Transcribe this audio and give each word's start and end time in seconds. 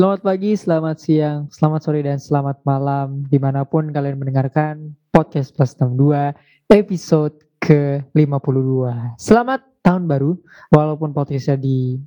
Selamat 0.00 0.24
pagi, 0.24 0.56
selamat 0.56 0.96
siang, 0.96 1.40
selamat 1.52 1.80
sore, 1.84 2.00
dan 2.00 2.16
selamat 2.16 2.64
malam 2.64 3.20
di 3.28 3.36
mana 3.36 3.68
pun 3.68 3.92
kalian 3.92 4.16
mendengarkan 4.16 4.96
podcast 5.12 5.52
plus 5.52 5.76
62 5.76 6.72
episode 6.72 7.36
ke-52. 7.60 8.88
Selamat 9.20 9.60
tahun 9.84 10.08
baru, 10.08 10.40
walaupun 10.72 11.12
podcastnya 11.12 11.60
di 11.60 12.00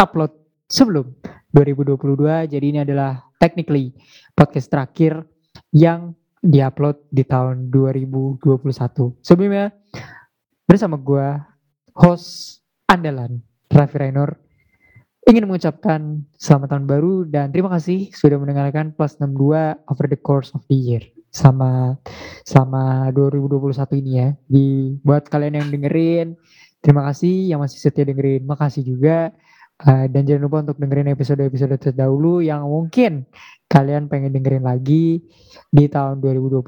upload 0.00 0.32
sebelum 0.72 1.12
2022, 1.52 2.48
jadi 2.48 2.64
ini 2.64 2.80
adalah 2.80 3.28
technically 3.36 3.92
podcast 4.32 4.72
terakhir 4.72 5.28
yang 5.68 6.16
diupload 6.40 6.96
di 7.12 7.28
tahun 7.28 7.68
2021. 7.68 9.20
Sebelumnya 9.20 9.68
bersama 10.64 10.96
gue, 10.96 11.28
host 11.92 12.64
andalan 12.88 13.44
Raffi 13.68 14.00
Rainur 14.00 14.32
ingin 15.24 15.48
mengucapkan 15.48 16.20
selamat 16.36 16.76
tahun 16.76 16.86
baru 16.86 17.14
dan 17.24 17.48
terima 17.48 17.72
kasih 17.72 18.12
sudah 18.12 18.36
mendengarkan 18.36 18.92
Plus 18.92 19.16
62 19.16 19.88
over 19.88 20.06
the 20.08 20.20
course 20.20 20.52
of 20.52 20.60
the 20.68 20.76
year. 20.76 21.02
Sama 21.34 21.98
sama 22.46 23.08
2021 23.10 24.00
ini 24.04 24.12
ya. 24.20 24.28
Di 24.46 24.66
buat 25.00 25.26
kalian 25.26 25.64
yang 25.64 25.68
dengerin, 25.72 26.36
terima 26.84 27.08
kasih 27.08 27.50
yang 27.50 27.64
masih 27.64 27.80
setia 27.80 28.04
dengerin. 28.04 28.44
Makasih 28.44 28.84
juga 28.84 29.32
uh, 29.82 30.06
dan 30.06 30.28
jangan 30.28 30.42
lupa 30.46 30.58
untuk 30.70 30.76
dengerin 30.78 31.10
episode-episode 31.10 31.80
terdahulu 31.80 32.44
yang 32.44 32.68
mungkin 32.68 33.24
kalian 33.66 34.06
pengen 34.06 34.30
dengerin 34.30 34.62
lagi 34.62 35.24
di 35.72 35.84
tahun 35.88 36.20
2021. 36.20 36.62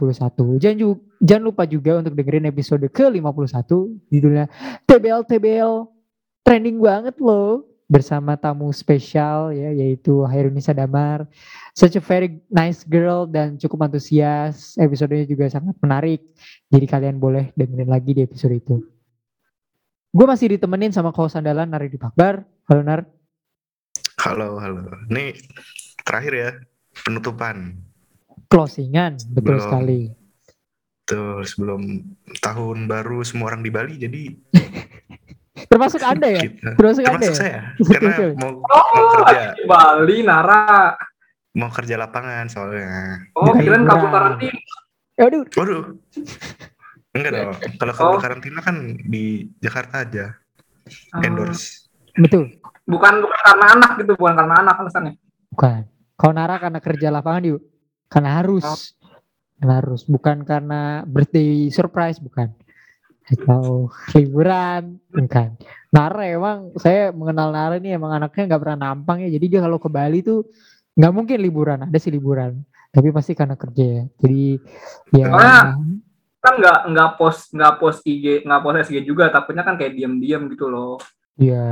Jangan 0.58 0.78
juga, 0.80 0.98
jangan 1.22 1.44
lupa 1.44 1.62
juga 1.68 1.92
untuk 2.00 2.16
dengerin 2.16 2.48
episode 2.48 2.88
ke-51 2.88 3.70
judulnya 4.10 4.48
TBL 4.88 5.22
TBL 5.28 5.72
trending 6.42 6.80
banget 6.80 7.14
loh 7.20 7.75
bersama 7.86 8.34
tamu 8.34 8.66
spesial 8.74 9.54
ya 9.54 9.70
yaitu 9.70 10.26
Hairunisa 10.26 10.74
Damar. 10.74 11.26
Such 11.72 11.94
a 11.98 12.02
very 12.02 12.42
nice 12.50 12.82
girl 12.82 13.30
dan 13.30 13.56
cukup 13.56 13.86
antusias. 13.86 14.74
Episodenya 14.76 15.26
juga 15.26 15.46
sangat 15.46 15.78
menarik. 15.78 16.20
Jadi 16.66 16.86
kalian 16.86 17.16
boleh 17.22 17.54
dengerin 17.54 17.90
lagi 17.90 18.10
di 18.12 18.22
episode 18.26 18.58
itu. 18.58 18.82
Gue 20.10 20.26
masih 20.26 20.56
ditemenin 20.56 20.90
sama 20.90 21.12
kau 21.12 21.28
sandalan 21.30 21.68
Nari 21.68 21.92
di 21.92 22.00
Pakbar. 22.00 22.42
Halo 22.66 22.82
Nar. 22.82 23.04
Halo, 24.16 24.56
halo. 24.58 24.82
Ini 25.12 25.36
terakhir 26.02 26.32
ya 26.32 26.50
penutupan. 27.04 27.76
Closingan, 28.48 29.20
betul 29.30 29.58
belum, 29.58 29.62
sekali. 29.62 30.00
Tuh 31.06 31.44
sebelum 31.44 31.82
tahun 32.40 32.90
baru 32.90 33.22
semua 33.22 33.54
orang 33.54 33.62
di 33.62 33.70
Bali 33.70 33.94
jadi 34.00 34.22
Termasuk 35.66 36.00
Anda 36.02 36.28
ya? 36.30 36.42
Kita. 36.46 36.70
Termasuk, 36.78 37.02
Termasuk 37.02 37.18
Anda 37.18 37.26
ya? 37.26 37.34
saya. 37.34 37.60
Karena 37.92 38.14
mau, 38.38 38.50
oh, 38.62 38.86
mau 38.94 39.06
kerja. 39.24 39.50
Bali, 39.66 40.16
Nara. 40.22 40.94
Mau 41.56 41.70
kerja 41.72 41.94
lapangan 41.96 42.46
soalnya. 42.52 43.20
Oh, 43.32 43.56
kira 43.56 43.80
kabur 43.82 44.08
karantina. 44.12 44.60
Waduh. 45.16 45.44
Waduh. 45.56 45.82
Enggak 47.16 47.32
dong. 47.32 47.56
Kalau 47.80 47.92
kabur 47.96 48.18
oh. 48.18 48.22
karantina 48.22 48.60
kan 48.60 48.76
di 49.08 49.48
Jakarta 49.64 50.04
aja. 50.04 50.36
Oh. 51.16 51.24
Endorse. 51.24 51.88
Betul. 52.16 52.60
Bukan 52.86 53.24
bukan 53.24 53.40
karena 53.42 53.66
anak 53.74 53.90
gitu, 53.98 54.12
bukan 54.14 54.34
karena 54.36 54.54
anak 54.62 54.76
alasannya. 54.84 55.14
Bukan. 55.56 55.80
Kalau 56.16 56.32
Nara 56.32 56.56
karena 56.60 56.80
kerja 56.80 57.08
lapangan 57.08 57.56
yuk. 57.56 57.62
Karena 58.12 58.30
harus. 58.38 58.64
Oh. 58.64 58.78
Karena 59.56 59.74
harus. 59.80 60.00
Bukan 60.04 60.44
karena 60.44 61.02
birthday 61.08 61.72
surprise, 61.72 62.20
bukan 62.20 62.52
atau 63.26 63.90
liburan 64.14 65.02
kan. 65.26 65.58
Nara 65.90 66.24
emang 66.30 66.70
saya 66.78 67.10
mengenal 67.10 67.50
Nara 67.50 67.74
ini 67.82 67.94
emang 67.94 68.14
anaknya 68.14 68.54
nggak 68.54 68.62
pernah 68.62 68.78
nampang 68.78 69.26
ya. 69.26 69.30
Jadi 69.34 69.46
dia 69.50 69.60
kalau 69.62 69.82
ke 69.82 69.90
Bali 69.90 70.22
tuh 70.22 70.46
nggak 70.94 71.12
mungkin 71.12 71.38
liburan 71.42 71.84
ada 71.90 71.98
sih 71.98 72.14
liburan. 72.14 72.62
Tapi 72.94 73.08
pasti 73.10 73.34
karena 73.34 73.58
kerja 73.58 73.84
ya. 73.84 74.04
Jadi 74.22 74.44
ya. 75.12 75.26
Soalnya, 75.28 75.62
kan 76.38 76.54
nggak 76.62 76.78
nggak 76.94 77.10
post 77.18 77.42
nggak 77.50 77.74
post 77.82 78.00
IG 78.06 78.46
nggak 78.46 78.60
post 78.62 78.76
SG 78.86 78.96
juga. 79.02 79.28
Takutnya 79.34 79.66
kan 79.66 79.74
kayak 79.74 79.92
diam-diam 79.98 80.46
gitu 80.46 80.70
loh. 80.70 80.96
Iya. 81.36 81.66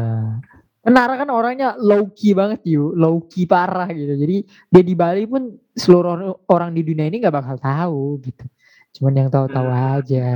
Nara 0.84 1.17
kan 1.17 1.33
orangnya 1.33 1.81
low 1.81 2.12
key 2.12 2.37
banget 2.37 2.61
yuk, 2.69 2.93
low 2.93 3.25
key 3.25 3.49
parah 3.49 3.89
gitu. 3.89 4.21
Jadi 4.21 4.45
dia 4.69 4.83
di 4.84 4.93
Bali 4.93 5.25
pun 5.25 5.49
seluruh 5.73 6.45
orang 6.53 6.77
di 6.77 6.84
dunia 6.84 7.09
ini 7.09 7.25
nggak 7.25 7.33
bakal 7.33 7.57
tahu 7.57 8.21
gitu. 8.21 8.45
Cuman 8.94 9.12
yang 9.19 9.28
tahu-tahu 9.31 9.69
hmm. 9.69 9.87
aja. 9.99 10.27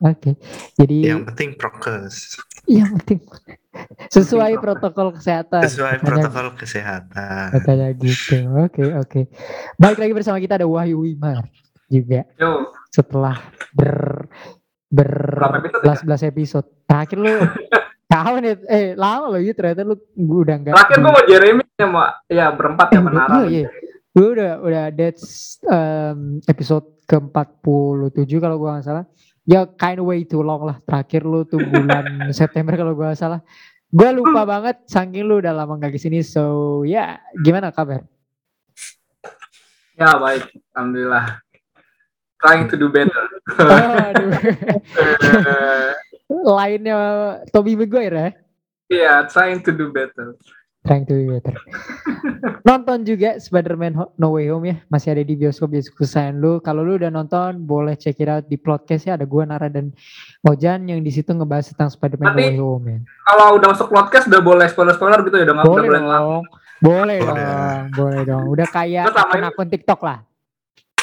Oke. 0.00 0.16
Okay. 0.16 0.32
Jadi 0.80 0.96
yang 1.04 1.28
penting 1.28 1.52
prokes. 1.60 2.40
Yang 2.64 2.90
penting 3.04 3.20
sesuai 4.16 4.56
protokol 4.56 5.12
kesehatan. 5.12 5.62
Sesuai 5.68 6.00
protokol 6.00 6.56
kesehatan. 6.56 7.52
Katanya 7.60 7.92
gitu. 8.00 8.48
Oke, 8.56 8.80
okay, 8.80 8.88
oke. 8.96 9.04
Okay. 9.04 9.24
Baik 9.76 10.00
lagi 10.00 10.12
bersama 10.16 10.40
kita 10.40 10.56
ada 10.56 10.66
Wahyu 10.66 11.04
Wimar 11.04 11.44
juga. 11.92 12.24
Yo. 12.40 12.72
Setelah 12.88 13.36
ber 13.76 14.26
ber 14.88 15.10
belas 15.84 16.00
belas 16.00 16.24
episode. 16.24 16.66
Terakhir 16.88 17.20
lu 17.20 17.36
tahu 18.12 18.34
nih 18.42 18.54
eh 18.66 18.86
lama 18.98 19.36
loh 19.36 19.40
gitu 19.44 19.60
ternyata 19.60 19.84
lu 19.86 19.94
udah 20.16 20.56
enggak. 20.56 20.74
Terakhir 20.74 20.98
gua 20.98 21.12
mau 21.12 21.22
Jeremy 21.28 21.62
sama 21.76 22.04
ya 22.26 22.46
berempat 22.50 22.88
ya 22.90 23.00
menara. 23.04 23.36
Iya, 23.44 23.68
iya. 23.68 23.68
Gue 24.10 24.34
udah 24.34 24.58
udah 24.58 24.84
that's 24.90 25.58
um, 25.70 26.42
episode 26.50 26.82
ke-47 27.06 28.42
kalau 28.42 28.58
gue 28.58 28.70
gak 28.74 28.86
salah. 28.86 29.06
Ya 29.46 29.66
kind 29.78 30.02
of 30.02 30.10
way 30.10 30.26
too 30.26 30.42
long 30.42 30.66
lah. 30.66 30.82
Terakhir 30.82 31.22
lu 31.22 31.46
tuh 31.46 31.62
bulan 31.62 32.06
September 32.34 32.74
kalau 32.74 32.98
gue 32.98 33.06
gak 33.06 33.22
salah. 33.22 33.40
Gue 33.90 34.10
lupa 34.10 34.42
banget 34.42 34.82
saking 34.90 35.22
lu 35.22 35.38
udah 35.38 35.54
lama 35.54 35.78
gak 35.78 35.94
ke 35.94 35.98
sini. 36.02 36.26
So 36.26 36.82
ya 36.82 37.22
yeah. 37.22 37.38
gimana 37.38 37.70
kabar? 37.70 38.02
Ya 39.94 40.18
baik. 40.18 40.58
Alhamdulillah. 40.74 41.38
Trying 42.42 42.66
to 42.72 42.76
do 42.80 42.88
better. 42.90 43.24
oh, 46.32 46.50
Lainnya 46.58 46.98
Toby 47.52 47.76
Maguire 47.76 48.10
ya? 48.10 48.30
Iya, 48.90 49.02
yeah, 49.06 49.18
trying 49.28 49.60
to 49.62 49.70
do 49.70 49.92
better. 49.94 50.34
Trying 50.80 51.04
to 51.04 51.12
be 51.12 51.24
better. 51.28 51.56
nonton 52.64 53.04
juga 53.04 53.36
Spider-Man 53.36 54.16
No 54.16 54.36
Way 54.36 54.48
Home 54.48 54.66
ya. 54.72 54.76
Masih 54.88 55.12
ada 55.12 55.22
di 55.24 55.34
bioskop 55.36 55.68
bioskop 55.68 56.04
kesayangan 56.04 56.36
lu. 56.40 56.52
Kalau 56.64 56.80
lu 56.80 56.96
udah 56.96 57.12
nonton, 57.12 57.60
boleh 57.64 58.00
check 58.00 58.16
it 58.16 58.28
out 58.32 58.48
di 58.48 58.56
podcast 58.56 59.04
ya. 59.04 59.20
Ada 59.20 59.28
gua 59.28 59.44
Nara 59.44 59.68
dan 59.68 59.92
Ojan 60.46 60.88
yang 60.88 61.04
di 61.04 61.12
situ 61.12 61.36
ngebahas 61.36 61.72
tentang 61.72 61.92
Spider-Man 61.92 62.32
No 62.32 62.38
Way 62.40 62.56
Home 62.56 62.86
ya. 62.88 62.98
Kalau 63.28 63.46
udah 63.60 63.68
masuk 63.76 63.88
podcast 63.92 64.24
udah 64.32 64.40
boleh 64.40 64.66
spoiler-spoiler 64.72 65.20
gitu 65.28 65.36
ya. 65.36 65.44
Udah 65.52 65.56
boleh 65.64 65.88
udah 65.88 66.00
dong. 66.00 66.44
Boleh 66.80 67.18
dong. 67.20 67.38
Boleh 67.92 68.20
dong. 68.24 68.44
Udah 68.48 68.66
kayak 68.72 69.12
akun, 69.12 69.44
akun 69.44 69.68
TikTok 69.68 70.00
lah. 70.00 70.18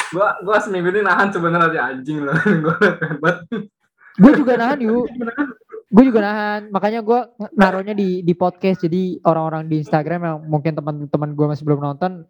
Gua 0.10 0.40
gua 0.42 0.58
seminggu 0.58 0.90
ini 0.90 1.06
nahan 1.06 1.30
sebenarnya 1.30 1.94
anjing 1.94 2.26
loh. 2.26 2.34
gua 4.22 4.32
juga 4.34 4.54
nahan 4.58 4.82
yuk 4.82 5.06
gue 5.88 6.04
juga 6.04 6.20
nahan. 6.24 6.62
Makanya 6.72 7.00
gue 7.04 7.20
naruhnya 7.56 7.96
di 7.96 8.24
di 8.24 8.34
podcast. 8.36 8.84
Jadi 8.84 9.20
orang-orang 9.24 9.68
di 9.72 9.84
Instagram 9.84 10.20
yang 10.24 10.38
mungkin 10.48 10.74
teman-teman 10.76 11.30
gue 11.36 11.46
masih 11.48 11.64
belum 11.64 11.82
nonton 11.84 12.28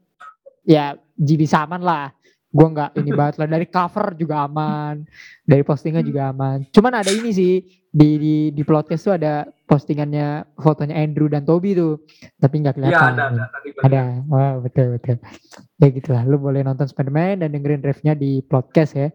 ya 0.68 1.00
jibi 1.16 1.48
saman 1.48 1.80
lah 1.80 2.12
gue 2.48 2.68
nggak 2.68 2.92
ini 3.00 3.12
banget 3.12 3.36
lah. 3.44 3.48
Dari 3.48 3.68
cover 3.68 4.16
juga 4.16 4.48
aman. 4.48 5.04
Dari 5.44 5.64
postingan 5.64 6.04
juga 6.04 6.32
aman. 6.32 6.68
Cuman 6.72 6.94
ada 7.00 7.12
ini 7.12 7.30
sih 7.32 7.54
di 7.88 8.10
di 8.20 8.36
di 8.54 8.64
podcast 8.68 9.10
tuh 9.10 9.14
ada 9.16 9.48
postingannya 9.68 10.58
fotonya 10.60 10.96
Andrew 10.96 11.28
dan 11.28 11.44
Toby 11.44 11.76
tuh. 11.76 12.02
Tapi 12.40 12.56
nggak 12.64 12.76
kelihatan. 12.80 13.14
ya, 13.14 13.14
ada 13.14 13.24
ada, 13.28 13.42
ada. 13.84 14.02
Oh, 14.32 14.54
betul 14.64 14.98
betul. 14.98 15.18
Ya 15.78 15.88
gitulah 15.92 16.24
lu 16.24 16.40
boleh 16.40 16.64
nonton 16.64 16.88
Spiderman 16.88 17.44
dan 17.44 17.52
dengerin 17.52 17.84
reviewnya 17.84 18.16
di 18.16 18.40
podcast 18.44 18.96
ya. 18.96 19.08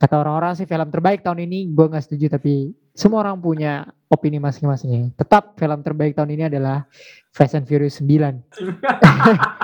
Kata 0.00 0.20
orang-orang 0.20 0.56
sih 0.56 0.66
film 0.66 0.88
terbaik 0.88 1.20
tahun 1.20 1.44
ini. 1.44 1.70
Gue 1.70 1.86
nggak 1.88 2.04
setuju 2.08 2.40
tapi 2.40 2.72
semua 3.00 3.24
orang 3.24 3.38
punya 3.38 3.86
opini 4.10 4.42
masing-masing 4.42 5.14
tetap 5.14 5.54
film 5.54 5.80
terbaik 5.80 6.18
tahun 6.18 6.34
ini 6.34 6.42
adalah 6.50 6.84
Fast 7.30 7.54
and 7.54 7.64
Furious 7.64 8.02
9 8.02 8.10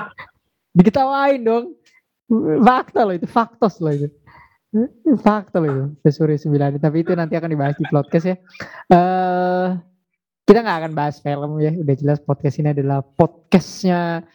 diketawain 0.77 1.41
dong 1.43 1.75
fakta 2.61 3.07
loh 3.07 3.15
itu 3.15 3.27
faktos 3.27 3.79
loh 3.79 3.95
itu 3.95 4.07
Fakta 5.23 5.63
loh 5.63 5.95
itu, 6.03 6.09
Suri 6.11 6.35
9. 6.35 6.77
Tapi 6.77 6.97
itu 7.01 7.15
nanti 7.15 7.39
akan 7.39 7.49
dibahas 7.49 7.75
di 7.79 7.87
podcast 7.87 8.25
ya. 8.27 8.35
Uh, 8.91 9.79
kita 10.43 10.59
nggak 10.59 10.77
akan 10.83 10.91
bahas 10.93 11.23
film 11.23 11.59
ya. 11.63 11.71
Udah 11.71 11.95
jelas 11.95 12.19
podcast 12.19 12.59
ini 12.59 12.75
adalah 12.75 12.99
podcastnya 12.99 14.27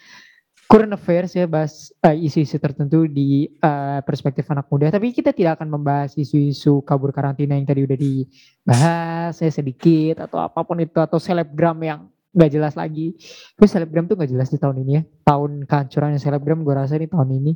current 0.73 0.97
affairs 0.97 1.37
ya. 1.37 1.45
Bahas 1.45 1.93
uh, 2.01 2.17
isu-isu 2.17 2.57
tertentu 2.57 3.05
di 3.05 3.45
uh, 3.61 4.01
perspektif 4.09 4.49
anak 4.49 4.73
muda. 4.73 4.89
Tapi 4.89 5.13
kita 5.13 5.37
tidak 5.37 5.61
akan 5.61 5.69
membahas 5.69 6.17
isu-isu 6.17 6.81
kabur 6.81 7.13
karantina 7.13 7.53
yang 7.53 7.69
tadi 7.69 7.85
udah 7.85 7.99
dibahas 8.01 9.37
ya 9.37 9.51
sedikit. 9.53 10.25
Atau 10.25 10.41
apa 10.41 10.65
pun 10.65 10.81
itu. 10.81 10.97
Atau 10.97 11.21
selebgram 11.21 11.77
yang 11.85 12.09
nggak 12.33 12.51
jelas 12.51 12.75
lagi. 12.75 13.15
Tapi 13.55 13.67
selebgram 13.69 14.09
tuh 14.09 14.17
nggak 14.17 14.31
jelas 14.33 14.49
di 14.49 14.59
tahun 14.59 14.83
ini 14.83 14.93
ya. 14.97 15.03
Tahun 15.29 15.69
kehancurannya 15.69 16.19
selebgram 16.19 16.65
gue 16.65 16.75
rasa 16.75 16.97
ini 16.97 17.09
tahun 17.09 17.31
ini 17.39 17.53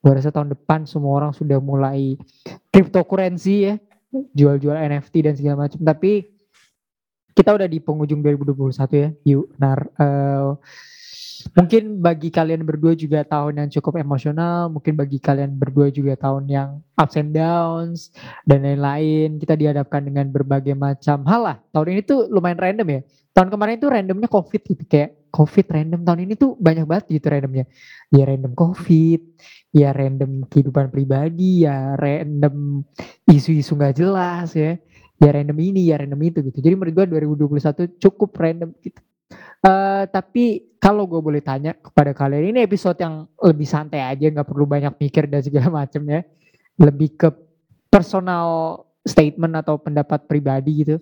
gue 0.00 0.12
rasa 0.16 0.32
tahun 0.32 0.56
depan 0.56 0.88
semua 0.88 1.12
orang 1.20 1.32
sudah 1.36 1.60
mulai 1.60 2.16
cryptocurrency 2.72 3.68
ya 3.68 3.74
jual-jual 4.10 4.74
NFT 4.74 5.14
dan 5.28 5.34
segala 5.36 5.68
macam 5.68 5.80
tapi 5.84 6.24
kita 7.36 7.54
udah 7.54 7.68
di 7.68 7.78
penghujung 7.78 8.24
2021 8.24 8.74
ya 8.96 9.08
yuk 9.22 9.46
nar 9.60 9.86
uh, 10.00 10.58
mungkin 11.56 12.04
bagi 12.04 12.28
kalian 12.28 12.62
berdua 12.66 12.92
juga 12.92 13.24
tahun 13.24 13.64
yang 13.64 13.68
cukup 13.72 14.00
emosional, 14.00 14.68
mungkin 14.68 14.98
bagi 14.98 15.16
kalian 15.16 15.56
berdua 15.56 15.88
juga 15.88 16.16
tahun 16.16 16.44
yang 16.50 16.68
ups 16.98 17.16
and 17.16 17.32
downs 17.32 18.12
dan 18.44 18.66
lain-lain. 18.66 19.40
Kita 19.40 19.56
dihadapkan 19.56 20.04
dengan 20.04 20.28
berbagai 20.28 20.76
macam 20.76 21.24
hal 21.24 21.40
lah. 21.40 21.56
Tahun 21.72 21.88
ini 21.88 22.00
tuh 22.04 22.28
lumayan 22.28 22.58
random 22.60 22.88
ya. 22.88 23.00
Tahun 23.30 23.48
kemarin 23.48 23.78
tuh 23.78 23.90
randomnya 23.94 24.28
COVID 24.28 24.62
gitu 24.66 24.84
kayak 24.90 25.30
COVID 25.30 25.66
random 25.70 26.00
tahun 26.02 26.20
ini 26.26 26.34
tuh 26.34 26.58
banyak 26.58 26.84
banget 26.84 27.04
gitu 27.14 27.26
randomnya. 27.30 27.64
Ya 28.10 28.26
random 28.26 28.52
COVID, 28.58 29.20
ya 29.70 29.88
random 29.94 30.30
kehidupan 30.50 30.90
pribadi, 30.90 31.64
ya 31.64 31.94
random 31.94 32.82
isu-isu 33.30 33.78
nggak 33.78 33.94
jelas 33.96 34.52
ya. 34.58 34.76
Ya 35.20 35.30
random 35.36 35.58
ini, 35.60 35.86
ya 35.86 36.00
random 36.00 36.20
itu 36.26 36.42
gitu. 36.42 36.58
Jadi 36.58 36.74
menurut 36.74 36.94
gue 36.96 37.06
2021 37.46 38.00
cukup 38.00 38.30
random 38.34 38.72
gitu. 38.82 39.00
Uh, 39.60 40.08
tapi 40.08 40.72
kalau 40.80 41.04
gue 41.04 41.20
boleh 41.20 41.44
tanya 41.44 41.76
kepada 41.76 42.16
kalian 42.16 42.56
ini 42.56 42.64
episode 42.64 42.96
yang 42.96 43.28
lebih 43.36 43.68
santai 43.68 44.00
aja 44.00 44.32
nggak 44.32 44.48
perlu 44.48 44.64
banyak 44.64 44.96
mikir 44.96 45.28
dan 45.28 45.44
segala 45.44 45.68
macam 45.84 46.00
ya. 46.08 46.24
Lebih 46.80 47.20
ke 47.20 47.28
personal 47.92 48.80
statement 49.04 49.60
atau 49.60 49.76
pendapat 49.76 50.24
pribadi 50.24 50.84
gitu. 50.84 50.96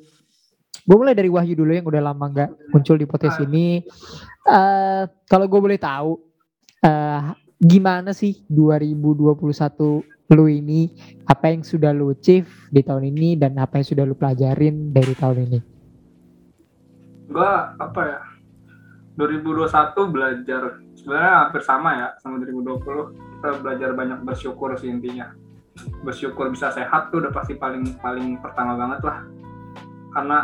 Gue 0.82 0.96
mulai 0.96 1.14
dari 1.14 1.30
Wahyu 1.30 1.54
dulu 1.54 1.70
yang 1.70 1.86
udah 1.86 2.02
lama 2.02 2.24
nggak 2.26 2.74
muncul 2.74 2.98
di 2.98 3.06
podcast 3.06 3.38
ini. 3.46 3.86
Uh, 4.42 5.06
kalau 5.30 5.46
gue 5.46 5.60
boleh 5.60 5.78
tahu 5.78 6.18
uh, 6.82 7.36
gimana 7.62 8.10
sih 8.10 8.42
2021 8.50 9.38
lu 10.34 10.44
ini? 10.50 10.90
Apa 11.28 11.54
yang 11.54 11.62
sudah 11.62 11.94
lu 11.94 12.10
achieve 12.10 12.50
di 12.74 12.82
tahun 12.82 13.14
ini 13.14 13.38
dan 13.38 13.54
apa 13.60 13.78
yang 13.78 13.86
sudah 13.86 14.04
lu 14.08 14.18
pelajarin 14.18 14.90
dari 14.90 15.14
tahun 15.14 15.38
ini? 15.46 15.60
Gue 17.28 17.52
apa 17.76 18.00
ya 18.02 18.18
2021 19.18 20.14
belajar 20.14 20.78
sebenarnya 20.94 21.34
hampir 21.42 21.62
sama 21.66 21.90
ya 21.98 22.08
sama 22.22 22.38
2020 22.38 23.18
kita 23.18 23.50
belajar 23.58 23.90
banyak 23.98 24.18
bersyukur 24.22 24.78
sih 24.78 24.86
intinya. 24.94 25.34
Bersyukur 26.06 26.54
bisa 26.54 26.70
sehat 26.70 27.10
tuh 27.10 27.26
udah 27.26 27.34
pasti 27.34 27.58
paling 27.58 27.98
paling 27.98 28.38
pertama 28.38 28.78
banget 28.78 29.02
lah. 29.02 29.18
Karena 30.14 30.38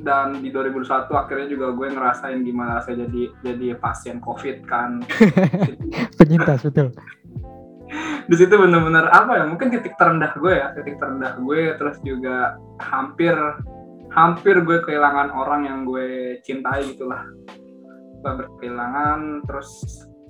dan 0.00 0.40
di 0.40 0.48
2021 0.52 1.12
akhirnya 1.12 1.48
juga 1.48 1.66
gue 1.76 1.88
ngerasain 1.92 2.40
gimana 2.40 2.80
saya 2.84 3.08
jadi 3.08 3.22
jadi 3.40 3.66
pasien 3.80 4.20
covid 4.20 4.68
kan. 4.68 5.00
Penyintas 6.20 6.64
betul. 6.68 6.92
Di 8.28 8.36
situ 8.36 8.52
benar-benar 8.52 9.08
apa 9.12 9.40
ya 9.40 9.44
mungkin 9.48 9.72
titik 9.72 9.96
terendah 9.96 10.36
gue 10.36 10.52
ya 10.60 10.76
titik 10.76 11.00
terendah 11.00 11.40
gue 11.40 11.72
terus 11.80 11.96
juga 12.04 12.60
hampir 12.80 13.32
hampir 14.12 14.60
gue 14.60 14.78
kehilangan 14.84 15.32
orang 15.32 15.64
yang 15.64 15.78
gue 15.88 16.38
cintai 16.44 16.84
gitulah 16.84 17.26
berkehilangan 18.22 19.44
terus 19.48 19.68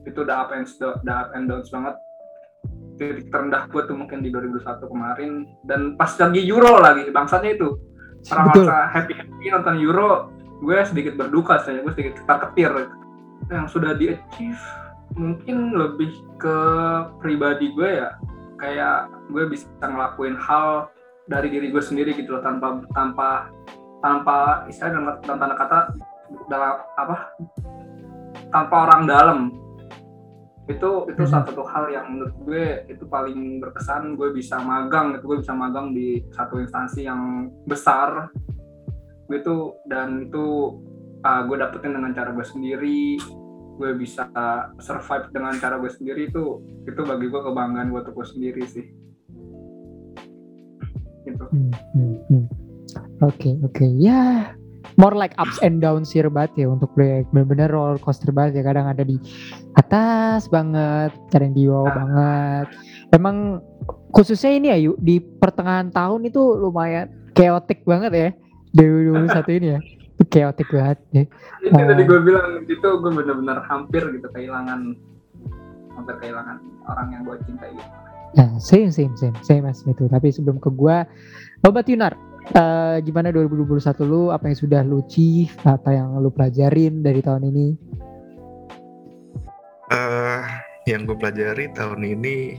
itu 0.09 0.25
udah 0.25 0.49
up 0.49 0.51
and 0.55 0.67
udah 0.81 1.17
up 1.27 1.31
and 1.37 1.47
downs 1.51 1.69
banget. 1.69 1.95
Titik 2.97 3.33
terendah 3.33 3.65
gue 3.73 3.83
tuh 3.89 3.97
mungkin 3.97 4.21
di 4.21 4.29
2021 4.33 4.93
kemarin. 4.93 5.31
Dan 5.65 5.97
pas 5.97 6.13
lagi 6.17 6.41
Euro 6.45 6.81
lagi 6.81 7.09
bangsanya 7.09 7.51
itu. 7.57 7.69
Orang 8.29 8.53
masa 8.53 8.77
happy 8.93 9.17
happy 9.17 9.47
nonton 9.49 9.81
Euro 9.81 10.29
gue 10.61 10.77
sedikit 10.85 11.17
berduka 11.17 11.57
saya 11.65 11.81
gue 11.81 11.93
sedikit 11.97 12.21
ketar 12.21 12.37
ketir 12.45 12.93
yang 13.49 13.65
sudah 13.65 13.97
di 13.97 14.13
achieve 14.13 14.61
mungkin 15.17 15.73
lebih 15.73 16.13
ke 16.37 16.57
pribadi 17.25 17.73
gue 17.73 18.05
ya. 18.05 18.13
Kayak 18.61 19.09
gue 19.33 19.49
bisa 19.49 19.65
ngelakuin 19.81 20.37
hal 20.37 20.93
dari 21.25 21.49
diri 21.49 21.73
gue 21.73 21.81
sendiri 21.81 22.13
gitu 22.13 22.37
loh 22.37 22.45
tanpa 22.45 22.85
tanpa 22.93 23.49
tanpa 24.05 24.67
istilah 24.69 24.91
dalam 24.93 25.17
tanda 25.25 25.57
kata 25.57 25.79
dalam 26.51 26.77
apa 26.99 27.17
tanpa 28.51 28.91
orang 28.91 29.03
dalam 29.07 29.39
itu 30.71 30.91
itu 31.11 31.23
hmm. 31.27 31.33
satu 31.35 31.67
hal 31.67 31.91
yang 31.91 32.07
menurut 32.15 32.37
gue 32.47 32.67
itu 32.87 33.03
paling 33.11 33.59
berkesan 33.59 34.15
gue 34.15 34.31
bisa 34.31 34.63
magang 34.63 35.19
itu 35.19 35.25
gue 35.27 35.39
bisa 35.43 35.51
magang 35.51 35.91
di 35.91 36.23
satu 36.31 36.63
instansi 36.63 37.11
yang 37.11 37.51
besar 37.67 38.31
itu 39.31 39.75
dan 39.91 40.31
itu 40.31 40.79
uh, 41.27 41.43
gue 41.47 41.57
dapetin 41.59 41.95
dengan 41.99 42.15
cara 42.15 42.31
gue 42.31 42.47
sendiri 42.47 43.19
gue 43.81 43.91
bisa 43.97 44.29
survive 44.79 45.33
dengan 45.35 45.57
cara 45.59 45.81
gue 45.81 45.91
sendiri 45.91 46.31
itu 46.31 46.63
itu 46.87 47.01
bagi 47.03 47.27
gue 47.27 47.41
kebanggaan 47.41 47.91
buat 47.91 48.07
gue 48.07 48.27
sendiri 48.27 48.63
sih 48.71 48.87
gitu 51.27 51.45
hmm, 51.51 51.73
hmm, 51.99 52.17
hmm. 52.31 52.45
oke 53.25 53.35
okay, 53.35 53.55
oke 53.65 53.75
okay. 53.75 53.91
ya 53.99 54.55
more 55.01 55.17
like 55.17 55.33
ups 55.41 55.57
and 55.65 55.81
downs 55.81 56.13
sih 56.13 56.21
banget 56.29 56.53
ya 56.61 56.67
untuk 56.69 56.93
proyek 56.93 57.25
bener-bener 57.33 57.73
roller 57.73 57.97
coaster 57.97 58.29
banget 58.29 58.61
ya 58.61 58.63
kadang 58.69 58.85
ada 58.85 59.01
di 59.01 59.17
atas 59.81 60.45
banget 60.53 61.17
kadang 61.33 61.57
di 61.57 61.65
bawah 61.65 61.89
nah. 61.89 61.95
banget 61.97 62.67
emang 63.17 63.65
khususnya 64.13 64.53
ini 64.53 64.67
ya 64.69 64.77
yuk 64.77 65.01
di 65.01 65.17
pertengahan 65.25 65.89
tahun 65.89 66.29
itu 66.29 66.41
lumayan 66.61 67.09
chaotic 67.33 67.81
banget 67.89 68.13
ya 68.13 68.29
2021 68.77 69.59
ini 69.65 69.69
ya 69.73 69.81
chaotic 70.29 70.69
banget 70.69 70.99
ya. 71.17 71.25
itu 71.65 71.81
uh, 71.81 71.87
tadi 71.89 72.03
gue 72.05 72.21
bilang 72.21 72.49
itu 72.69 72.89
gue 73.01 73.13
bener-bener 73.17 73.59
hampir 73.65 74.05
gitu 74.13 74.29
kehilangan 74.37 74.93
hampir 75.97 76.15
kehilangan 76.21 76.61
orang 76.85 77.09
yang 77.09 77.23
gue 77.25 77.37
cintai 77.49 77.73
gitu. 77.73 77.89
Nah, 78.31 78.63
same 78.63 78.95
same 78.95 79.15
same 79.19 79.35
same 79.43 79.67
mas 79.67 79.83
itu. 79.83 80.07
Tapi 80.07 80.31
sebelum 80.31 80.63
ke 80.63 80.71
gue, 80.71 80.97
obat 81.67 81.87
Yunar, 81.91 82.15
uh, 82.55 82.97
gimana 83.05 83.33
2021 83.33 84.05
lu? 84.07 84.31
Apa 84.33 84.51
yang 84.51 84.59
sudah 84.59 84.81
lu 84.83 85.05
achieve? 85.05 85.53
Apa 85.65 85.95
yang 85.95 86.17
lu 86.19 86.31
pelajarin 86.33 87.05
dari 87.05 87.21
tahun 87.21 87.49
ini? 87.51 87.69
Uh, 89.91 90.43
yang 90.87 91.03
gue 91.03 91.19
pelajari 91.19 91.67
tahun 91.75 92.01
ini 92.07 92.59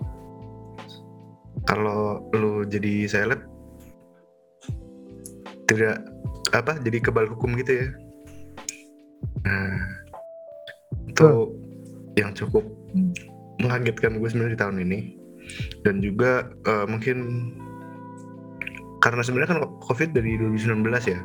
kalau 1.63 2.28
lu 2.36 2.68
jadi 2.68 3.07
seleb 3.07 3.39
tidak 5.72 6.04
apa 6.51 6.75
jadi 6.84 7.00
kebal 7.00 7.31
hukum 7.31 7.56
gitu 7.56 7.80
ya. 7.80 7.88
Nah 9.48 9.80
itu 11.07 11.24
oh. 11.24 11.48
yang 12.19 12.36
cukup 12.36 12.68
mengagetkan 13.63 14.19
gue 14.19 14.27
sebenarnya 14.27 14.56
di 14.56 14.62
tahun 14.62 14.77
ini. 14.84 15.00
Dan 15.84 16.00
juga 16.00 16.48
uh, 16.68 16.86
mungkin 16.88 17.18
karena 19.01 19.22
sebenarnya 19.25 19.58
kan 19.58 19.60
covid 19.91 20.15
dari 20.15 20.39
2019 20.39 20.88
ya. 21.12 21.19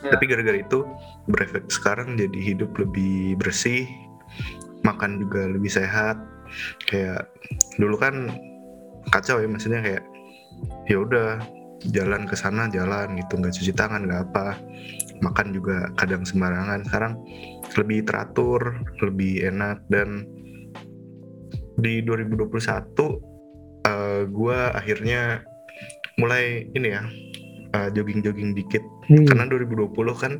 Yeah. 0.00 0.16
tapi 0.16 0.32
gara-gara 0.32 0.56
itu 0.56 0.80
berefek 1.28 1.68
sekarang 1.68 2.16
jadi 2.16 2.40
hidup 2.40 2.72
lebih 2.80 3.36
bersih 3.36 3.84
makan 4.84 5.20
juga 5.20 5.48
lebih 5.48 5.68
sehat. 5.68 6.16
Kayak 6.88 7.28
dulu 7.76 8.00
kan 8.00 8.32
kacau 9.12 9.40
ya 9.40 9.48
maksudnya 9.48 9.80
kayak 9.84 10.04
ya 10.88 11.04
udah 11.04 11.40
jalan 11.88 12.28
ke 12.28 12.36
sana 12.36 12.68
jalan 12.68 13.16
gitu 13.16 13.40
nggak 13.40 13.52
cuci 13.52 13.72
tangan 13.76 14.08
nggak 14.08 14.22
apa. 14.32 14.56
Makan 15.20 15.52
juga 15.52 15.92
kadang 16.00 16.24
sembarangan. 16.24 16.80
Sekarang 16.88 17.20
lebih 17.76 18.08
teratur 18.08 18.80
lebih 19.04 19.52
enak. 19.52 19.84
Dan 19.92 20.24
di 21.76 22.00
2021 22.04 22.56
uh, 23.84 24.24
gue 24.28 24.58
akhirnya 24.76 25.44
mulai 26.20 26.68
ini 26.76 26.88
ya 26.92 27.04
uh, 27.74 27.88
jogging-jogging 27.92 28.54
dikit. 28.56 28.82
Hmm. 29.10 29.26
karena 29.26 29.44
2020 29.50 29.90
kan 30.14 30.38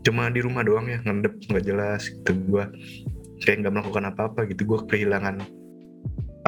cuma 0.00 0.32
di 0.32 0.40
rumah 0.40 0.64
doang 0.64 0.88
ya 0.88 0.96
ngendep 1.04 1.36
nggak 1.52 1.64
jelas 1.68 2.08
gitu 2.08 2.32
gue 2.48 2.64
kayak 3.44 3.60
nggak 3.60 3.74
melakukan 3.76 4.04
apa-apa 4.08 4.48
gitu 4.48 4.64
gue 4.64 4.78
kehilangan 4.88 5.44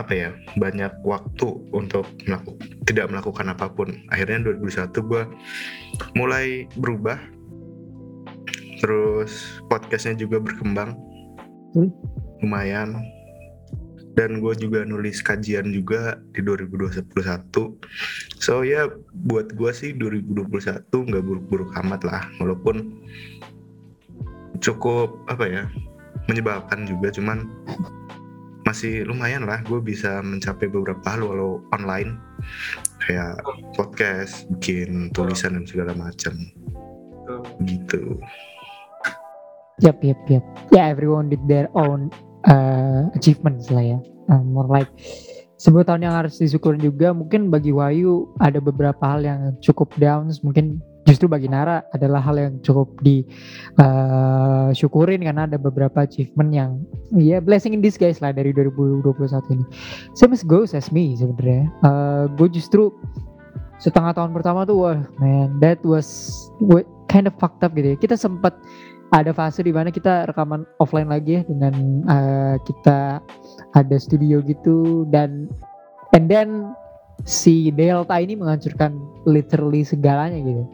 apa 0.00 0.12
ya 0.14 0.30
banyak 0.56 0.94
waktu 1.02 1.46
untuk 1.74 2.06
melakukan 2.24 2.56
tidak 2.86 3.10
melakukan 3.12 3.50
apa 3.50 3.66
pun. 3.68 3.92
Akhirnya 4.08 4.40
2021 4.56 5.10
gue 5.10 5.22
mulai 6.16 6.64
berubah. 6.78 7.18
Terus 8.78 9.60
podcastnya 9.66 10.14
juga 10.16 10.40
berkembang. 10.40 10.96
Hmm. 11.76 11.92
lumayan 12.40 12.96
dan 14.16 14.40
gue 14.40 14.54
juga 14.56 14.86
nulis 14.86 15.20
kajian 15.22 15.70
juga 15.70 16.20
di 16.32 16.42
2021 16.42 17.12
so 18.38 18.62
ya 18.64 18.88
buat 19.28 19.52
gue 19.54 19.70
sih 19.74 19.92
2021 19.98 20.88
nggak 20.88 21.24
buruk-buruk 21.24 21.70
amat 21.84 22.00
lah. 22.06 22.22
Walaupun 22.38 23.02
cukup 24.62 25.14
apa 25.30 25.44
ya 25.46 25.64
menyebalkan 26.30 26.86
juga. 26.86 27.10
Cuman 27.10 27.48
masih 28.66 29.08
lumayan 29.08 29.48
lah 29.48 29.64
gue 29.64 29.80
bisa 29.80 30.20
mencapai 30.20 30.68
beberapa 30.68 31.04
hal 31.08 31.24
walau 31.24 31.64
online. 31.74 32.20
Kayak 33.02 33.40
podcast 33.74 34.44
bikin 34.58 35.08
tulisan 35.16 35.56
dan 35.56 35.64
segala 35.64 35.96
macam. 35.96 36.36
Gitu. 37.64 38.20
Yap, 39.78 40.02
yap, 40.02 40.18
yap. 40.26 40.44
Yeah, 40.74 40.90
everyone 40.90 41.30
did 41.30 41.44
their 41.46 41.70
own 41.72 42.10
uh, 42.46 43.10
achievements 43.18 43.72
lah 43.72 43.96
ya. 43.96 43.98
Uh, 44.28 44.44
more 44.44 44.68
like 44.68 44.92
sebuah 45.58 45.90
tahun 45.90 46.06
yang 46.06 46.14
harus 46.14 46.38
disyukurin 46.38 46.78
juga. 46.78 47.10
Mungkin 47.10 47.50
bagi 47.50 47.74
Wayu 47.74 48.30
ada 48.38 48.62
beberapa 48.62 49.02
hal 49.02 49.26
yang 49.26 49.58
cukup 49.58 49.90
downs. 49.98 50.46
Mungkin 50.46 50.78
justru 51.08 51.24
bagi 51.24 51.48
Nara 51.48 51.80
adalah 51.96 52.20
hal 52.20 52.36
yang 52.36 52.60
cukup 52.60 52.92
disyukurin 53.00 55.24
karena 55.24 55.48
ada 55.48 55.56
beberapa 55.56 56.04
achievement 56.04 56.52
yang 56.52 56.84
ya 57.16 57.40
blessing 57.40 57.72
in 57.72 57.80
disguise 57.80 58.20
lah 58.20 58.28
dari 58.30 58.52
2021 58.52 59.08
ini. 59.56 59.64
Same 60.12 60.36
as 60.36 60.44
goes 60.44 60.76
as 60.76 60.92
me 60.92 61.16
sebenarnya. 61.16 61.72
Uh, 61.80 62.28
gue 62.36 62.52
justru 62.52 62.92
setengah 63.80 64.12
tahun 64.12 64.34
pertama 64.34 64.66
tuh 64.66 64.74
wah 64.74 64.98
man 65.22 65.54
that 65.62 65.78
was 65.86 66.34
kind 67.08 67.26
of 67.26 67.32
fucked 67.40 67.64
up 67.64 67.72
gitu 67.72 67.96
ya. 67.96 67.98
Kita 67.98 68.20
sempat 68.20 68.52
ada 69.08 69.32
fase 69.32 69.64
di 69.64 69.72
mana 69.72 69.88
kita 69.88 70.28
rekaman 70.28 70.68
offline 70.80 71.08
lagi 71.08 71.40
ya 71.40 71.42
dengan 71.48 72.04
uh, 72.04 72.54
kita 72.68 73.24
ada 73.72 73.96
studio 73.96 74.44
gitu 74.44 75.08
dan 75.08 75.48
and 76.12 76.28
then 76.28 76.76
si 77.24 77.72
Delta 77.72 78.20
ini 78.20 78.36
menghancurkan 78.36 79.00
literally 79.28 79.84
segalanya 79.84 80.40
gitu. 80.40 80.64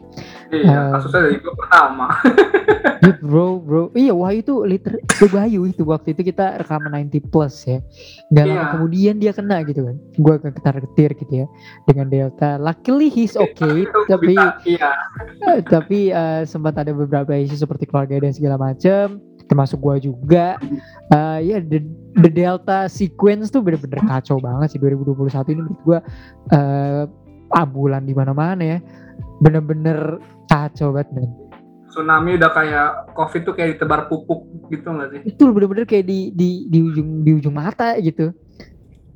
Iya, 0.55 0.71
uh, 0.71 0.87
kasusnya 0.95 1.21
dari 1.27 1.37
gue 1.43 1.55
pertama. 1.57 2.07
Dude, 3.03 3.21
bro, 3.21 3.59
bro. 3.59 3.83
Iya, 3.91 4.13
wah 4.15 4.31
itu 4.31 4.63
liter 4.63 4.97
itu 4.97 5.25
Bayu 5.27 5.67
itu 5.67 5.83
waktu 5.83 6.15
itu 6.15 6.31
kita 6.31 6.63
rekaman 6.63 7.11
90 7.11 7.33
plus 7.33 7.67
ya. 7.67 7.83
Lama 8.31 8.47
yeah. 8.47 8.65
kemudian 8.71 9.15
dia 9.19 9.31
kena 9.35 9.61
gitu 9.67 9.83
kan. 9.83 9.97
Gue 10.15 10.35
ketar 10.39 10.75
ketir 10.79 11.11
gitu 11.19 11.33
ya 11.43 11.47
dengan 11.89 12.07
Delta. 12.07 12.55
Luckily 12.55 13.11
he's 13.11 13.35
okay, 13.35 13.83
tapi 14.11 14.37
iya. 14.63 14.95
Uh, 15.43 15.59
tapi 15.73 16.15
uh, 16.15 16.47
sempat 16.47 16.79
ada 16.79 16.95
beberapa 16.95 17.35
isu 17.35 17.59
seperti 17.59 17.89
keluarga 17.89 18.21
dan 18.21 18.31
segala 18.31 18.55
macam 18.55 19.19
termasuk 19.45 19.77
gua 19.77 20.01
juga 20.01 20.57
uh, 21.13 21.37
ya 21.37 21.61
the, 21.61 21.77
the 22.17 22.31
delta 22.33 22.89
sequence 22.89 23.53
tuh 23.53 23.61
bener-bener 23.61 24.01
kacau 24.01 24.41
banget 24.41 24.73
sih 24.73 24.79
2021 24.81 25.53
ini 25.53 25.61
menurut 25.61 25.81
gua 25.85 25.99
uh, 26.49 27.05
ambulan 27.53 28.03
di 28.05 28.13
mana-mana 28.15 28.63
ya 28.63 28.79
bener-bener 29.39 30.21
kacau 30.49 30.95
banget 30.95 31.11
men. 31.13 31.29
tsunami 31.91 32.35
udah 32.35 32.51
kayak 32.51 32.89
covid 33.15 33.41
tuh 33.47 33.53
kayak 33.55 33.77
ditebar 33.77 34.07
pupuk 34.11 34.47
gitu 34.71 34.87
gak 34.95 35.09
sih 35.15 35.21
itu 35.29 35.43
bener-bener 35.51 35.85
kayak 35.87 36.05
di 36.07 36.31
di 36.35 36.67
di 36.67 36.79
ujung 36.83 37.23
di 37.23 37.31
ujung 37.35 37.55
mata 37.55 37.95
gitu 37.99 38.35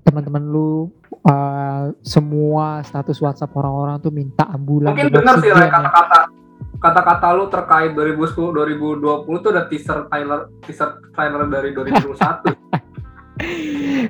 teman-teman 0.08 0.44
lu 0.48 0.90
uh, 1.28 1.92
semua 2.02 2.82
status 2.82 3.20
WhatsApp 3.20 3.52
orang-orang 3.54 4.00
tuh 4.00 4.12
minta 4.16 4.48
ambulan 4.48 4.96
mungkin 4.96 5.12
benar 5.12 5.36
sih 5.44 5.52
lah 5.52 5.68
kata-kata 5.68 6.40
kata-kata 6.80 7.36
lu 7.36 7.52
terkait 7.52 7.92
2010 7.92 8.56
2020 8.56 9.44
tuh 9.44 9.52
udah 9.52 9.66
teaser 9.68 10.08
trailer 10.08 10.48
teaser 10.64 10.90
trailer 11.12 11.44
dari 11.52 11.76
2021. 11.76 12.56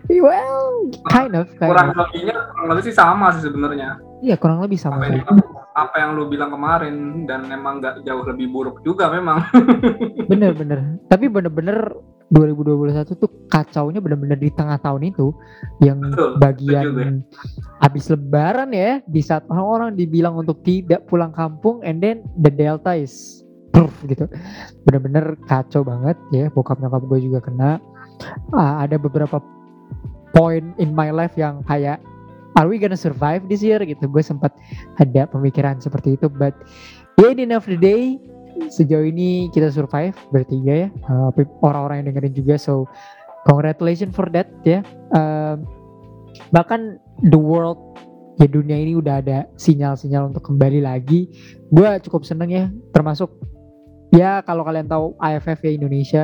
well, 0.26 0.86
kind 1.10 1.34
of. 1.34 1.50
Kind 1.58 1.70
kurang 1.74 1.98
lebihnya 1.98 2.38
kurang 2.54 2.70
lebih 2.78 2.86
sih 2.86 2.96
sama 2.96 3.34
sih 3.34 3.42
sebenarnya. 3.42 3.98
Iya, 4.20 4.36
kurang 4.36 4.60
lebih 4.60 4.76
sama. 4.76 5.00
Apa, 5.00 5.16
yang, 5.16 5.28
apa 5.76 5.96
yang 5.96 6.10
lu 6.20 6.28
bilang 6.28 6.52
kemarin 6.52 7.24
dan 7.24 7.48
memang 7.48 7.80
nggak 7.80 8.04
jauh 8.04 8.24
lebih 8.28 8.52
buruk 8.52 8.84
juga 8.84 9.08
memang. 9.08 9.48
Bener-bener. 10.32 11.00
Tapi 11.08 11.32
bener-bener 11.32 11.96
2021 12.30 13.10
tuh 13.18 13.32
kacaunya 13.50 13.98
bener-bener 13.98 14.38
di 14.38 14.54
tengah 14.54 14.78
tahun 14.78 15.10
itu 15.10 15.34
yang 15.82 15.98
Betul, 15.98 16.38
bagian 16.38 17.26
habis 17.82 18.06
lebaran 18.06 18.70
ya 18.70 19.02
di 19.10 19.18
saat 19.26 19.50
orang-orang 19.50 19.98
dibilang 19.98 20.38
untuk 20.38 20.62
tidak 20.62 21.10
pulang 21.10 21.34
kampung 21.34 21.82
and 21.82 22.06
then 22.06 22.22
the 22.38 22.54
delta 22.54 22.94
is 22.94 23.42
proof 23.74 23.94
gitu. 24.06 24.30
Bener-bener 24.86 25.34
kacau 25.50 25.82
banget 25.82 26.18
ya 26.30 26.54
bokap 26.54 26.78
nyokap 26.78 27.02
gue 27.10 27.20
juga 27.26 27.40
kena. 27.42 27.82
Uh, 28.54 28.84
ada 28.84 29.00
beberapa 29.02 29.42
point 30.36 30.76
in 30.78 30.94
my 30.94 31.10
life 31.10 31.34
yang 31.34 31.66
kayak 31.66 31.98
are 32.58 32.68
we 32.70 32.82
gonna 32.82 32.98
survive 32.98 33.46
this 33.52 33.62
year? 33.62 33.78
Gitu. 33.82 34.06
Gue 34.10 34.24
sempat 34.24 34.56
ada 34.98 35.30
pemikiran 35.30 35.78
seperti 35.78 36.18
itu 36.18 36.32
but 36.32 36.56
yeah, 37.20 37.34
the 37.36 37.44
end 37.46 37.54
of 37.54 37.68
the 37.68 37.78
day 37.78 38.18
sejauh 38.68 39.08
ini 39.08 39.48
kita 39.54 39.72
survive 39.72 40.18
bertiga 40.34 40.88
ya. 40.88 40.90
Uh, 41.08 41.30
orang-orang 41.64 42.04
yang 42.04 42.08
dengerin 42.14 42.34
juga 42.36 42.56
so 42.60 42.90
congratulations 43.48 44.12
for 44.12 44.28
that 44.34 44.50
ya. 44.68 44.84
Uh, 45.16 45.60
bahkan 46.52 46.98
the 47.30 47.40
world 47.40 47.78
ya 48.40 48.48
dunia 48.48 48.80
ini 48.80 48.96
udah 48.96 49.20
ada 49.20 49.48
sinyal-sinyal 49.60 50.32
untuk 50.36 50.44
kembali 50.48 50.84
lagi. 50.84 51.32
Gue 51.72 51.88
cukup 52.04 52.28
seneng 52.28 52.50
ya 52.52 52.66
termasuk 52.92 53.32
ya 54.16 54.42
kalau 54.44 54.66
kalian 54.66 54.90
tahu 54.90 55.14
AFF 55.22 55.60
ya 55.64 55.72
Indonesia 55.72 56.24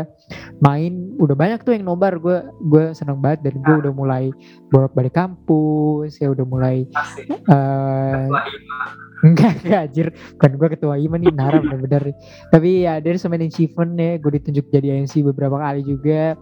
main 0.64 1.14
udah 1.20 1.36
banyak 1.38 1.60
tuh 1.62 1.74
yang 1.76 1.86
nobar. 1.86 2.18
Gue 2.18 2.42
gue 2.66 2.92
seneng 2.98 3.22
banget 3.22 3.50
dan 3.52 3.62
gue 3.62 3.76
udah 3.86 3.94
mulai 3.94 4.32
bolak 4.74 4.94
balik 4.98 5.16
kampus 5.16 6.18
ya 6.20 6.32
udah 6.32 6.46
mulai 6.48 6.86
uh, 7.50 8.28
enggak 9.26 9.52
enggak 9.62 9.80
anjir. 9.90 10.08
Kan 10.42 10.58
gue 10.58 10.68
ketua 10.72 10.98
IMA 10.98 11.22
nih 11.22 11.34
Nara 11.34 11.62
bener-bener. 11.62 12.14
Tapi 12.50 12.88
ya 12.88 12.98
dari 13.00 13.18
semen 13.20 13.46
achievement 13.46 13.94
ya. 13.98 14.18
Gue 14.22 14.42
ditunjuk 14.42 14.66
jadi 14.72 15.04
MC 15.06 15.26
beberapa 15.26 15.60
kali 15.60 15.86
juga. 15.86 16.34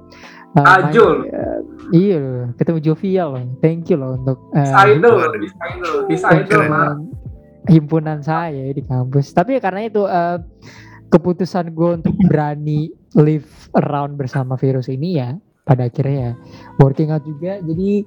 Uh, 0.53 0.85
Ajul. 0.85 1.25
uh, 1.33 1.59
iya 1.89 2.21
loh 2.21 2.53
ketemu 2.61 2.79
Jovial 2.85 3.29
loh. 3.33 3.45
Thank 3.57 3.89
you 3.89 3.97
loh 3.97 4.21
untuk 4.21 4.37
uh, 4.53 4.85
idol 4.85 5.17
bisa 6.05 6.29
idol 6.29 6.69
himpunan 7.67 8.19
saya 8.19 8.71
di 8.71 8.83
kampus. 8.83 9.31
Tapi 9.31 9.57
ya 9.57 9.61
karena 9.63 9.87
itu 9.87 10.03
uh, 10.03 10.39
keputusan 11.11 11.71
gue 11.71 11.89
untuk 12.01 12.15
berani 12.25 12.91
live 13.17 13.47
around 13.77 14.17
bersama 14.17 14.57
virus 14.57 14.89
ini 14.89 15.17
ya 15.21 15.37
pada 15.63 15.87
akhirnya 15.87 16.17
ya. 16.17 16.31
Working 16.81 17.09
out 17.13 17.23
juga 17.23 17.61
jadi 17.61 18.03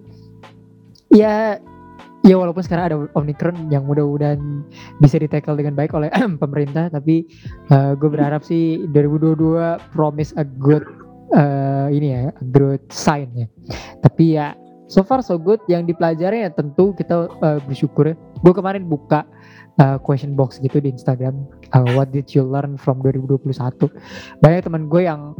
ya 1.14 1.34
ya 2.26 2.34
walaupun 2.34 2.62
sekarang 2.66 2.84
ada 2.90 2.96
omikron 3.14 3.70
yang 3.70 3.86
mudah-mudahan 3.86 4.66
bisa 4.98 5.16
di 5.22 5.30
tackle 5.30 5.54
dengan 5.54 5.78
baik 5.78 5.94
oleh 5.94 6.10
pemerintah 6.42 6.90
tapi 6.90 7.22
uh, 7.70 7.94
gue 7.94 8.10
berharap 8.10 8.42
sih 8.42 8.82
2022 8.90 9.94
promise 9.94 10.34
a 10.34 10.42
good 10.42 10.82
uh, 11.34 11.86
ini 11.90 12.12
ya 12.12 12.22
a 12.34 12.44
good 12.50 12.82
sign 12.90 13.30
ya. 13.34 13.46
Tapi 14.02 14.24
ya 14.36 14.58
so 14.90 15.06
far 15.06 15.22
so 15.22 15.38
good. 15.38 15.62
Yang 15.70 15.94
dipelajari 15.94 16.46
ya 16.46 16.50
tentu 16.50 16.94
kita 16.98 17.30
uh, 17.30 17.58
bersyukur 17.64 18.10
ya. 18.10 18.16
Gue 18.42 18.52
kemarin 18.52 18.86
buka 18.86 19.22
uh, 19.80 19.98
question 20.02 20.34
box 20.34 20.58
gitu 20.60 20.82
di 20.82 20.92
Instagram 20.92 21.46
uh, 21.74 21.86
what 21.96 22.12
did 22.14 22.28
you 22.30 22.44
learn 22.44 22.78
from 22.78 23.02
2021 23.02 23.90
banyak 24.44 24.60
teman 24.62 24.86
gue 24.86 25.02
yang 25.06 25.34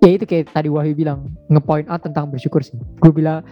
ya 0.00 0.16
itu 0.16 0.24
kayak 0.24 0.50
tadi 0.50 0.68
Wahyu 0.72 0.96
bilang 0.96 1.28
ngepoint 1.52 1.86
out 1.92 2.00
tentang 2.00 2.32
bersyukur 2.32 2.64
sih. 2.64 2.76
Gue 3.04 3.12
bilang 3.12 3.44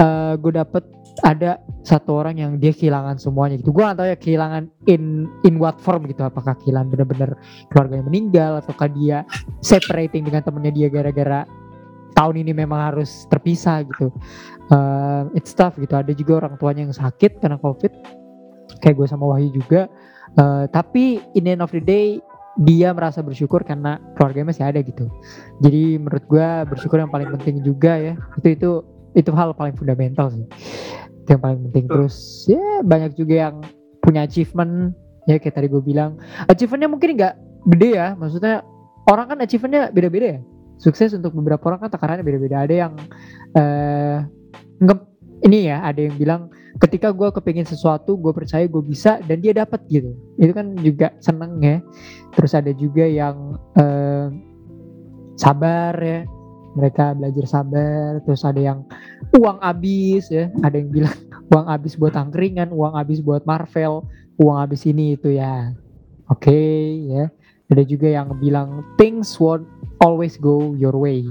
uh, 0.00 0.34
gue 0.40 0.52
dapet 0.56 0.82
ada 1.24 1.60
satu 1.84 2.20
orang 2.20 2.36
yang 2.36 2.52
dia 2.60 2.72
kehilangan 2.72 3.20
semuanya 3.20 3.60
gitu. 3.60 3.72
Gue 3.72 3.84
gak 3.84 3.96
tahu 4.00 4.08
ya 4.08 4.16
kehilangan 4.16 4.68
in 4.88 5.28
in 5.44 5.60
what 5.60 5.76
form 5.80 6.08
gitu. 6.08 6.24
Apakah 6.24 6.56
kehilangan 6.64 6.92
bener-bener 6.92 7.36
keluarga 7.72 8.00
yang 8.00 8.08
meninggal 8.08 8.52
ataukah 8.64 8.88
dia 8.88 9.24
separating 9.60 10.24
dengan 10.24 10.44
temennya 10.44 10.72
dia 10.72 10.88
gara-gara 10.88 11.44
tahun 12.16 12.40
ini 12.40 12.52
memang 12.56 12.80
harus 12.80 13.28
terpisah 13.28 13.84
gitu. 13.84 14.08
Uh, 14.72 15.28
it's 15.36 15.52
tough 15.52 15.76
gitu. 15.76 15.92
Ada 15.92 16.16
juga 16.16 16.44
orang 16.44 16.56
tuanya 16.56 16.88
yang 16.88 16.96
sakit 16.96 17.44
karena 17.44 17.60
covid. 17.60 17.92
Kayak 18.80 19.04
gue 19.04 19.06
sama 19.08 19.24
Wahyu 19.28 19.52
juga 19.52 19.88
uh, 20.40 20.64
tapi 20.70 21.20
in 21.34 21.44
the 21.44 21.52
end 21.56 21.62
of 21.64 21.72
the 21.72 21.82
day 21.82 22.20
dia 22.56 22.88
merasa 22.96 23.20
bersyukur 23.20 23.60
karena 23.68 24.00
keluarganya 24.16 24.48
masih 24.56 24.64
ada 24.64 24.80
gitu. 24.80 25.12
Jadi 25.60 26.00
menurut 26.00 26.24
gue 26.24 26.48
bersyukur 26.72 26.96
yang 27.04 27.12
paling 27.12 27.28
penting 27.36 27.60
juga 27.60 28.00
ya. 28.00 28.14
Itu 28.40 28.48
itu 28.48 28.70
itu 29.12 29.30
hal 29.36 29.52
paling 29.52 29.76
fundamental 29.76 30.32
sih. 30.32 30.44
Itu 31.24 31.36
yang 31.36 31.42
paling 31.44 31.60
penting. 31.68 31.84
Terus 31.92 32.48
ya 32.48 32.80
banyak 32.80 33.12
juga 33.12 33.48
yang 33.48 33.56
punya 34.00 34.24
achievement. 34.24 34.96
Ya 35.28 35.36
kayak 35.36 35.60
tadi 35.60 35.68
gue 35.68 35.82
bilang. 35.84 36.16
Achievementnya 36.48 36.88
mungkin 36.88 37.18
nggak 37.20 37.34
gede 37.76 37.88
ya. 37.92 38.16
Maksudnya 38.16 38.64
orang 39.04 39.36
kan 39.36 39.38
achievementnya 39.44 39.92
beda-beda 39.92 40.40
ya. 40.40 40.40
Sukses 40.80 41.12
untuk 41.12 41.36
beberapa 41.36 41.60
orang 41.68 41.84
kan 41.84 41.90
takarannya 41.92 42.24
beda-beda. 42.24 42.64
Ada 42.64 42.74
yang 42.88 42.92
uh, 43.52 44.18
ini 45.44 45.68
ya 45.68 45.84
ada 45.84 46.00
yang 46.08 46.16
bilang 46.16 46.48
ketika 46.76 47.08
gue 47.12 47.28
kepingin 47.32 47.64
sesuatu 47.64 48.20
gue 48.20 48.32
percaya 48.32 48.64
gue 48.68 48.82
bisa 48.84 49.20
dan 49.24 49.40
dia 49.40 49.56
dapat 49.56 49.80
gitu. 49.88 50.12
Itu 50.36 50.52
kan 50.52 50.76
juga 50.80 51.12
seneng 51.24 51.60
ya. 51.64 51.78
Terus 52.36 52.52
ada 52.52 52.72
juga 52.76 53.04
yang 53.04 53.56
uh, 53.80 54.28
sabar 55.36 55.96
ya. 56.00 56.24
Mereka 56.76 57.16
belajar 57.16 57.46
sabar 57.48 58.20
terus 58.28 58.44
ada 58.44 58.60
yang 58.60 58.84
uang 59.32 59.58
habis 59.64 60.28
ya. 60.28 60.52
Ada 60.60 60.76
yang 60.76 60.90
bilang 60.92 61.16
uang 61.52 61.66
habis 61.72 61.96
buat 61.96 62.12
angkringan 62.12 62.68
uang 62.72 62.94
habis 62.96 63.24
buat 63.24 63.44
Marvel 63.48 64.04
uang 64.36 64.56
habis 64.60 64.84
ini 64.84 65.16
itu 65.16 65.36
ya. 65.36 65.72
Oke 66.28 66.52
okay, 66.52 66.76
ya. 67.08 67.24
Ada 67.66 67.82
juga 67.82 68.06
yang 68.06 68.36
bilang 68.38 68.84
things 69.00 69.40
won't 69.40 69.66
always 70.04 70.36
go 70.36 70.76
your 70.76 70.94
way. 70.94 71.24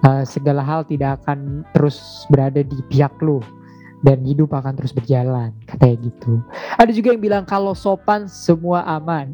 Uh, 0.00 0.24
segala 0.24 0.64
hal 0.64 0.80
tidak 0.88 1.20
akan 1.24 1.60
terus 1.76 2.24
berada 2.32 2.64
di 2.64 2.80
pihak 2.88 3.12
lu 3.20 3.44
dan 4.00 4.24
hidup 4.24 4.52
akan 4.56 4.76
terus 4.76 4.96
berjalan 4.96 5.52
katanya 5.68 5.96
gitu. 6.08 6.40
Ada 6.80 6.92
juga 6.92 7.12
yang 7.12 7.22
bilang 7.22 7.44
kalau 7.44 7.76
sopan 7.76 8.26
semua 8.26 8.84
aman. 8.88 9.32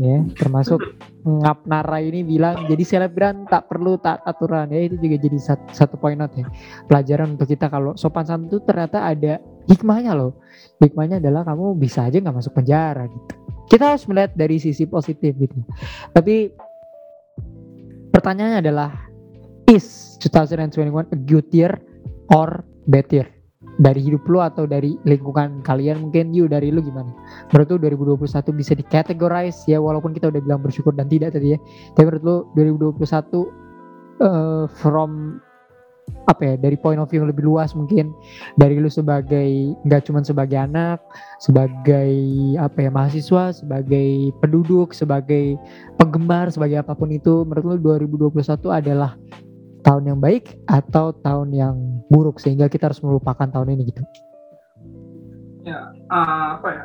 Ya 0.00 0.24
termasuk 0.36 0.80
ngap 1.44 1.68
nara 1.68 2.00
ini 2.00 2.24
bilang 2.24 2.64
jadi 2.64 2.80
selebgram 2.84 3.48
tak 3.48 3.68
perlu 3.72 3.96
tak 4.00 4.20
aturan. 4.24 4.68
Ya 4.72 4.84
itu 4.84 4.96
juga 5.00 5.16
jadi 5.20 5.38
satu, 5.40 5.66
satu 5.72 5.94
poin 5.96 6.16
not 6.16 6.32
ya. 6.36 6.48
Pelajaran 6.88 7.36
untuk 7.36 7.48
kita 7.48 7.72
kalau 7.72 7.96
sopan 7.96 8.24
santun 8.28 8.60
ternyata 8.64 9.04
ada 9.04 9.40
hikmahnya 9.68 10.12
loh. 10.12 10.40
Hikmahnya 10.80 11.20
adalah 11.20 11.44
kamu 11.44 11.76
bisa 11.76 12.08
aja 12.08 12.20
nggak 12.20 12.36
masuk 12.36 12.52
penjara 12.52 13.08
gitu. 13.08 13.32
Kita 13.70 13.96
harus 13.96 14.04
melihat 14.08 14.34
dari 14.36 14.56
sisi 14.60 14.84
positif 14.84 15.36
gitu. 15.36 15.56
Tapi 16.12 16.52
pertanyaannya 18.12 18.60
adalah 18.60 18.90
is 19.70 20.18
2021 20.20 21.14
a 21.14 21.18
good 21.24 21.48
year 21.54 21.72
or 22.34 22.66
bad 22.90 23.06
year 23.14 23.39
dari 23.80 24.04
hidup 24.04 24.28
lu 24.28 24.44
atau 24.44 24.68
dari 24.68 25.00
lingkungan 25.08 25.64
kalian 25.64 26.04
mungkin 26.04 26.36
you 26.36 26.44
dari 26.44 26.68
lu 26.68 26.84
gimana? 26.84 27.08
Menurut 27.50 27.80
lu 27.80 28.16
2021 28.20 28.52
bisa 28.52 28.72
dikategorize 28.76 29.64
ya 29.64 29.80
walaupun 29.80 30.12
kita 30.12 30.28
udah 30.28 30.40
bilang 30.44 30.60
bersyukur 30.60 30.92
dan 30.92 31.08
tidak 31.08 31.32
tadi 31.32 31.56
ya. 31.56 31.58
Tapi 31.96 32.04
menurut 32.04 32.22
lu 32.22 32.36
2021 33.00 33.48
uh, 34.20 34.68
from 34.68 35.40
apa 36.26 36.42
ya 36.42 36.54
dari 36.58 36.76
point 36.78 36.98
of 36.98 37.06
view 37.10 37.22
yang 37.22 37.30
lebih 37.30 37.46
luas 37.46 37.72
mungkin 37.72 38.10
dari 38.58 38.78
lu 38.78 38.90
sebagai 38.90 39.74
nggak 39.86 40.02
cuma 40.06 40.22
sebagai 40.22 40.58
anak 40.58 40.98
sebagai 41.38 42.12
apa 42.58 42.78
ya 42.86 42.90
mahasiswa 42.90 43.54
sebagai 43.54 44.34
penduduk 44.42 44.92
sebagai 44.92 45.54
penggemar 45.96 46.50
sebagai 46.50 46.82
apa 46.82 46.92
pun 46.94 47.14
itu 47.14 47.46
menurut 47.46 47.78
lu 47.78 47.98
2021 47.98 48.42
adalah 48.70 49.14
tahun 49.82 50.14
yang 50.14 50.18
baik 50.20 50.56
atau 50.68 51.12
tahun 51.24 51.50
yang 51.52 51.76
buruk 52.12 52.38
sehingga 52.38 52.68
kita 52.68 52.90
harus 52.92 53.00
melupakan 53.00 53.48
tahun 53.48 53.76
ini 53.76 53.82
gitu? 53.92 54.02
Ya 55.64 55.92
uh, 56.12 56.60
apa 56.60 56.68
ya? 56.68 56.84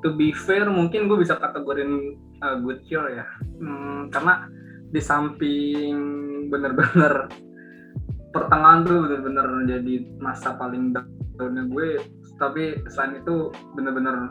To 0.00 0.16
be 0.16 0.32
fair 0.32 0.64
mungkin 0.68 1.08
gue 1.12 1.20
bisa 1.20 1.36
kategorin 1.36 2.16
uh, 2.40 2.56
good 2.64 2.80
year 2.88 3.04
ya. 3.20 3.26
Hmm, 3.60 4.08
karena 4.08 4.48
di 4.90 5.00
samping 5.00 5.94
bener-bener 6.50 7.30
pertengahan 8.34 8.86
tuh 8.86 9.06
bener-bener 9.06 9.46
jadi 9.66 9.94
masa 10.18 10.54
paling 10.54 10.94
downnya 11.38 11.66
gue 11.66 11.98
tapi 12.38 12.78
selain 12.90 13.22
itu 13.22 13.50
bener-bener 13.74 14.30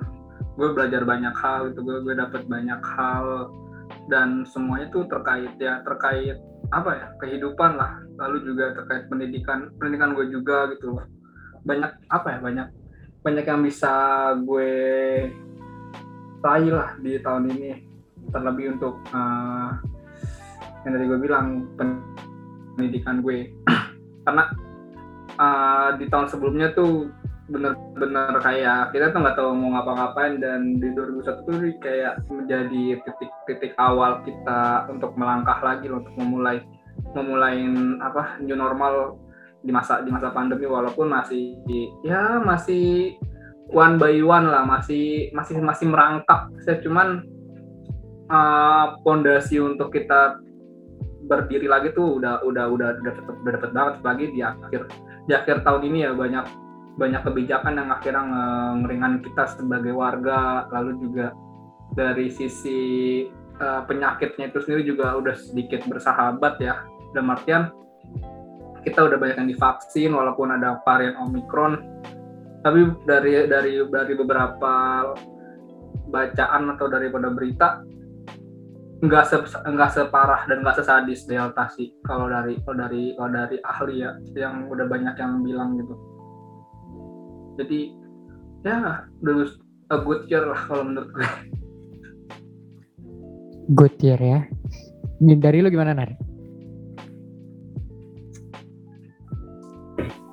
gue 0.59 0.69
belajar 0.75 1.03
banyak 1.03 1.35
hal 1.35 1.71
itu 1.71 1.79
gue 1.83 1.97
gue 2.03 2.15
dapet 2.15 2.47
banyak 2.47 2.79
hal 2.83 3.51
dan 4.11 4.43
semuanya 4.47 4.87
tuh 4.91 5.07
terkait 5.07 5.51
ya 5.59 5.83
terkait 5.83 6.39
apa 6.69 6.91
ya 6.95 7.07
kehidupan 7.21 7.77
lah. 7.77 8.01
Lalu 8.19 8.53
juga 8.53 8.75
terkait 8.77 9.09
pendidikan 9.09 9.73
pendidikan 9.77 10.13
gue 10.13 10.29
juga 10.29 10.69
gitu 10.73 10.97
banyak 11.59 11.91
apa 12.07 12.27
ya 12.35 12.39
banyak 12.39 12.67
banyak 13.19 13.45
yang 13.45 13.61
bisa 13.67 13.93
gue 14.47 14.71
raih 16.39 16.71
lah 16.71 16.95
di 17.01 17.19
tahun 17.19 17.51
ini. 17.51 17.69
Terlebih 18.29 18.77
untuk 18.77 19.01
uh, 19.09 19.73
yang 20.85 20.91
tadi 20.93 21.05
gue 21.09 21.19
bilang 21.19 21.65
pendidikan 22.77 23.25
gue. 23.25 23.49
Karena 24.25 24.43
uh, 25.39 25.89
di 25.97 26.05
tahun 26.07 26.27
sebelumnya 26.29 26.71
tuh 26.77 27.09
bener-bener 27.49 28.37
kayak 28.45 28.93
kita 28.93 29.09
tuh 29.09 29.19
nggak 29.25 29.37
tahu 29.37 29.51
mau 29.57 29.73
ngapa-ngapain 29.77 30.37
dan 30.37 30.77
di 30.77 30.93
2001 30.93 31.49
tuh 31.49 31.57
kayak 31.81 32.21
menjadi 32.29 33.01
titik-titik 33.01 33.73
awal 33.81 34.21
kita 34.21 34.85
untuk 34.87 35.17
melangkah 35.17 35.57
lagi 35.65 35.89
untuk 35.89 36.13
memulai 36.13 36.61
memulai 37.17 37.65
apa 38.05 38.37
new 38.45 38.53
normal 38.53 39.17
di 39.59 39.73
masa 39.73 40.05
di 40.05 40.13
masa 40.13 40.31
pandemi 40.31 40.69
walaupun 40.69 41.11
masih 41.11 41.59
ya 42.05 42.39
masih 42.39 43.17
one 43.73 43.99
by 43.99 44.15
one 44.23 44.47
lah 44.49 44.63
masih 44.65 45.33
masih 45.33 45.59
masih 45.61 45.89
merangkak. 45.89 46.49
Saya 46.65 46.79
cuman 46.81 47.25
pondasi 49.01 49.57
uh, 49.57 49.73
untuk 49.73 49.89
kita 49.93 50.37
berdiri 51.29 51.69
lagi 51.69 51.93
tuh 51.93 52.21
udah 52.21 52.41
udah 52.45 52.65
udah 52.69 52.89
udah 53.01 53.13
tetap 53.13 53.35
udah 53.41 53.51
dapet 53.57 53.71
banget. 53.73 53.95
Lagi 54.01 54.25
di 54.33 54.41
akhir 54.41 54.81
di 55.29 55.33
akhir 55.33 55.61
tahun 55.65 55.81
ini 55.85 55.97
ya 56.07 56.11
banyak 56.13 56.45
banyak 56.99 57.23
kebijakan 57.23 57.79
yang 57.79 57.89
akhirnya 57.95 58.23
ngeringan 58.83 59.23
kita 59.23 59.47
sebagai 59.55 59.95
warga. 59.95 60.67
Lalu 60.75 60.99
juga 60.99 61.31
dari 61.95 62.27
sisi 62.27 62.79
uh, 63.63 63.87
penyakitnya 63.87 64.51
itu 64.51 64.59
sendiri 64.59 64.83
juga 64.83 65.15
udah 65.15 65.35
sedikit 65.39 65.87
bersahabat 65.87 66.59
ya. 66.59 66.83
Dan 67.15 67.31
artian 67.31 67.71
kita 68.83 68.99
udah 69.07 69.17
banyak 69.19 69.37
yang 69.39 69.49
divaksin 69.49 70.11
walaupun 70.15 70.55
ada 70.55 70.79
varian 70.87 71.15
omikron 71.19 71.79
tapi 72.59 72.91
dari 73.07 73.47
dari 73.47 73.79
dari 73.87 74.13
beberapa 74.15 74.73
bacaan 76.11 76.75
atau 76.75 76.87
daripada 76.91 77.31
berita 77.31 77.83
nggak 78.99 79.25
se 79.31 79.37
nggak 79.63 79.91
separah 79.95 80.43
dan 80.51 80.59
nggak 80.59 80.75
sesadis 80.75 81.23
delta 81.23 81.71
sih 81.71 81.95
kalau 82.03 82.27
dari 82.27 82.59
kalau 82.67 82.83
dari 82.83 83.15
kalau 83.15 83.31
dari 83.31 83.57
ahli 83.63 83.95
ya 84.03 84.11
yang 84.35 84.67
udah 84.67 84.85
banyak 84.91 85.15
yang 85.15 85.39
bilang 85.39 85.79
gitu 85.79 85.95
jadi 87.59 87.79
ya 88.63 89.03
dulu 89.19 89.43
a 89.91 89.97
good 89.99 90.23
year 90.31 90.47
lah 90.47 90.59
kalau 90.71 90.87
menurut 90.87 91.11
gue 91.11 91.29
good 93.75 93.95
year 94.01 94.17
ya. 94.17 94.39
Ini 95.19 95.35
dari 95.35 95.59
lu 95.59 95.69
gimana 95.69 95.93
nar? 95.93 96.09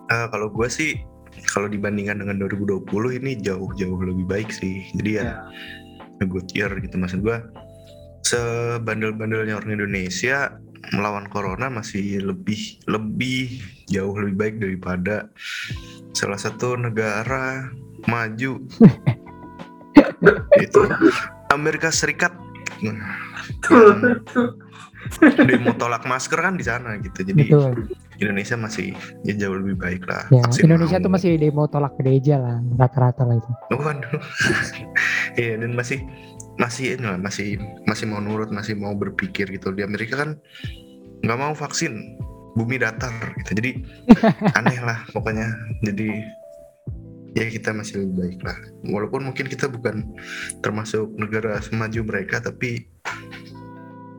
Uh, 0.06 0.26
kalau 0.30 0.46
gue 0.54 0.68
sih 0.70 0.94
kalau 1.50 1.66
dibandingkan 1.66 2.22
dengan 2.22 2.38
2020 2.46 2.86
ini 3.18 3.42
jauh-jauh 3.42 3.98
lebih 4.06 4.26
baik 4.30 4.48
sih. 4.54 4.86
Jadi 4.94 5.20
ya 5.20 5.42
yeah. 5.42 6.22
a 6.22 6.26
good 6.26 6.46
year 6.54 6.70
gitu. 6.78 6.94
Maksud 6.94 7.26
gue 7.26 7.36
sebandel-bandelnya 8.22 9.58
orang 9.58 9.82
Indonesia 9.82 10.54
melawan 10.94 11.26
corona 11.30 11.70
masih 11.70 12.22
lebih 12.22 12.78
lebih 12.86 13.62
jauh 13.90 14.14
lebih 14.14 14.36
baik 14.36 14.54
daripada 14.62 15.30
salah 16.14 16.38
satu 16.38 16.78
negara 16.78 17.70
maju. 18.06 18.60
Itu 20.64 20.82
Amerika 21.52 21.90
Serikat. 21.90 22.32
Demo 25.46 25.70
tolak 25.78 26.02
masker 26.04 26.42
kan 26.42 26.58
di 26.58 26.64
sana 26.66 26.98
gitu. 26.98 27.22
Jadi 27.22 27.46
Betul. 27.46 27.86
Indonesia 28.18 28.56
masih 28.58 28.96
ya 29.22 29.36
jauh 29.36 29.60
lebih 29.60 29.76
baik 29.78 30.02
lah. 30.08 30.26
Ya, 30.32 30.42
Indonesia 30.64 30.98
tuh 30.98 31.12
masih 31.12 31.36
demo 31.36 31.68
tolak 31.68 31.94
gereja 32.00 32.40
lah 32.40 32.56
rata-rata 32.74 33.22
lah 33.22 33.36
itu. 33.38 33.52
Waduh. 33.76 34.18
Iya 35.36 35.60
dan 35.60 35.76
masih 35.76 36.00
masih 36.56 36.96
ini 36.96 37.04
lah 37.04 37.20
masih 37.20 37.60
masih 37.84 38.08
mau 38.08 38.20
nurut 38.20 38.48
masih 38.48 38.76
mau 38.76 38.96
berpikir 38.96 39.48
gitu. 39.48 39.72
Di 39.72 39.84
Amerika 39.84 40.20
kan 40.24 40.40
nggak 41.24 41.38
mau 41.38 41.52
vaksin 41.52 42.16
bumi 42.56 42.80
datar 42.80 43.12
gitu. 43.44 43.60
Jadi 43.60 43.70
aneh 44.58 44.80
lah 44.80 45.04
pokoknya. 45.12 45.52
Jadi 45.84 46.08
ya 47.36 47.44
kita 47.52 47.76
masih 47.76 48.04
lebih 48.04 48.14
baik 48.16 48.40
lah. 48.42 48.58
Walaupun 48.88 49.28
mungkin 49.28 49.46
kita 49.46 49.68
bukan 49.68 50.16
termasuk 50.64 51.12
negara 51.20 51.60
semaju 51.60 52.08
mereka 52.08 52.40
tapi 52.40 52.88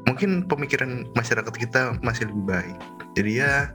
mungkin 0.06 0.46
pemikiran 0.48 1.10
masyarakat 1.18 1.54
kita 1.58 1.98
masih 2.06 2.30
lebih 2.30 2.46
baik. 2.46 2.78
Jadi 3.18 3.42
ya 3.42 3.74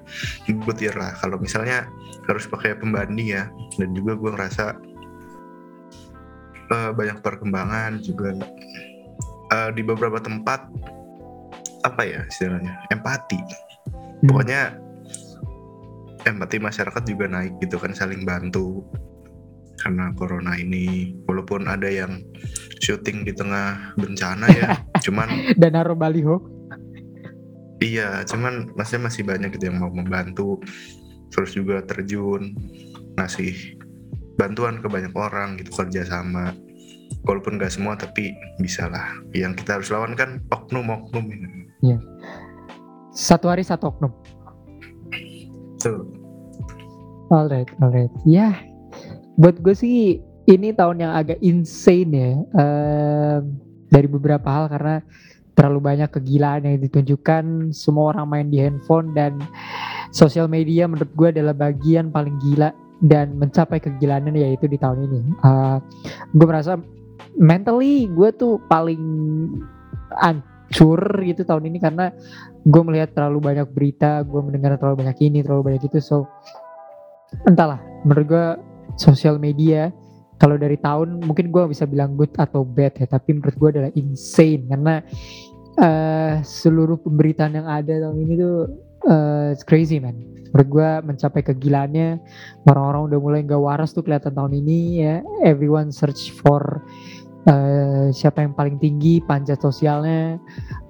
year 0.79 0.94
lah. 0.94 1.18
Kalau 1.18 1.37
misalnya 1.42 1.90
harus 2.31 2.46
pakai 2.46 2.79
pembanding 2.79 3.35
ya 3.35 3.51
dan 3.77 3.90
juga 3.92 4.14
gue 4.14 4.31
ngerasa 4.31 4.79
uh, 6.73 6.91
banyak 6.97 7.21
perkembangan 7.21 8.01
juga. 8.01 8.33
Uh, 9.53 9.69
di 9.77 9.85
beberapa 9.85 10.17
tempat 10.17 10.65
apa 11.85 12.03
ya 12.09 12.25
istilahnya 12.25 12.73
empati. 12.89 13.37
Hmm. 14.23 14.31
pokoknya 14.31 14.79
empati 16.25 16.57
masyarakat 16.63 17.03
juga 17.05 17.27
naik 17.27 17.59
gitu 17.59 17.77
kan 17.77 17.93
saling 17.93 18.25
bantu 18.25 18.87
karena 19.83 20.15
corona 20.17 20.57
ini. 20.57 21.13
Walaupun 21.29 21.69
ada 21.69 21.91
yang 21.91 22.25
syuting 22.81 23.29
di 23.29 23.37
tengah 23.37 23.93
bencana 24.01 24.49
ya 24.49 24.79
cuman 25.05 25.53
dan 25.61 25.77
naruh 25.77 25.99
baliho. 25.99 26.41
Iya 27.83 28.23
cuman 28.25 28.73
masih 28.79 29.03
masih 29.03 29.27
banyak 29.27 29.53
gitu 29.59 29.69
yang 29.69 29.83
mau 29.83 29.93
membantu. 29.93 30.63
Terus 31.35 31.53
juga 31.57 31.83
terjun 31.85 32.55
ngasih 33.19 33.82
bantuan 34.42 34.83
ke 34.83 34.90
banyak 34.90 35.14
orang 35.14 35.55
gitu 35.62 35.70
kerja 35.70 36.02
sama. 36.02 36.50
Walaupun 37.22 37.62
gak 37.62 37.70
semua 37.70 37.94
tapi 37.94 38.35
bisa 38.59 38.90
lah. 38.90 39.07
Yang 39.31 39.62
kita 39.62 39.78
harus 39.78 39.88
lawan 39.94 40.18
kan 40.18 40.42
oknum 40.50 40.90
oknum 40.90 41.31
ini. 41.31 41.70
Ya. 41.83 41.98
satu 43.14 43.46
hari 43.46 43.62
satu 43.62 43.94
oknum. 43.94 44.11
Tuh 45.78 46.02
alright 47.31 47.70
alright. 47.78 48.11
Ya 48.26 48.59
buat 49.38 49.62
gue 49.62 49.74
sih 49.76 50.20
ini 50.50 50.74
tahun 50.74 51.07
yang 51.07 51.12
agak 51.14 51.38
insane 51.44 52.11
ya. 52.11 52.33
Um, 52.59 53.62
dari 53.92 54.09
beberapa 54.09 54.48
hal 54.48 54.72
karena 54.72 55.05
terlalu 55.52 55.81
banyak 55.85 56.11
kegilaan 56.11 56.64
yang 56.64 56.81
ditunjukkan. 56.81 57.70
Semua 57.76 58.16
orang 58.16 58.26
main 58.26 58.48
di 58.48 58.59
handphone 58.59 59.12
dan 59.12 59.37
sosial 60.12 60.48
media 60.48 60.88
menurut 60.88 61.12
gue 61.12 61.28
adalah 61.28 61.52
bagian 61.57 62.09
paling 62.09 62.37
gila 62.40 62.72
dan 63.03 63.35
mencapai 63.35 63.83
kegilaannya 63.83 64.38
yaitu 64.38 64.71
di 64.71 64.79
tahun 64.79 65.11
ini. 65.11 65.21
Uh, 65.43 65.79
gue 66.33 66.47
merasa 66.47 66.79
mentally 67.35 68.07
gue 68.07 68.31
tuh 68.35 68.62
paling 68.71 69.03
hancur 70.17 71.01
gitu 71.27 71.43
tahun 71.43 71.67
ini 71.69 71.79
karena 71.83 72.15
gue 72.62 72.83
melihat 72.87 73.12
terlalu 73.12 73.53
banyak 73.53 73.67
berita, 73.75 74.23
gue 74.23 74.41
mendengar 74.41 74.79
terlalu 74.79 75.03
banyak 75.07 75.19
ini, 75.27 75.43
terlalu 75.43 75.75
banyak 75.75 75.83
itu. 75.91 75.99
So 75.99 76.31
entahlah, 77.45 77.83
menurut 78.07 78.27
gue 78.31 78.47
sosial 78.97 79.43
media 79.43 79.91
kalau 80.43 80.59
dari 80.59 80.75
tahun 80.75 81.23
mungkin 81.23 81.55
gue 81.55 81.71
bisa 81.71 81.87
bilang 81.87 82.19
good 82.19 82.35
atau 82.35 82.67
bad 82.67 82.99
ya 82.99 83.07
tapi 83.07 83.38
menurut 83.38 83.55
gue 83.55 83.69
adalah 83.79 83.93
insane 83.95 84.67
karena 84.67 84.95
uh, 85.79 86.35
seluruh 86.43 86.99
pemberitaan 86.99 87.62
yang 87.62 87.69
ada 87.71 88.11
tahun 88.11 88.19
ini 88.27 88.35
tuh 88.43 88.59
uh, 89.09 89.55
it's 89.55 89.67
crazy 89.67 89.99
man. 89.99 90.19
Menurut 90.53 90.69
gue 90.69 90.91
mencapai 91.09 91.41
kegilaannya 91.49 92.21
orang-orang 92.69 93.03
udah 93.09 93.19
mulai 93.19 93.41
nggak 93.41 93.62
waras 93.62 93.97
tuh 93.97 94.05
kelihatan 94.05 94.37
tahun 94.37 94.53
ini 94.53 94.79
ya. 95.01 95.17
Everyone 95.49 95.88
search 95.88 96.29
for 96.29 96.85
uh, 97.49 98.12
siapa 98.12 98.45
yang 98.45 98.53
paling 98.53 98.77
tinggi 98.77 99.25
panjat 99.25 99.65
sosialnya. 99.65 100.37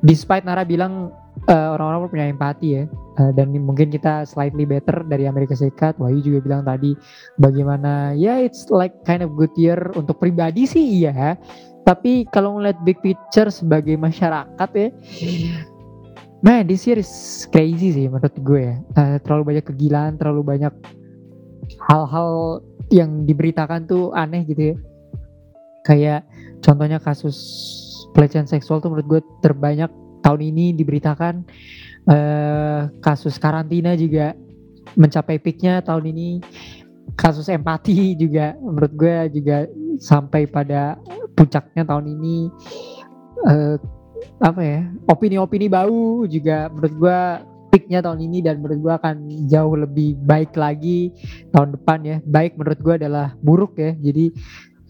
Despite 0.02 0.42
Nara 0.42 0.66
bilang 0.66 1.14
uh, 1.46 1.68
orang-orang 1.78 2.10
punya 2.10 2.26
empati 2.26 2.68
ya. 2.74 2.84
Uh, 3.22 3.30
dan 3.36 3.54
mungkin 3.54 3.92
kita 3.92 4.26
slightly 4.26 4.66
better 4.66 5.06
dari 5.06 5.30
Amerika 5.30 5.54
Serikat. 5.54 5.94
Wahyu 6.02 6.18
juga 6.26 6.38
bilang 6.42 6.66
tadi 6.66 6.98
bagaimana 7.38 8.18
ya 8.18 8.34
yeah, 8.34 8.36
it's 8.42 8.66
like 8.66 8.98
kind 9.06 9.22
of 9.22 9.30
good 9.38 9.54
year 9.54 9.78
untuk 9.94 10.18
pribadi 10.18 10.66
sih 10.66 11.06
iya. 11.06 11.38
Tapi 11.86 12.26
kalau 12.34 12.58
ngeliat 12.58 12.82
big 12.82 12.98
picture 12.98 13.50
sebagai 13.50 13.94
masyarakat 13.94 14.70
ya 14.74 14.88
man 16.42 16.66
this 16.66 16.84
year 16.90 16.98
is 16.98 17.46
crazy 17.54 17.94
sih 17.94 18.06
menurut 18.10 18.34
gue 18.34 18.60
ya. 18.60 18.76
Uh, 18.98 19.16
terlalu 19.22 19.54
banyak 19.54 19.64
kegilaan 19.64 20.18
terlalu 20.18 20.42
banyak 20.42 20.74
hal-hal 21.88 22.60
yang 22.90 23.24
diberitakan 23.24 23.86
tuh 23.86 24.10
aneh 24.12 24.42
gitu 24.44 24.74
ya. 24.74 24.76
Kayak 25.86 26.20
contohnya 26.62 26.98
kasus 26.98 27.38
pelecehan 28.12 28.50
seksual 28.50 28.82
tuh 28.82 28.90
menurut 28.90 29.08
gue 29.08 29.20
terbanyak 29.40 29.88
tahun 30.26 30.40
ini 30.52 30.74
diberitakan. 30.74 31.46
Uh, 32.02 32.90
kasus 32.98 33.38
karantina 33.38 33.94
juga 33.94 34.34
mencapai 34.98 35.38
peaknya 35.38 35.78
tahun 35.86 36.10
ini. 36.10 36.42
Kasus 37.14 37.46
empati 37.46 38.18
juga 38.18 38.58
menurut 38.58 38.92
gue 38.98 39.14
juga 39.38 39.70
sampai 40.02 40.50
pada 40.50 40.98
puncaknya 41.38 41.86
tahun 41.86 42.10
ini. 42.18 42.50
Uh, 43.46 43.78
apa 44.42 44.60
ya 44.62 44.80
opini-opini 45.08 45.66
bau 45.70 46.26
juga 46.26 46.68
menurut 46.70 46.94
gue 46.98 47.18
peaknya 47.72 48.04
tahun 48.04 48.20
ini 48.20 48.38
dan 48.44 48.60
menurut 48.60 48.78
gue 48.84 48.94
akan 49.00 49.16
jauh 49.48 49.74
lebih 49.80 50.20
baik 50.22 50.52
lagi 50.58 51.08
tahun 51.56 51.78
depan 51.80 51.98
ya 52.04 52.16
baik 52.24 52.60
menurut 52.60 52.80
gue 52.80 52.94
adalah 53.00 53.32
buruk 53.40 53.80
ya 53.80 53.96
jadi 53.96 54.28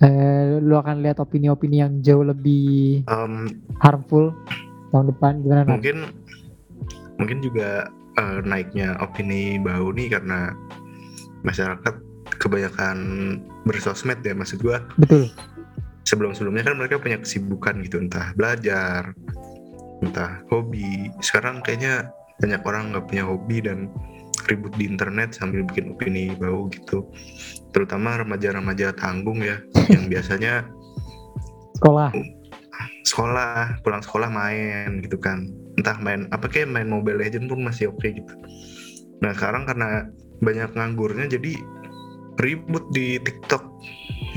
uh, 0.03 0.59
lu 0.59 0.75
akan 0.77 1.01
lihat 1.01 1.23
opini-opini 1.23 1.81
yang 1.81 2.03
jauh 2.03 2.27
lebih 2.27 3.07
um, 3.07 3.49
harmful 3.79 4.35
tahun 4.91 5.15
depan 5.15 5.33
gimana? 5.41 5.69
Mungkin 5.79 5.97
mungkin 7.17 7.39
juga 7.41 7.89
uh, 8.19 8.39
naiknya 8.43 8.99
opini 9.01 9.57
bau 9.63 9.95
nih 9.95 10.13
karena 10.13 10.53
masyarakat 11.47 11.95
kebanyakan 12.39 12.97
bersosmed 13.63 14.21
ya 14.27 14.35
maksud 14.35 14.59
gua. 14.61 14.83
Betul. 14.99 15.31
Sebelum-sebelumnya 16.03 16.67
kan 16.67 16.75
mereka 16.79 16.99
punya 16.99 17.19
kesibukan 17.23 17.83
gitu 17.87 18.03
entah 18.03 18.35
belajar, 18.35 19.15
entah 20.03 20.43
hobi. 20.51 21.09
Sekarang 21.23 21.63
kayaknya 21.63 22.11
banyak 22.43 22.63
orang 22.67 22.93
nggak 22.93 23.07
punya 23.07 23.25
hobi 23.27 23.63
dan 23.63 23.87
ribut 24.51 24.75
di 24.75 24.91
internet 24.91 25.39
sambil 25.39 25.63
bikin 25.63 25.95
opini 25.95 26.35
bau 26.35 26.67
gitu. 26.69 27.07
Terutama 27.71 28.19
remaja-remaja 28.19 28.93
tanggung 28.99 29.41
ya 29.41 29.63
yang 29.91 30.11
biasanya 30.11 30.67
sekolah 31.83 32.11
sekolah 33.03 33.83
pulang 33.83 34.03
sekolah 34.03 34.31
main 34.31 35.03
gitu 35.03 35.19
kan 35.19 35.51
entah 35.77 35.99
main 35.99 36.31
apa 36.31 36.47
kayak 36.47 36.71
main 36.71 36.87
Mobile 36.87 37.19
Legend 37.19 37.51
pun 37.51 37.61
masih 37.67 37.91
oke 37.91 38.01
okay 38.01 38.23
gitu 38.23 38.35
nah 39.19 39.35
sekarang 39.35 39.67
karena 39.67 40.07
banyak 40.43 40.71
nganggurnya 40.75 41.27
jadi 41.27 41.59
ribut 42.41 42.85
di 42.95 43.21
TikTok. 43.21 43.65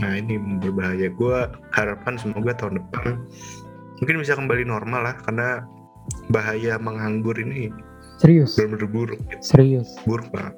Nah 0.03 0.19
ini 0.19 0.35
berbahaya. 0.59 1.07
Gue 1.13 1.47
harapan 1.71 2.19
semoga 2.19 2.51
tahun 2.57 2.83
depan 2.83 3.15
mungkin 4.03 4.19
bisa 4.19 4.35
kembali 4.35 4.67
normal 4.67 5.07
lah 5.07 5.15
karena 5.23 5.63
bahaya 6.27 6.75
menganggur 6.75 7.35
ini 7.39 7.71
serius? 8.19 8.59
benar-benar 8.59 8.89
buruk. 8.91 9.19
Gitu. 9.31 9.41
serius? 9.55 9.89
Buruk 10.03 10.27
banget. 10.35 10.55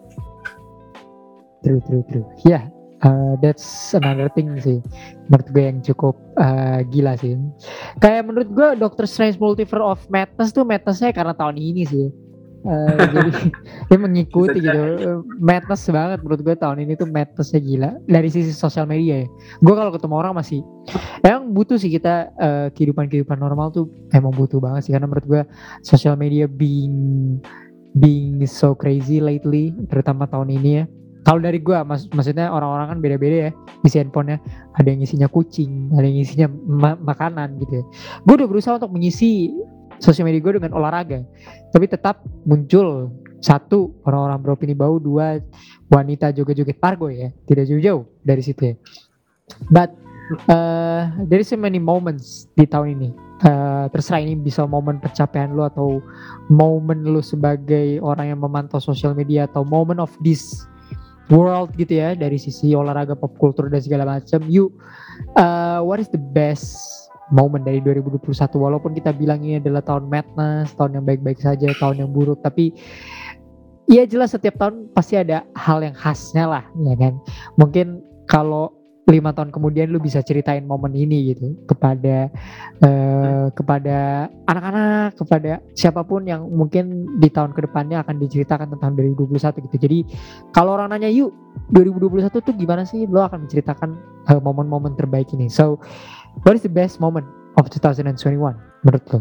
True 1.66 1.82
true 1.86 2.04
true. 2.10 2.26
Ya 2.46 2.50
yeah 2.50 2.64
uh, 3.06 3.34
that's 3.42 3.94
another 3.94 4.30
thing 4.34 4.58
sih. 4.62 4.82
Menurut 5.30 5.48
gue 5.54 5.64
yang 5.64 5.80
cukup 5.86 6.16
uh, 6.40 6.82
gila 6.90 7.14
sih. 7.20 7.38
Kayak 8.02 8.30
menurut 8.30 8.50
gue 8.54 8.68
Doctor 8.82 9.06
Strange 9.06 9.38
Multiverse 9.38 9.84
of 9.84 10.00
Madness 10.10 10.54
tuh 10.54 10.66
madnessnya 10.66 11.14
karena 11.14 11.34
tahun 11.38 11.58
ini 11.60 11.84
sih 11.86 12.08
uh, 12.66 12.98
jadi 12.98 13.32
dia 13.92 13.98
mengikuti 14.00 14.60
gitu. 14.64 15.22
madness 15.38 15.86
banget 15.92 16.24
menurut 16.24 16.42
gue 16.42 16.56
tahun 16.58 16.82
ini 16.88 16.94
tuh 16.98 17.06
madnessnya 17.10 17.62
gila. 17.62 17.92
Dari 18.10 18.30
sisi 18.32 18.54
sosial 18.56 18.90
media 18.90 19.26
ya. 19.26 19.28
Gue 19.62 19.74
kalau 19.78 19.92
ketemu 19.94 20.16
orang 20.18 20.34
masih 20.38 20.66
emang 21.22 21.54
butuh 21.54 21.78
sih 21.78 21.92
kita 21.94 22.32
uh, 22.40 22.68
kehidupan 22.74 23.12
kehidupan 23.12 23.38
normal 23.38 23.70
tuh 23.70 23.92
emang 24.16 24.34
butuh 24.34 24.58
banget 24.58 24.90
sih. 24.90 24.92
Karena 24.96 25.06
menurut 25.06 25.28
gue 25.28 25.42
sosial 25.86 26.18
media 26.18 26.50
being 26.50 27.38
being 27.98 28.42
so 28.46 28.74
crazy 28.74 29.22
lately 29.22 29.76
terutama 29.92 30.26
tahun 30.26 30.50
ini 30.54 30.72
ya. 30.82 30.86
Kalau 31.28 31.44
dari 31.44 31.60
gue 31.60 31.76
mak 31.76 32.08
maksudnya 32.16 32.48
orang-orang 32.48 32.88
kan 32.96 33.00
beda-beda 33.04 33.38
ya 33.38 33.52
isi 33.84 34.00
handphonenya. 34.00 34.40
Ada 34.80 34.96
yang 34.96 35.02
isinya 35.04 35.28
kucing 35.28 35.92
ada 35.92 36.08
yang 36.08 36.24
isinya 36.24 36.48
ma 36.64 36.96
makanan 36.96 37.60
gitu 37.60 37.84
ya. 37.84 37.86
Gue 38.24 38.34
udah 38.40 38.48
berusaha 38.48 38.80
untuk 38.80 38.96
mengisi 38.96 39.52
sosial 40.00 40.26
media 40.26 40.42
gue 40.42 40.60
dengan 40.60 40.74
olahraga. 40.78 41.24
Tapi 41.74 41.86
tetap 41.90 42.24
muncul 42.48 43.12
satu 43.38 43.94
orang-orang 44.04 44.40
beropini 44.42 44.74
bau 44.74 44.98
dua 44.98 45.38
wanita 45.94 46.34
joget-joget 46.34 46.82
pargo 46.82 47.08
ya 47.08 47.30
tidak 47.46 47.70
jauh-jauh 47.70 48.04
dari 48.26 48.42
situ 48.42 48.74
ya. 48.74 48.76
But 49.72 49.94
uh, 50.50 51.10
there 51.30 51.40
is 51.40 51.48
so 51.48 51.58
many 51.58 51.80
moments 51.80 52.50
di 52.58 52.68
tahun 52.68 53.00
ini. 53.00 53.10
Uh, 53.38 53.86
terserah 53.94 54.26
ini 54.26 54.34
bisa 54.34 54.66
momen 54.66 54.98
pencapaian 54.98 55.54
lo 55.54 55.70
atau 55.70 56.02
momen 56.50 57.06
lo 57.06 57.22
sebagai 57.22 58.02
orang 58.02 58.34
yang 58.34 58.42
memantau 58.42 58.82
sosial 58.82 59.14
media 59.14 59.46
atau 59.46 59.62
moment 59.62 60.02
of 60.02 60.10
this 60.26 60.66
world 61.30 61.70
gitu 61.78 62.02
ya 62.02 62.18
dari 62.18 62.42
sisi 62.42 62.74
olahraga 62.74 63.14
pop 63.14 63.38
culture 63.38 63.70
dan 63.70 63.80
segala 63.80 64.18
macam. 64.18 64.42
You 64.50 64.74
uh, 65.38 65.86
what 65.86 66.02
is 66.02 66.10
the 66.10 66.20
best 66.20 67.07
moment 67.34 67.64
dari 67.64 67.84
2021 67.84 68.24
walaupun 68.56 68.92
kita 68.96 69.12
bilang 69.12 69.44
ini 69.44 69.60
adalah 69.60 69.84
tahun 69.84 70.08
madness, 70.08 70.76
tahun 70.76 71.02
yang 71.02 71.06
baik-baik 71.06 71.40
saja, 71.40 71.68
tahun 71.78 72.08
yang 72.08 72.12
buruk 72.12 72.40
tapi 72.44 72.72
Iya 73.88 74.04
jelas 74.04 74.36
setiap 74.36 74.60
tahun 74.60 74.92
pasti 74.92 75.16
ada 75.16 75.48
hal 75.56 75.80
yang 75.80 75.96
khasnya 75.96 76.44
lah, 76.44 76.68
ya 76.76 76.96
kan. 77.00 77.24
Mungkin 77.56 78.04
kalau 78.28 78.76
lima 79.08 79.32
tahun 79.32 79.56
kemudian 79.56 79.88
lu 79.88 80.04
bisa 80.04 80.20
ceritain 80.20 80.68
momen 80.68 80.92
ini 80.92 81.32
gitu 81.32 81.56
kepada 81.64 82.28
uh, 82.84 83.48
kepada 83.56 84.28
anak-anak 84.52 85.16
kepada 85.16 85.64
siapa 85.72 86.04
pun 86.04 86.28
yang 86.28 86.44
mungkin 86.52 87.08
di 87.16 87.32
tahun 87.32 87.56
ke 87.56 87.72
depannya 87.72 88.04
akan 88.04 88.20
diceritakan 88.20 88.68
tentang 88.76 89.00
2021 89.00 89.64
gitu. 89.72 89.78
Jadi 89.80 90.00
kalau 90.52 90.76
orang 90.76 90.92
nanya 90.92 91.08
yuk 91.08 91.32
2021 91.72 92.28
tuh 92.28 92.54
gimana 92.60 92.84
sih? 92.84 93.08
Lo 93.08 93.24
akan 93.24 93.48
menceritakan 93.48 93.90
momen 94.44 94.68
momen-momen 94.68 95.00
terbaik 95.00 95.32
ini. 95.32 95.48
So 95.48 95.80
what 96.44 96.54
is 96.54 96.62
the 96.62 96.72
best 96.72 97.02
moment 97.02 97.26
of 97.58 97.66
2021 97.72 98.54
menurut 98.86 99.06
lo? 99.10 99.20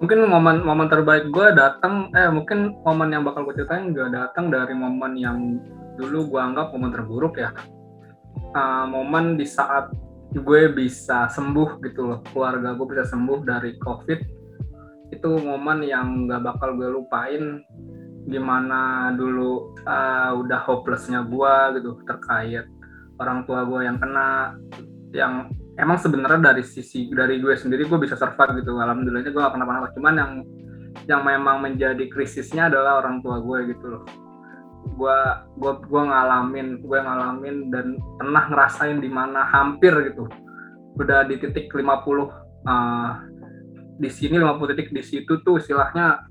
Mungkin 0.00 0.32
momen-momen 0.32 0.88
terbaik 0.88 1.28
gue 1.28 1.48
datang 1.52 2.08
eh 2.16 2.30
mungkin 2.32 2.72
momen 2.88 3.12
yang 3.12 3.22
bakal 3.26 3.44
gue 3.44 3.52
ceritain 3.60 3.92
gak 3.92 4.16
datang 4.16 4.48
dari 4.48 4.72
momen 4.72 5.12
yang 5.18 5.60
dulu 6.00 6.32
gue 6.32 6.40
anggap 6.40 6.72
momen 6.72 6.94
terburuk 6.94 7.36
ya. 7.36 7.52
Uh, 8.56 8.88
momen 8.88 9.36
di 9.36 9.44
saat 9.44 9.92
gue 10.32 10.72
bisa 10.72 11.28
sembuh 11.28 11.82
gitu 11.84 12.06
loh 12.06 12.20
keluarga 12.32 12.72
gue 12.72 12.86
bisa 12.88 13.12
sembuh 13.12 13.44
dari 13.44 13.76
covid. 13.76 14.20
Itu 15.12 15.36
momen 15.36 15.84
yang 15.84 16.30
gak 16.30 16.48
bakal 16.48 16.80
gue 16.80 16.88
lupain 16.88 17.60
gimana 18.24 19.12
dulu 19.16 19.76
uh, 19.84 20.32
udah 20.38 20.60
hopelessnya 20.64 21.28
gue 21.28 21.54
gitu 21.76 21.98
terkait 22.08 22.64
orang 23.20 23.44
tua 23.44 23.68
gue 23.68 23.84
yang 23.84 24.00
kena 24.00 24.56
yang 25.12 25.50
emang 25.78 25.98
sebenarnya 26.00 26.54
dari 26.54 26.64
sisi 26.66 27.06
dari 27.12 27.38
gue 27.38 27.54
sendiri 27.54 27.86
gue 27.86 27.98
bisa 28.00 28.18
survive 28.18 28.64
gitu. 28.64 28.74
Alhamdulillahnya 28.80 29.30
gue 29.30 29.42
gak 29.42 29.54
kenapa-napa 29.54 29.88
cuman 29.94 30.14
yang 30.16 30.32
yang 31.06 31.22
memang 31.22 31.62
menjadi 31.62 32.10
krisisnya 32.10 32.66
adalah 32.66 33.04
orang 33.04 33.22
tua 33.22 33.38
gue 33.38 33.58
gitu 33.74 33.86
loh. 33.86 34.04
Gue 34.96 35.18
gue 35.60 35.72
gue 35.86 36.02
ngalamin 36.02 36.82
gue 36.82 36.98
ngalamin 36.98 37.56
dan 37.70 37.86
pernah 38.18 38.44
ngerasain 38.50 38.98
di 38.98 39.10
mana 39.10 39.46
hampir 39.46 39.92
gitu. 40.10 40.26
Udah 40.98 41.24
di 41.28 41.38
titik 41.38 41.70
50 41.70 41.86
uh, 41.86 43.10
di 44.00 44.10
sini 44.10 44.40
50 44.40 44.70
titik 44.74 44.88
di 44.90 45.02
situ 45.04 45.38
tuh 45.44 45.60
istilahnya 45.60 46.26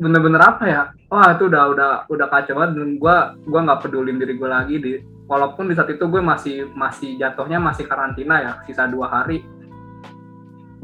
bener-bener 0.00 0.40
apa 0.40 0.64
ya? 0.64 0.82
Wah 1.12 1.36
itu 1.36 1.46
udah 1.52 1.62
udah 1.76 1.90
udah 2.08 2.26
kacau 2.32 2.56
banget. 2.56 2.80
Dan 2.80 2.96
gue 2.96 3.16
gue 3.44 3.60
nggak 3.60 3.80
pedulin 3.84 4.16
diri 4.16 4.34
gue 4.40 4.48
lagi 4.48 4.76
di 4.80 4.92
walaupun 5.30 5.70
di 5.70 5.74
saat 5.76 5.90
itu 5.90 6.04
gue 6.06 6.22
masih 6.22 6.70
masih 6.74 7.18
jatuhnya 7.18 7.62
masih 7.62 7.86
karantina 7.86 8.40
ya 8.42 8.52
sisa 8.66 8.88
dua 8.90 9.10
hari. 9.10 9.44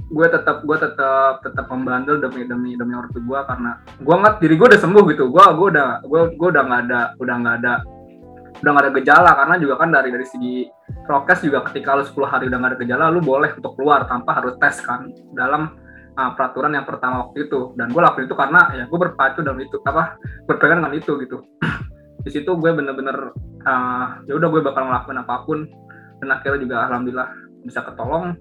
Gue 0.09 0.25
tetap 0.33 0.65
gue 0.65 0.77
tetap 0.81 1.45
tetap 1.45 1.69
membandel 1.69 2.17
demi 2.17 2.49
demi 2.49 2.73
demi 2.79 2.97
ortu 2.97 3.21
gue 3.21 3.41
karena 3.45 3.77
gue 4.01 4.15
nggak 4.17 4.41
diri 4.41 4.55
gue 4.57 4.69
udah 4.73 4.81
sembuh 4.81 5.05
gitu. 5.13 5.29
Gue 5.29 5.45
gue 5.45 5.69
udah 5.77 5.89
gue 6.05 6.21
gue 6.33 6.49
udah 6.49 6.63
nggak 6.65 6.81
ada 6.89 7.01
udah 7.21 7.37
nggak 7.45 7.57
ada 7.61 7.75
udah 8.65 8.71
nggak 8.73 8.85
ada 8.89 8.93
gejala. 8.97 9.31
Karena 9.37 9.55
juga 9.61 9.75
kan 9.77 9.89
dari 9.93 10.09
dari 10.09 10.27
segi 10.27 10.65
prokes 11.05 11.45
juga 11.45 11.65
ketika 11.69 11.97
lu 12.01 12.05
10 12.05 12.33
hari 12.33 12.45
udah 12.49 12.59
nggak 12.61 12.73
ada 12.73 12.79
gejala 12.81 13.05
lu 13.13 13.21
boleh 13.21 13.53
untuk 13.53 13.77
keluar 13.77 14.09
tanpa 14.09 14.41
harus 14.41 14.57
tes 14.57 14.81
kan 14.81 15.13
dalam 15.37 15.77
uh, 16.17 16.31
peraturan 16.33 16.73
yang 16.73 16.89
pertama 16.89 17.29
waktu 17.29 17.45
itu. 17.45 17.77
Dan 17.77 17.93
gue 17.93 18.01
lakuin 18.01 18.25
itu 18.25 18.37
karena 18.39 18.61
ya 18.73 18.85
gue 18.89 18.99
berpacu 18.99 19.45
dalam 19.45 19.61
itu 19.61 19.77
apa 19.85 20.17
berpegang 20.49 20.81
dengan 20.81 20.97
itu 20.97 21.21
gitu 21.21 21.45
di 22.29 22.37
situ 22.37 22.61
gue 22.61 22.71
bener-bener 22.77 23.33
uh, 23.65 24.21
ya 24.29 24.37
udah 24.37 24.49
gue 24.53 24.61
bakal 24.61 24.85
ngelakuin 24.85 25.25
apa 25.25 25.35
pun. 25.49 25.65
Dan 26.21 26.29
akhirnya 26.29 26.61
juga 26.61 26.77
alhamdulillah 26.85 27.31
bisa 27.65 27.81
ketolong. 27.89 28.37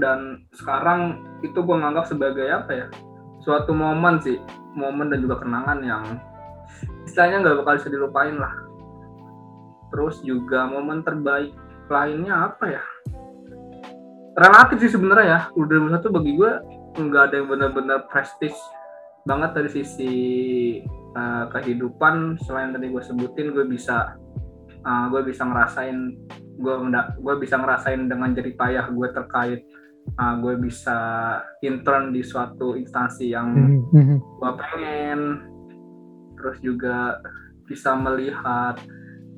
Dan 0.00 0.48
sekarang 0.56 1.20
itu 1.44 1.60
gue 1.60 1.76
nganggap 1.76 2.08
sebagai 2.08 2.48
apa 2.48 2.72
ya 2.72 2.86
suatu 3.44 3.76
momen 3.76 4.16
sih. 4.24 4.40
Momen 4.72 5.12
dan 5.12 5.20
juga 5.20 5.44
kenangan 5.44 5.84
yang 5.84 6.04
istilahnya 7.04 7.44
nggak 7.44 7.56
bakal 7.60 7.74
bisa 7.76 7.92
dilupain 7.92 8.36
lah. 8.40 8.54
Terus 9.92 10.24
juga 10.24 10.64
momen 10.64 11.04
terbaik 11.04 11.52
lainnya 11.92 12.48
apa 12.48 12.64
ya? 12.64 12.84
Relatif 14.40 14.80
sih 14.80 14.92
sebenarnya 14.96 15.26
ya. 15.28 15.40
Udah 15.52 16.00
satu 16.00 16.08
bagi 16.08 16.32
gue 16.32 16.52
nggak 16.96 17.22
ada 17.28 17.34
yang 17.44 17.48
benar-benar 17.52 18.08
prestis 18.08 18.56
banget 19.28 19.50
dari 19.52 19.70
sisi 19.70 20.12
uh, 21.12 21.52
kehidupan 21.52 22.40
selain 22.48 22.72
tadi 22.72 22.88
gue 22.88 23.02
sebutin 23.04 23.52
gue 23.52 23.68
bisa 23.68 24.16
uh, 24.88 25.04
gue 25.12 25.20
bisa 25.28 25.44
ngerasain 25.44 26.16
gue 26.58 26.74
gue 27.20 27.34
bisa 27.36 27.60
ngerasain 27.60 28.08
dengan 28.08 28.32
jerih 28.32 28.56
payah 28.56 28.88
gue 28.88 29.08
terkait 29.12 29.60
uh, 30.16 30.34
gue 30.40 30.56
bisa 30.56 30.96
intern 31.60 32.16
di 32.16 32.24
suatu 32.24 32.72
instansi 32.72 33.36
yang 33.36 33.52
mm-hmm. 33.92 34.18
gue 34.18 34.52
pengen 34.56 35.20
terus 36.40 36.56
juga 36.64 37.20
bisa 37.68 37.92
melihat 38.00 38.80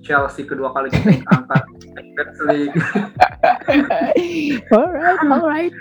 Chelsea 0.00 0.48
kedua 0.48 0.72
kali 0.72 0.88
angkat 1.28 1.64
Champions 1.92 2.38
League. 2.48 2.76
alright, 4.72 5.20
alright. 5.28 5.74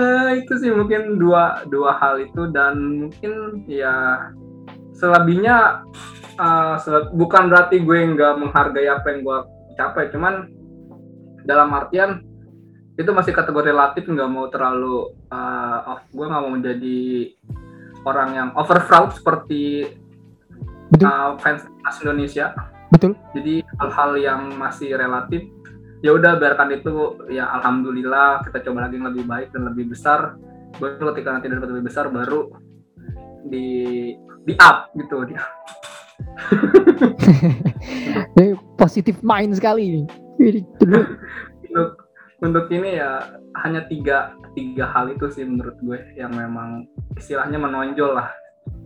Uh, 0.00 0.40
itu 0.40 0.52
sih 0.56 0.72
mungkin 0.72 1.20
dua 1.20 1.68
dua 1.68 1.96
hal 2.00 2.24
itu 2.24 2.48
dan 2.48 3.06
mungkin 3.06 3.64
ya 3.68 4.28
selebihnya 4.96 5.84
uh, 6.40 6.80
sel 6.80 7.12
bukan 7.12 7.52
berarti 7.52 7.84
gue 7.84 7.98
nggak 8.16 8.40
menghargai 8.40 8.88
apa 8.88 9.06
yang 9.12 9.20
gue 9.20 9.38
capai, 9.76 10.08
cuman 10.08 10.48
dalam 11.44 11.72
artian 11.76 12.24
itu 12.96 13.10
masih 13.12 13.36
kategori 13.36 13.68
relatif 13.68 14.08
nggak 14.08 14.30
mau 14.32 14.48
terlalu 14.48 15.12
uh, 15.28 15.92
off. 15.96 16.02
Gue 16.08 16.24
nggak 16.24 16.42
mau 16.44 16.52
menjadi 16.52 17.00
orang 18.08 18.28
yang 18.32 18.48
over 18.56 18.80
fraud 18.84 19.12
seperti 19.12 19.92
Uh, 20.92 21.40
fans 21.40 21.64
Indonesia. 22.04 22.52
Betul. 22.92 23.16
Jadi 23.32 23.64
hal-hal 23.80 24.12
yang 24.20 24.40
masih 24.60 24.92
relatif 24.92 25.40
ya 26.02 26.10
udah 26.12 26.36
biarkan 26.36 26.68
itu. 26.76 27.16
Ya 27.30 27.48
alhamdulillah 27.48 28.42
kita 28.44 28.60
coba 28.68 28.86
lagi 28.86 28.98
yang 28.98 29.08
lebih 29.14 29.24
baik 29.24 29.48
dan 29.54 29.70
lebih 29.70 29.94
besar. 29.94 30.36
Baru 30.76 31.14
ketika 31.14 31.32
nanti 31.32 31.48
dapat 31.48 31.68
lebih 31.70 31.84
besar 31.88 32.10
baru 32.10 32.50
di 33.46 33.66
di 34.42 34.54
up 34.58 34.90
gitu. 34.98 35.22
Dia 38.36 38.54
positif 38.76 39.22
mind 39.22 39.56
sekali 39.56 39.82
ini. 39.88 40.02
Untuk 41.70 41.88
untuk 42.42 42.66
ini 42.74 42.98
ya 42.98 43.38
hanya 43.62 43.86
tiga 43.86 44.34
tiga 44.52 44.90
hal 44.90 45.14
itu 45.14 45.30
sih 45.30 45.46
menurut 45.46 45.78
gue 45.80 45.98
yang 46.18 46.34
memang 46.34 46.84
istilahnya 47.16 47.56
menonjol 47.56 48.18
lah. 48.18 48.28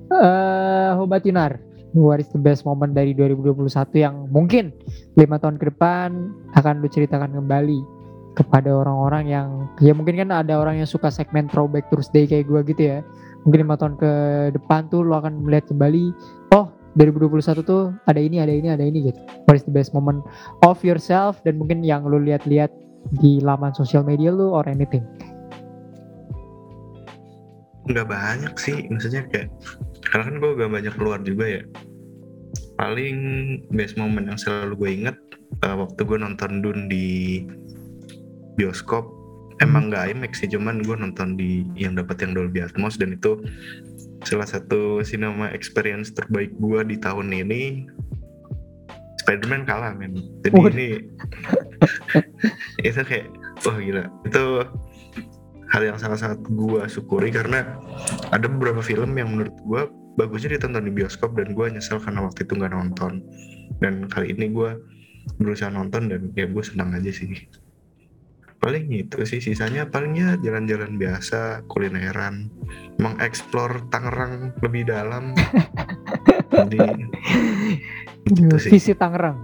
Uh, 0.07 0.94
Hobatinar 1.02 1.65
what 1.96 2.20
is 2.20 2.28
the 2.37 2.38
best 2.38 2.68
moment 2.68 2.92
dari 2.92 3.16
2021 3.16 3.72
yang 3.96 4.28
mungkin 4.28 4.68
lima 5.16 5.40
tahun 5.40 5.56
ke 5.56 5.72
depan 5.72 6.30
akan 6.52 6.85
lu 6.85 6.88
ceritakan 6.92 7.32
kembali 7.32 7.80
kepada 8.37 8.68
orang-orang 8.68 9.32
yang 9.32 9.48
ya 9.80 9.96
mungkin 9.96 10.20
kan 10.20 10.28
ada 10.28 10.61
orang 10.61 10.85
yang 10.85 10.88
suka 10.88 11.09
segmen 11.09 11.48
throwback 11.48 11.88
Thursday 11.88 12.28
kayak 12.28 12.52
gue 12.52 12.61
gitu 12.76 12.82
ya. 12.85 12.98
Mungkin 13.48 13.64
lima 13.64 13.80
tahun 13.80 13.96
ke 13.96 14.11
depan 14.61 14.92
tuh 14.92 15.00
lu 15.00 15.16
akan 15.16 15.48
melihat 15.48 15.72
kembali 15.72 16.12
oh 16.52 16.68
2021 17.00 17.64
tuh 17.64 17.96
ada 18.04 18.20
ini 18.20 18.44
ada 18.44 18.52
ini 18.52 18.68
ada 18.68 18.85
ini 18.85 19.09
gitu. 19.09 19.20
What 19.48 19.56
is 19.56 19.64
the 19.64 19.72
best 19.72 19.96
moment 19.96 20.20
of 20.61 20.76
yourself 20.85 21.40
dan 21.48 21.56
mungkin 21.56 21.80
yang 21.80 22.04
lu 22.04 22.20
lihat-lihat 22.20 22.68
di 23.24 23.40
laman 23.40 23.72
sosial 23.72 24.04
media 24.04 24.28
lu 24.35 24.52
or 24.52 24.66
anything 24.68 25.06
nggak 27.87 28.09
banyak 28.09 28.55
sih. 28.59 28.87
Maksudnya 28.90 29.27
kayak 29.31 29.51
karena 30.11 30.22
kan 30.33 30.37
gue 30.38 30.51
gak 30.59 30.72
banyak 30.72 30.94
keluar 30.94 31.20
juga 31.22 31.44
ya. 31.61 31.62
Paling 32.77 33.16
best 33.72 33.96
moment 33.96 34.29
yang 34.29 34.38
selalu 34.38 34.75
gue 34.79 34.90
inget 35.03 35.16
uh, 35.64 35.77
waktu 35.81 36.01
gue 36.05 36.18
nonton 36.20 36.61
Dun 36.61 36.87
di 36.87 37.42
bioskop 38.57 39.05
emang 39.64 39.88
gak 39.88 40.12
IMAX 40.12 40.44
sih 40.44 40.53
cuman 40.53 40.85
gue 40.85 40.96
nonton 40.96 41.37
di 41.37 41.64
yang 41.77 41.96
dapat 41.96 42.20
yang 42.20 42.37
Dolby 42.37 42.61
Atmos 42.61 43.01
dan 43.01 43.16
itu 43.16 43.40
salah 44.25 44.44
satu 44.44 45.01
cinema 45.01 45.49
experience 45.53 46.12
terbaik 46.12 46.53
gue 46.61 46.81
di 46.85 46.96
tahun 47.01 47.33
ini. 47.33 47.88
Spiderman 49.25 49.66
kalah 49.66 49.90
men. 49.90 50.14
Jadi 50.46 50.55
oh. 50.55 50.70
ini 50.70 51.03
itu 52.88 53.01
kayak 53.03 53.27
wah 53.66 53.75
oh, 53.75 53.79
gila. 53.83 54.05
Itu 54.22 54.44
hal 55.70 55.83
yang 55.83 55.98
sangat-sangat 55.98 56.40
gue 56.46 56.83
syukuri 56.87 57.35
karena 57.35 57.79
ada 58.31 58.46
beberapa 58.46 58.79
film 58.83 59.18
yang 59.18 59.35
menurut 59.35 59.57
gue 59.66 59.83
bagusnya 60.16 60.57
ditonton 60.57 60.88
di 60.88 60.92
bioskop 60.92 61.37
dan 61.37 61.52
gue 61.52 61.66
nyesel 61.68 62.00
karena 62.00 62.24
waktu 62.24 62.48
itu 62.48 62.52
nggak 62.57 62.72
nonton. 62.72 63.22
Dan 63.79 64.09
kali 64.09 64.33
ini 64.33 64.50
gue 64.50 64.81
berusaha 65.37 65.68
nonton 65.68 66.09
dan 66.09 66.33
ya 66.33 66.48
gue 66.48 66.64
senang 66.64 66.96
aja 66.96 67.12
sih. 67.12 67.46
Paling 68.57 68.88
itu 68.88 69.20
sih 69.29 69.38
sisanya 69.38 69.85
palingnya 69.85 70.40
jalan-jalan 70.40 70.96
biasa 70.96 71.68
kulineran 71.68 72.48
mengeksplor 72.96 73.85
Tangerang 73.92 74.57
lebih 74.64 74.88
dalam. 74.88 75.37
Jadi 76.57 76.79
gitu 78.33 78.57
sih. 78.57 78.70
visit 78.72 78.96
Tangerang. 78.96 79.38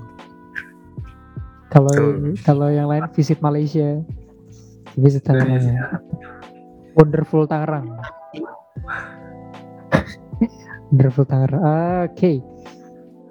Kalau 1.68 1.92
kalau 2.40 2.68
yang 2.72 2.88
lain 2.88 3.04
visit 3.12 3.38
Malaysia. 3.44 4.00
Visit 4.96 5.28
Tangerang. 5.28 5.60
ya. 5.60 5.88
Wonderful 6.96 7.48
Tangerang. 7.48 7.88
Wonderful 10.92 11.24
Tangerang. 11.24 11.62
Oke. 11.64 12.12
Okay. 12.12 12.36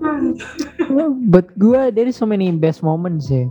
But 1.34 1.54
gue 1.58 1.94
dari 1.94 2.10
so 2.10 2.26
many 2.26 2.50
best 2.54 2.82
moments 2.82 3.30
ya. 3.30 3.46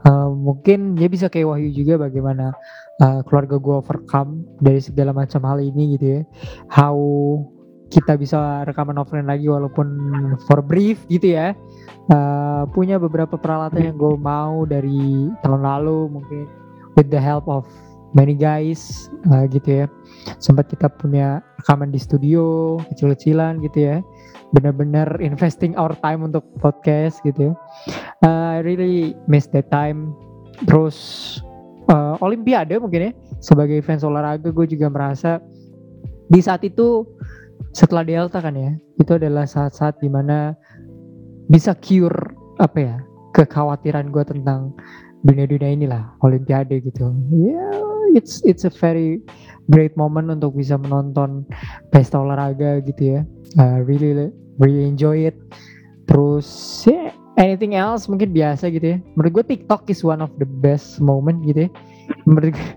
Uh, 0.00 0.32
mungkin 0.32 0.96
dia 0.96 1.12
bisa 1.12 1.28
kayak 1.28 1.52
Wahyu 1.52 1.76
juga 1.76 2.00
bagaimana 2.00 2.56
uh, 3.04 3.20
keluarga 3.28 3.60
gue 3.60 3.74
overcome 3.84 4.48
dari 4.56 4.80
segala 4.80 5.12
macam 5.12 5.44
hal 5.44 5.60
ini 5.60 5.96
gitu 5.96 6.06
ya. 6.20 6.22
How 6.72 6.96
kita 7.90 8.14
bisa 8.14 8.62
rekaman 8.64 8.96
offline 9.02 9.26
lagi 9.26 9.50
walaupun 9.50 9.88
for 10.46 10.62
brief 10.64 11.04
gitu 11.10 11.36
ya. 11.36 11.52
Uh, 12.08 12.64
punya 12.72 12.96
beberapa 12.96 13.36
peralatan 13.36 13.92
yang 13.92 13.96
gue 13.98 14.14
mau 14.16 14.64
dari 14.64 15.28
tahun 15.44 15.62
lalu 15.62 16.20
mungkin 16.20 16.48
with 16.96 17.10
the 17.12 17.20
help 17.20 17.44
of 17.50 17.68
many 18.16 18.34
guys 18.34 19.10
uh, 19.30 19.46
gitu 19.46 19.84
ya. 19.84 19.86
Sempat 20.42 20.68
kita 20.68 20.90
punya 20.90 21.40
rekaman 21.62 21.94
di 21.94 22.00
studio 22.00 22.76
kecil-kecilan 22.92 23.62
gitu 23.64 23.78
ya. 23.90 23.96
Benar-benar 24.54 25.22
investing 25.22 25.78
our 25.78 25.94
time 26.02 26.26
untuk 26.26 26.42
podcast 26.58 27.22
gitu 27.22 27.50
ya. 27.50 27.54
Uh, 28.26 28.58
I 28.58 28.66
really 28.66 29.14
miss 29.30 29.46
that 29.54 29.70
time. 29.70 30.14
Terus 30.66 30.96
uh, 31.88 32.18
Olimpiade 32.20 32.76
mungkin 32.82 33.10
ya. 33.10 33.12
Sebagai 33.40 33.80
fans 33.80 34.04
olahraga 34.04 34.52
gue 34.52 34.66
juga 34.68 34.92
merasa 34.92 35.40
di 36.30 36.38
saat 36.38 36.62
itu 36.62 37.02
setelah 37.74 38.06
Delta 38.06 38.38
kan 38.38 38.54
ya 38.54 38.74
itu 38.98 39.18
adalah 39.18 39.46
saat-saat 39.46 39.98
di 39.98 40.10
mana 40.10 40.54
bisa 41.50 41.74
cure 41.78 42.34
apa 42.62 42.78
ya 42.78 42.96
kekhawatiran 43.34 44.10
gue 44.14 44.24
tentang 44.26 44.74
dunia-dunia 45.24 45.70
inilah 45.76 46.02
olimpiade 46.24 46.80
gitu. 46.80 47.12
Ya 47.32 47.56
yeah, 47.56 47.72
it's 48.16 48.40
it's 48.48 48.64
a 48.64 48.72
very 48.72 49.20
great 49.68 49.94
moment 49.94 50.32
untuk 50.32 50.56
bisa 50.56 50.80
menonton 50.80 51.44
pesta 51.92 52.18
olahraga 52.18 52.80
gitu 52.84 53.18
ya. 53.18 53.20
Uh, 53.58 53.84
really 53.84 54.32
really 54.58 54.84
enjoy 54.86 55.28
it. 55.28 55.36
Terus 56.08 56.48
yeah, 56.88 57.14
anything 57.38 57.78
else 57.78 58.10
mungkin 58.10 58.34
biasa 58.34 58.72
gitu 58.72 58.96
ya. 58.96 58.98
Menurut 59.14 59.42
gue 59.42 59.44
TikTok 59.56 59.86
is 59.92 60.02
one 60.02 60.20
of 60.24 60.32
the 60.40 60.48
best 60.48 60.98
moment 60.98 61.44
gitu 61.46 61.66
ya. 61.66 61.70
Menurut 62.26 62.56
gue, 62.56 62.70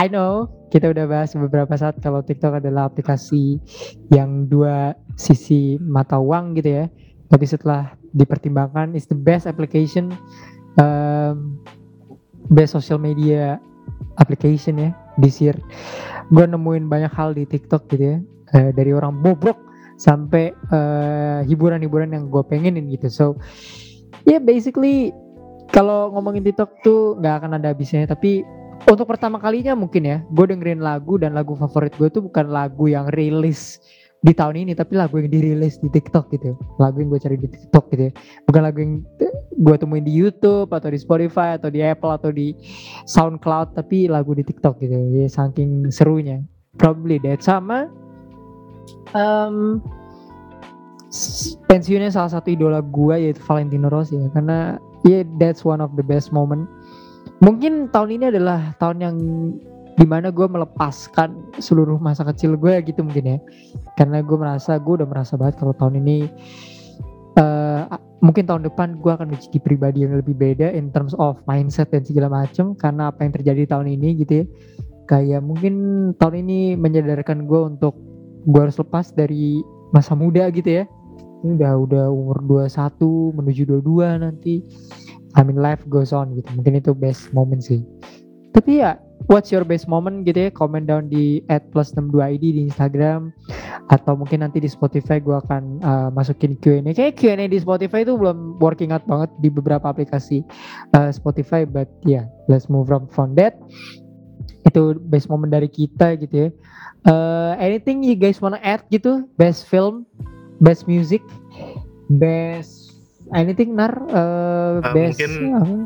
I 0.00 0.10
know 0.10 0.50
kita 0.72 0.90
udah 0.90 1.04
bahas 1.06 1.36
beberapa 1.36 1.72
saat 1.76 2.00
kalau 2.02 2.24
TikTok 2.24 2.58
adalah 2.58 2.88
aplikasi 2.90 3.60
yang 4.10 4.48
dua 4.48 4.96
sisi 5.14 5.78
mata 5.78 6.18
uang 6.18 6.58
gitu 6.58 6.82
ya. 6.82 6.84
Tapi 7.32 7.44
setelah 7.48 7.96
dipertimbangkan 8.12 8.92
is 8.92 9.08
the 9.08 9.16
best 9.16 9.48
application 9.48 10.12
um, 10.80 11.58
best 12.52 12.76
social 12.76 13.00
media 13.00 13.56
application 14.20 14.76
ya 14.76 14.90
this 15.16 15.40
year 15.40 15.56
gue 16.32 16.44
nemuin 16.48 16.88
banyak 16.88 17.12
hal 17.12 17.36
di 17.36 17.44
TikTok 17.44 17.92
gitu 17.92 18.04
ya. 18.16 18.18
Uh, 18.52 18.68
dari 18.76 18.92
orang 18.92 19.16
bobrok 19.24 19.56
sampai 19.96 20.52
hiburan 21.46 21.46
hiburan-hiburan 21.48 22.10
yang 22.12 22.24
gue 22.28 22.42
pengenin 22.44 22.88
gitu. 22.92 23.08
So 23.08 23.26
yeah 24.28 24.40
basically 24.40 25.12
kalau 25.72 26.12
ngomongin 26.12 26.44
TikTok 26.44 26.84
tuh 26.84 27.16
nggak 27.20 27.34
akan 27.42 27.50
ada 27.60 27.72
habisnya. 27.72 28.04
Tapi 28.04 28.44
untuk 28.88 29.08
pertama 29.08 29.38
kalinya 29.38 29.72
mungkin 29.72 30.02
ya 30.04 30.18
gue 30.26 30.44
dengerin 30.52 30.82
lagu 30.84 31.16
dan 31.16 31.32
lagu 31.32 31.56
favorit 31.56 31.94
gue 31.96 32.08
tuh 32.12 32.28
bukan 32.28 32.50
lagu 32.50 32.90
yang 32.90 33.08
rilis 33.14 33.78
di 34.22 34.32
tahun 34.32 34.54
ini 34.54 34.72
tapi 34.78 34.94
lagu 34.94 35.18
yang 35.18 35.26
dirilis 35.26 35.82
di 35.82 35.90
TikTok 35.90 36.30
gitu 36.30 36.54
lagu 36.78 37.02
yang 37.02 37.10
gue 37.10 37.20
cari 37.20 37.36
di 37.38 37.50
TikTok 37.50 37.90
gitu 37.90 38.02
ya. 38.06 38.12
bukan 38.46 38.62
lagu 38.62 38.78
yang 38.78 39.02
gue 39.62 39.76
temuin 39.78 40.02
di 40.02 40.12
YouTube 40.12 40.72
atau 40.74 40.88
di 40.90 40.98
Spotify 40.98 41.54
atau 41.54 41.70
di 41.70 41.84
Apple 41.84 42.10
atau 42.10 42.34
di 42.34 42.56
SoundCloud 43.06 43.78
tapi 43.78 44.10
lagu 44.10 44.34
di 44.34 44.42
TikTok 44.42 44.82
gitu 44.82 44.96
ya. 45.14 45.30
Saking 45.30 45.92
serunya. 45.94 46.42
Probably 46.80 47.20
that 47.22 47.44
sama 47.44 47.86
um, 49.12 49.78
pensiunnya 51.68 52.08
salah 52.08 52.32
satu 52.32 52.48
idola 52.50 52.80
gue 52.80 53.28
yaitu 53.28 53.40
Valentino 53.44 53.92
Rossi 53.92 54.18
ya. 54.18 54.28
Karena 54.34 54.80
yeah 55.06 55.22
that's 55.38 55.62
one 55.62 55.84
of 55.84 55.94
the 55.94 56.04
best 56.04 56.34
moment. 56.34 56.66
Mungkin 57.42 57.90
tahun 57.90 58.18
ini 58.18 58.24
adalah 58.34 58.74
tahun 58.78 58.98
yang 59.02 59.16
di 60.02 60.06
mana 60.10 60.34
gue 60.34 60.42
melepaskan 60.50 61.54
seluruh 61.62 61.94
masa 62.02 62.26
kecil 62.26 62.58
gue 62.58 62.74
gitu 62.82 63.06
mungkin 63.06 63.22
ya. 63.22 63.38
Karena 63.94 64.18
gue 64.18 64.34
merasa 64.34 64.74
gue 64.74 64.98
udah 64.98 65.06
merasa 65.06 65.38
banget 65.38 65.62
kalau 65.62 65.70
tahun 65.78 66.02
ini 66.02 66.26
uh, 67.38 67.86
mungkin 68.18 68.50
tahun 68.50 68.66
depan 68.66 68.98
gue 68.98 69.12
akan 69.14 69.30
menjadi 69.30 69.62
pribadi 69.62 70.02
yang 70.02 70.18
lebih 70.18 70.34
beda 70.34 70.74
in 70.74 70.90
terms 70.90 71.14
of 71.22 71.38
mindset 71.46 71.94
dan 71.94 72.02
segala 72.02 72.42
macam 72.42 72.74
karena 72.74 73.14
apa 73.14 73.22
yang 73.22 73.30
terjadi 73.38 73.62
tahun 73.70 73.94
ini 73.94 74.26
gitu 74.26 74.42
ya. 74.42 74.44
Kayak 75.06 75.46
mungkin 75.46 75.74
tahun 76.18 76.50
ini 76.50 76.74
menyadarkan 76.82 77.46
gue 77.46 77.60
untuk 77.62 77.94
gue 78.42 78.58
harus 78.58 78.74
lepas 78.82 79.14
dari 79.14 79.62
masa 79.94 80.18
muda 80.18 80.50
gitu 80.50 80.82
ya. 80.82 80.84
Ini 81.46 81.62
udah 81.62 81.72
udah 81.78 82.04
umur 82.10 82.66
21 82.66 83.38
menuju 83.38 83.62
22 83.86 84.18
nanti. 84.18 84.66
I 85.38 85.46
mean 85.46 85.62
life 85.62 85.86
goes 85.86 86.10
on 86.10 86.34
gitu. 86.34 86.50
Mungkin 86.58 86.82
itu 86.82 86.90
best 86.90 87.30
moment 87.30 87.62
sih. 87.62 87.86
Tapi 88.50 88.82
ya 88.82 88.98
what's 89.30 89.54
your 89.54 89.62
best 89.62 89.86
moment 89.86 90.24
gitu 90.26 90.48
ya? 90.48 90.50
Comment 90.50 90.82
down 90.82 91.06
di 91.06 91.44
at 91.52 91.66
plus 91.70 91.94
62 91.94 92.18
ID 92.18 92.44
di 92.58 92.60
Instagram. 92.66 93.30
Atau 93.90 94.18
mungkin 94.18 94.42
nanti 94.42 94.58
di 94.58 94.70
Spotify 94.70 95.20
gue 95.20 95.36
akan 95.36 95.62
uh, 95.82 96.08
masukin 96.14 96.56
Q&A 96.58 96.82
kayak 96.94 97.18
Q&A 97.18 97.46
di 97.46 97.58
Spotify 97.60 98.06
itu 98.06 98.16
belum 98.16 98.58
working 98.62 98.90
out 98.94 99.04
banget 99.04 99.30
di 99.42 99.48
beberapa 99.52 99.90
aplikasi 99.90 100.42
uh, 100.96 101.12
Spotify. 101.12 101.68
But 101.68 101.90
yeah 102.02 102.26
let's 102.48 102.66
move 102.72 102.88
from 102.88 103.06
from 103.10 103.36
that. 103.38 103.58
Itu 104.66 104.98
best 105.10 105.28
moment 105.28 105.52
dari 105.52 105.68
kita 105.68 106.18
gitu 106.18 106.48
ya. 106.48 106.50
Uh, 107.02 107.58
anything 107.58 108.06
you 108.06 108.14
guys 108.14 108.38
wanna 108.38 108.62
add 108.62 108.86
gitu? 108.88 109.26
Best 109.34 109.66
film? 109.66 110.06
Best 110.62 110.86
music? 110.86 111.22
Best 112.06 112.94
anything 113.34 113.74
nar? 113.74 113.90
Uh, 114.06 114.62
Uh, 114.82 114.94
best 114.96 115.20
mungkin 115.20 115.32
apa? 115.58 115.76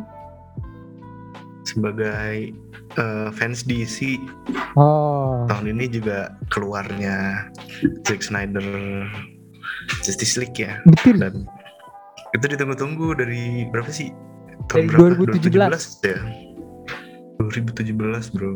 sebagai 1.66 2.54
uh, 2.98 3.28
fans 3.32 3.64
DC 3.64 4.20
oh. 4.76 5.44
Tahun 5.46 5.66
ini 5.70 5.86
juga 5.88 6.34
keluarnya 6.50 7.48
Zack 8.04 8.24
Snyder 8.24 8.64
Justice 10.02 10.36
League 10.40 10.58
ya. 10.58 10.82
Betul. 10.86 11.22
Dan 11.22 11.34
itu 12.34 12.44
ditunggu-tunggu 12.50 13.16
dari 13.16 13.66
berapa 13.70 13.88
sih? 13.90 14.10
Dari 14.70 14.90
tahun 14.90 15.14
berapa 15.14 15.38
2017. 15.38 16.02
2017 16.02 16.10
ya. 16.10 16.18
2017 17.38 18.34
bro. 18.34 18.52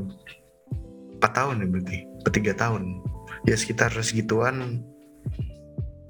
4 1.21 1.37
tahun 1.37 1.55
ya 1.63 1.67
berarti. 1.71 1.99
Atau 2.27 2.31
3 2.35 2.63
tahun. 2.63 2.83
Ya 3.47 3.55
sekitar 3.55 3.95
segituan. 4.03 4.83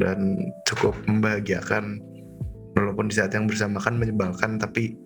Dan 0.01 0.41
cukup 0.65 0.97
membahagiakan. 1.05 2.01
Walaupun 2.79 3.13
di 3.13 3.15
saat 3.19 3.35
yang 3.37 3.45
bersamaan 3.51 4.01
menyebalkan 4.01 4.57
tapi 4.57 4.97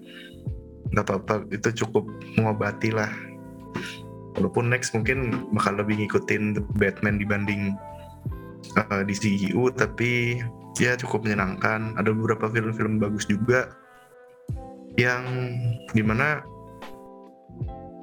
nggak 0.92 1.04
apa-apa 1.08 1.34
itu 1.54 1.84
cukup 1.84 2.04
mengobati 2.36 2.92
lah. 2.92 3.10
Walaupun 4.34 4.68
next 4.68 4.90
mungkin 4.92 5.46
bakal 5.54 5.78
lebih 5.78 6.02
ngikutin 6.04 6.58
Batman 6.74 7.22
dibanding 7.22 7.78
uh, 8.74 9.02
di 9.06 9.14
CGU 9.14 9.70
tapi 9.72 10.42
ya 10.82 10.98
cukup 10.98 11.24
menyenangkan. 11.24 11.94
Ada 11.96 12.10
beberapa 12.10 12.50
film-film 12.50 12.98
bagus 12.98 13.24
juga 13.30 13.70
yang 14.98 15.22
di 15.94 16.02
mana 16.02 16.42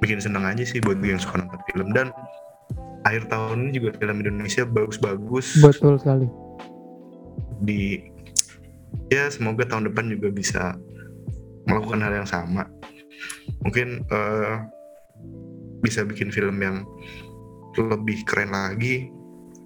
bikin 0.00 0.20
seneng 0.20 0.44
aja 0.44 0.64
sih 0.64 0.80
buat 0.80 0.98
yang 1.04 1.20
suka 1.20 1.44
nonton 1.44 1.60
film. 1.72 1.88
Dan 1.92 2.08
akhir 3.04 3.28
tahun 3.28 3.68
ini 3.68 3.70
juga 3.78 3.90
film 4.00 4.24
Indonesia 4.24 4.64
bagus-bagus. 4.64 5.60
Betul 5.60 6.00
sekali. 6.00 6.26
Di 7.62 8.08
ya 9.12 9.28
semoga 9.28 9.68
tahun 9.68 9.92
depan 9.92 10.08
juga 10.12 10.28
bisa 10.32 10.76
melakukan 11.66 12.02
hal 12.02 12.12
yang 12.22 12.28
sama. 12.28 12.66
Mungkin 13.62 14.02
eh, 14.06 14.54
bisa 15.82 16.06
bikin 16.06 16.30
film 16.30 16.62
yang 16.62 16.86
lebih 17.78 18.22
keren 18.28 18.52
lagi 18.52 19.10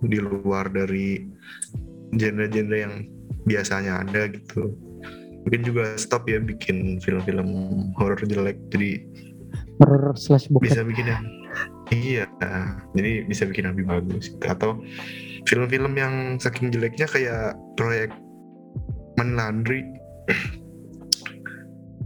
di 0.04 0.18
luar 0.20 0.68
dari 0.70 1.24
genre-genre 2.16 2.78
yang 2.78 2.94
biasanya 3.48 4.04
ada 4.04 4.28
gitu. 4.30 4.72
Mungkin 5.46 5.62
juga 5.62 5.94
stop 5.94 6.26
ya 6.26 6.42
bikin 6.42 6.98
film-film 6.98 7.48
horror 7.94 8.18
jelek. 8.18 8.58
Jadi 8.74 9.06
horror 9.82 10.16
slash 10.18 10.50
bisa 10.58 10.82
bikin 10.82 11.06
yang 11.06 11.24
iya 11.94 12.26
jadi 12.98 13.24
bisa 13.30 13.46
bikin 13.46 13.70
yang 13.70 13.74
lebih 13.78 13.88
bagus. 13.88 14.34
Atau 14.42 14.82
film-film 15.46 15.94
yang 15.94 16.42
saking 16.42 16.74
jeleknya 16.74 17.06
kayak 17.06 17.54
proyek 17.78 18.10
Money 19.16 19.34
Laundry 19.38 19.82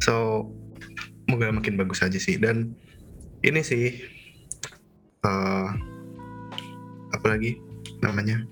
so 0.01 0.49
moga 1.31 1.53
makin 1.55 1.79
bagus 1.79 2.03
aja 2.03 2.19
sih. 2.19 2.41
Dan 2.41 2.75
ini 3.47 3.61
sih 3.63 4.03
eh 5.25 5.69
apa 7.11 7.27
lagi 7.29 7.61
namanya? 8.01 8.43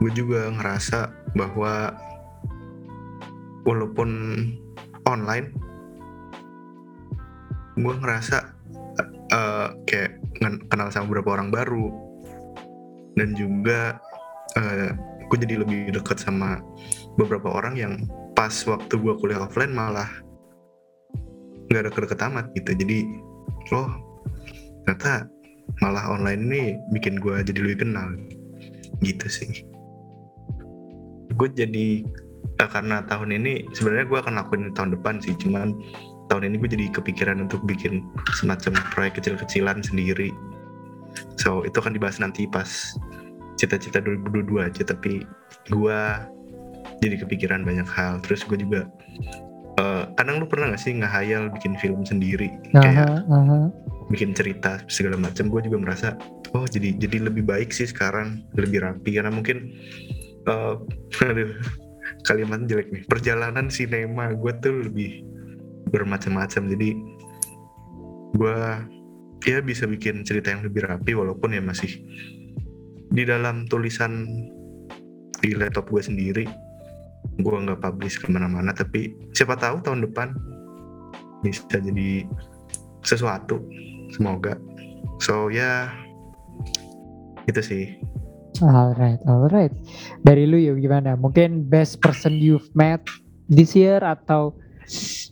Gue 0.00 0.12
juga 0.14 0.48
ngerasa 0.52 1.10
bahwa 1.34 1.92
walaupun 3.66 4.10
online 5.04 5.50
gue 7.76 7.94
ngerasa 8.00 8.56
eh, 9.34 9.68
kayak 9.84 10.16
kenal 10.70 10.88
sama 10.88 11.10
beberapa 11.12 11.36
orang 11.36 11.50
baru. 11.52 11.86
Dan 13.16 13.32
juga 13.36 13.96
eh, 14.56 14.92
gue 15.26 15.38
jadi 15.42 15.64
lebih 15.66 15.90
dekat 15.96 16.22
sama 16.22 16.62
beberapa 17.18 17.50
orang 17.50 17.74
yang 17.74 17.94
pas 18.36 18.52
waktu 18.68 18.94
gue 19.00 19.14
kuliah 19.16 19.40
offline 19.40 19.72
malah 19.72 20.08
nggak 21.70 21.82
ada 21.86 21.90
deket 21.90 22.20
amat 22.30 22.46
gitu. 22.54 22.70
Jadi 22.74 22.98
oh 23.74 23.90
ternyata 24.86 25.26
malah 25.82 26.14
online 26.14 26.42
ini 26.46 26.62
bikin 26.94 27.18
gue 27.18 27.42
jadi 27.42 27.58
lebih 27.58 27.86
kenal. 27.86 28.14
Gitu 29.02 29.26
sih. 29.26 29.66
Gue 31.36 31.48
jadi 31.52 32.06
eh, 32.62 32.68
karena 32.70 33.02
tahun 33.04 33.34
ini 33.34 33.68
sebenarnya 33.74 34.06
gue 34.08 34.18
akan 34.22 34.34
lakuin 34.38 34.72
tahun 34.72 34.94
depan 34.96 35.18
sih. 35.20 35.34
Cuman 35.36 35.74
tahun 36.30 36.52
ini 36.52 36.54
gue 36.62 36.70
jadi 36.70 36.86
kepikiran 36.94 37.42
untuk 37.42 37.62
bikin 37.66 38.06
semacam 38.34 38.78
proyek 38.94 39.18
kecil-kecilan 39.20 39.82
sendiri. 39.82 40.30
So 41.40 41.66
itu 41.66 41.76
akan 41.82 41.96
dibahas 41.96 42.22
nanti 42.22 42.46
pas 42.46 42.94
cita-cita 43.58 43.98
2022 44.00 44.68
aja. 44.70 44.82
Tapi 44.86 45.26
gue 45.68 46.00
jadi 47.02 47.16
kepikiran 47.26 47.66
banyak 47.66 47.88
hal. 47.90 48.22
Terus 48.24 48.46
gue 48.46 48.56
juga 48.62 48.88
kadang 50.16 50.40
lu 50.40 50.46
pernah 50.48 50.72
gak 50.72 50.82
sih 50.82 50.96
ngehayal 50.96 51.52
bikin 51.52 51.76
film 51.76 52.02
sendiri? 52.02 52.48
Kayak 52.72 53.24
aha, 53.28 53.44
aha. 53.44 53.58
bikin 54.08 54.32
cerita 54.32 54.80
segala 54.88 55.18
macam 55.18 55.50
gue 55.50 55.60
juga 55.66 55.78
merasa 55.82 56.08
oh 56.54 56.62
jadi 56.62 56.94
jadi 56.94 57.26
lebih 57.26 57.42
baik 57.42 57.70
sih 57.70 57.86
sekarang 57.86 58.42
lebih 58.56 58.82
rapi. 58.82 59.20
Karena 59.20 59.30
mungkin 59.30 59.76
aduh, 61.20 61.52
kalimatnya 62.24 62.76
jelek 62.76 62.88
nih. 62.92 63.02
Perjalanan 63.06 63.68
sinema 63.68 64.32
gue 64.32 64.52
tuh 64.64 64.88
lebih 64.88 65.22
bermacam-macam. 65.92 66.62
Jadi 66.72 66.88
gue 68.36 68.58
ya 69.46 69.62
bisa 69.62 69.86
bikin 69.86 70.26
cerita 70.26 70.50
yang 70.50 70.66
lebih 70.66 70.88
rapi 70.88 71.14
walaupun 71.14 71.54
ya 71.54 71.62
masih 71.62 72.02
di 73.14 73.22
dalam 73.22 73.68
tulisan 73.70 74.26
di 75.38 75.54
laptop 75.54 75.86
gue 75.92 76.02
sendiri 76.02 76.44
gue 77.38 77.56
nggak 77.56 77.82
publish 77.82 78.18
ke 78.20 78.30
mana-mana 78.30 78.72
tapi 78.72 79.14
siapa 79.34 79.58
tahu 79.58 79.82
tahun 79.82 80.06
depan 80.08 80.32
bisa 81.44 81.78
jadi 81.78 82.24
sesuatu 83.04 83.60
semoga 84.14 84.58
so 85.22 85.50
ya 85.52 85.90
itu 87.46 87.62
sih 87.62 87.84
Alright, 88.64 89.20
alright. 89.28 89.68
Dari 90.24 90.48
lu 90.48 90.56
yuk 90.56 90.80
gimana? 90.80 91.12
Mungkin 91.12 91.68
best 91.68 92.00
person 92.00 92.40
you've 92.40 92.72
met 92.72 93.04
this 93.52 93.76
year 93.76 94.00
atau 94.00 94.56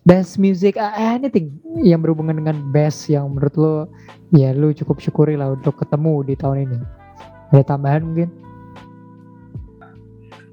best 0.05 0.37
music 0.37 0.77
uh, 0.77 0.93
anything 0.93 1.57
yang 1.81 2.05
berhubungan 2.05 2.37
dengan 2.37 2.61
best 2.69 3.09
yang 3.09 3.33
menurut 3.33 3.55
lu 3.57 3.75
ya 4.37 4.53
lu 4.53 4.77
cukup 4.77 5.01
syukuri 5.01 5.41
lah 5.41 5.57
untuk 5.57 5.81
ketemu 5.81 6.15
di 6.29 6.35
tahun 6.37 6.59
ini. 6.69 6.79
Ada 7.57 7.65
tambahan 7.65 8.03
mungkin? 8.05 8.44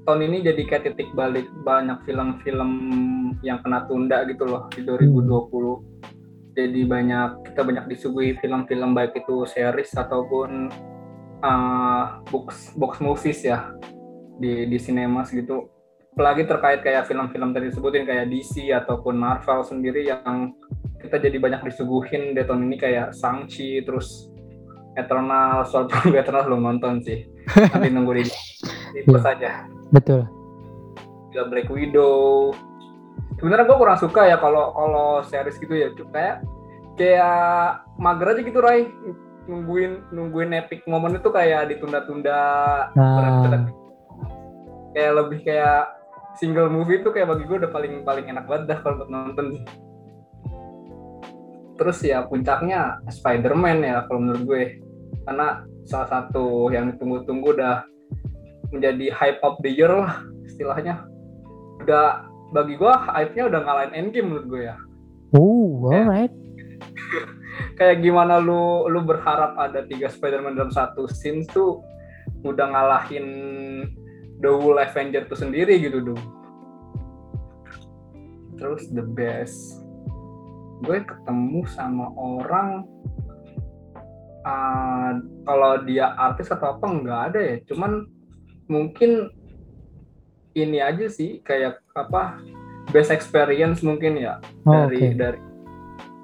Tahun 0.02 0.20
ini 0.26 0.38
jadi 0.42 0.62
kayak 0.66 0.84
titik 0.92 1.10
balik 1.14 1.46
banyak 1.62 2.02
film-film 2.02 2.70
yang 3.46 3.62
kena 3.62 3.86
tunda 3.86 4.26
gitu 4.26 4.46
loh 4.46 4.66
di 4.74 4.82
2020 4.82 5.92
jadi 6.52 6.80
banyak 6.84 7.48
kita 7.48 7.60
banyak 7.64 7.84
disuguhi 7.88 8.36
film-film 8.36 8.92
baik 8.92 9.16
itu 9.16 9.48
series 9.48 9.96
ataupun 9.96 10.68
uh, 11.40 12.20
box 12.28 12.76
box 12.76 13.00
movies 13.00 13.40
ya 13.40 13.72
di 14.36 14.68
di 14.68 14.76
sinema 14.76 15.24
gitu. 15.24 15.68
Apalagi 16.12 16.44
terkait 16.44 16.84
kayak 16.84 17.08
film-film 17.08 17.56
tadi 17.56 17.72
disebutin 17.72 18.04
kayak 18.04 18.28
DC 18.28 18.68
ataupun 18.68 19.16
Marvel 19.16 19.64
sendiri 19.64 20.04
yang 20.12 20.52
kita 21.00 21.16
jadi 21.16 21.40
banyak 21.40 21.72
disuguhin 21.72 22.36
di 22.36 22.44
tahun 22.44 22.68
ini 22.68 22.76
kayak 22.76 23.16
Shang-Chi 23.16 23.80
terus 23.88 24.28
Eternal. 24.92 25.64
Sword 25.64 25.88
Eternal 26.12 26.44
belum 26.52 26.68
nonton 26.68 27.00
sih. 27.00 27.24
Nanti 27.72 27.88
nunggu 27.88 28.12
di 28.20 28.24
itu 29.00 29.16
saja 29.16 29.64
betul. 29.92 30.26
Juga 31.30 31.42
Black 31.52 31.68
Widow. 31.68 32.52
Sebenarnya 33.38 33.66
gue 33.68 33.78
kurang 33.78 33.98
suka 34.00 34.28
ya 34.28 34.36
kalau 34.40 34.72
kalau 34.72 35.22
series 35.26 35.60
gitu 35.60 35.74
ya. 35.76 35.88
Kayak 36.12 36.36
kayak 36.96 37.84
mager 37.96 38.36
aja 38.36 38.40
gitu 38.44 38.60
Rai 38.60 38.88
nungguin 39.50 40.14
nungguin 40.14 40.54
epic 40.54 40.86
momen 40.86 41.18
itu 41.18 41.28
kayak 41.30 41.70
ditunda-tunda. 41.74 42.42
Nah. 42.94 43.66
kayak 44.92 45.12
lebih 45.24 45.40
kayak 45.40 45.88
single 46.36 46.68
movie 46.68 47.00
itu 47.00 47.08
kayak 47.08 47.32
bagi 47.32 47.48
gue 47.48 47.64
udah 47.64 47.72
paling 47.72 48.04
paling 48.04 48.28
enak 48.28 48.44
banget 48.44 48.76
dah 48.76 48.78
kalau 48.84 49.02
buat 49.02 49.10
nonton. 49.10 49.64
Terus 51.80 51.98
ya 52.04 52.28
puncaknya 52.28 53.00
Spider-Man 53.08 53.82
ya 53.82 54.04
kalau 54.06 54.20
menurut 54.20 54.42
gue. 54.44 54.62
Karena 55.24 55.64
salah 55.88 56.08
satu 56.12 56.68
yang 56.70 56.92
ditunggu-tunggu 56.92 57.56
udah 57.56 57.88
menjadi 58.72 59.12
hype 59.12 59.40
of 59.44 59.60
the 59.60 59.70
year 59.70 59.92
lah 59.92 60.24
istilahnya. 60.48 61.04
Udah 61.84 62.26
bagi 62.52 62.76
gue 62.76 62.92
hype-nya 62.92 63.48
udah 63.48 63.60
ngalahin 63.64 63.92
Endgame 63.96 64.28
menurut 64.32 64.46
gue 64.48 64.62
ya. 64.68 64.76
Oh 65.36 65.88
alright. 65.92 66.32
Kayak 67.78 68.04
gimana 68.04 68.40
lu 68.40 68.88
lu 68.88 69.00
berharap 69.04 69.56
ada 69.60 69.84
tiga 69.84 70.08
Spider-Man 70.08 70.56
dalam 70.56 70.72
satu 70.72 71.08
scene 71.08 71.44
tuh 71.48 71.80
udah 72.44 72.66
ngalahin 72.72 73.26
The 74.42 74.50
Whole 74.50 74.82
Avenger 74.82 75.24
tuh 75.28 75.38
sendiri 75.38 75.78
gitu 75.80 76.02
dong. 76.02 76.22
Terus 78.60 78.88
the 78.92 79.04
best. 79.04 79.80
Gue 80.82 80.98
ketemu 81.00 81.62
sama 81.70 82.10
orang 82.18 82.84
uh, 84.44 85.12
kalau 85.46 85.80
dia 85.86 86.12
artis 86.18 86.50
atau 86.50 86.76
apa 86.76 86.84
nggak 86.84 87.20
ada 87.32 87.40
ya. 87.40 87.56
Cuman 87.70 88.11
mungkin 88.72 89.28
ini 90.56 90.80
aja 90.80 91.08
sih 91.12 91.44
kayak 91.44 91.84
apa 91.92 92.40
best 92.88 93.12
experience 93.12 93.84
mungkin 93.84 94.16
ya. 94.16 94.40
Oh, 94.64 94.88
dari 94.88 95.12
okay. 95.12 95.16
dari 95.16 95.40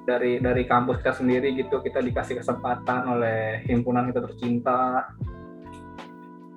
dari 0.09 0.33
dari 0.41 0.63
kampus 0.65 1.05
kita 1.05 1.21
sendiri 1.21 1.53
gitu 1.53 1.85
kita 1.85 2.01
dikasih 2.01 2.41
kesempatan 2.41 3.05
oleh 3.13 3.61
himpunan 3.69 4.09
kita 4.09 4.25
tercinta. 4.25 5.13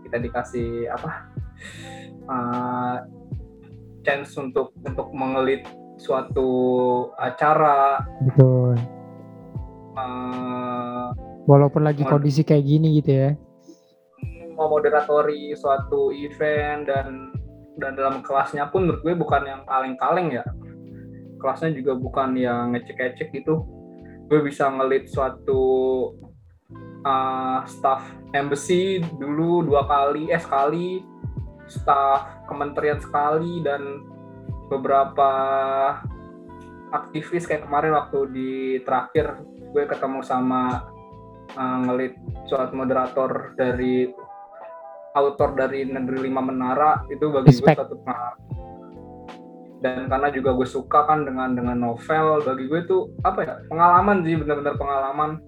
Kita 0.08 0.18
dikasih 0.20 0.88
apa 0.92 1.12
uh, 2.32 2.96
chance 4.08 4.36
untuk 4.40 4.72
untuk 4.84 5.12
mengelit 5.12 5.68
suatu 6.00 6.50
acara. 7.20 8.00
Betul. 8.24 8.80
Uh, 9.92 11.12
walaupun 11.52 11.84
lagi 11.84 12.08
kondisi 12.08 12.48
kayak 12.48 12.64
gini 12.64 13.04
gitu 13.04 13.12
ya 13.12 13.30
memoderatori 14.68 15.54
suatu 15.58 16.14
event 16.14 16.86
dan 16.86 17.08
dan 17.80 17.98
dalam 17.98 18.22
kelasnya 18.22 18.70
pun 18.70 18.86
menurut 18.86 19.02
gue 19.02 19.16
bukan 19.16 19.42
yang 19.48 19.62
kaleng-kaleng 19.66 20.30
ya. 20.42 20.46
Kelasnya 21.42 21.74
juga 21.74 21.98
bukan 21.98 22.38
yang 22.38 22.78
ngecek-ngecek 22.78 23.34
gitu. 23.34 23.66
Gue 24.30 24.40
bisa 24.46 24.70
ngelit 24.70 25.10
suatu 25.10 25.64
uh, 27.06 27.66
staff 27.66 28.06
embassy 28.38 29.02
dulu 29.18 29.66
dua 29.66 29.84
kali 29.90 30.30
eh 30.32 30.40
sekali 30.40 31.02
staff 31.68 32.46
kementerian 32.48 33.00
sekali 33.00 33.64
dan 33.64 34.04
beberapa 34.68 35.32
aktivis 36.92 37.48
kayak 37.48 37.68
kemarin 37.68 37.96
waktu 37.96 38.20
di 38.32 38.52
terakhir 38.84 39.40
gue 39.72 39.84
ketemu 39.88 40.20
sama 40.24 40.92
uh, 41.56 41.78
ngelit 41.88 42.16
suatu 42.48 42.76
moderator 42.76 43.56
dari 43.56 44.12
autor 45.16 45.56
dari 45.56 45.84
negeri 45.88 46.32
lima 46.32 46.42
menara 46.44 47.04
itu 47.12 47.28
bagi 47.32 47.52
Respect. 47.52 47.78
gue 47.78 47.84
satu 47.84 47.96
dan 49.82 50.06
karena 50.08 50.30
juga 50.30 50.54
gue 50.54 50.68
suka 50.70 51.10
kan 51.10 51.26
dengan 51.26 51.58
dengan 51.58 51.78
novel 51.78 52.46
bagi 52.46 52.70
gue 52.70 52.80
itu 52.86 52.98
apa 53.26 53.40
ya 53.42 53.54
pengalaman 53.66 54.22
sih 54.22 54.38
benar-benar 54.38 54.78
pengalaman 54.78 55.42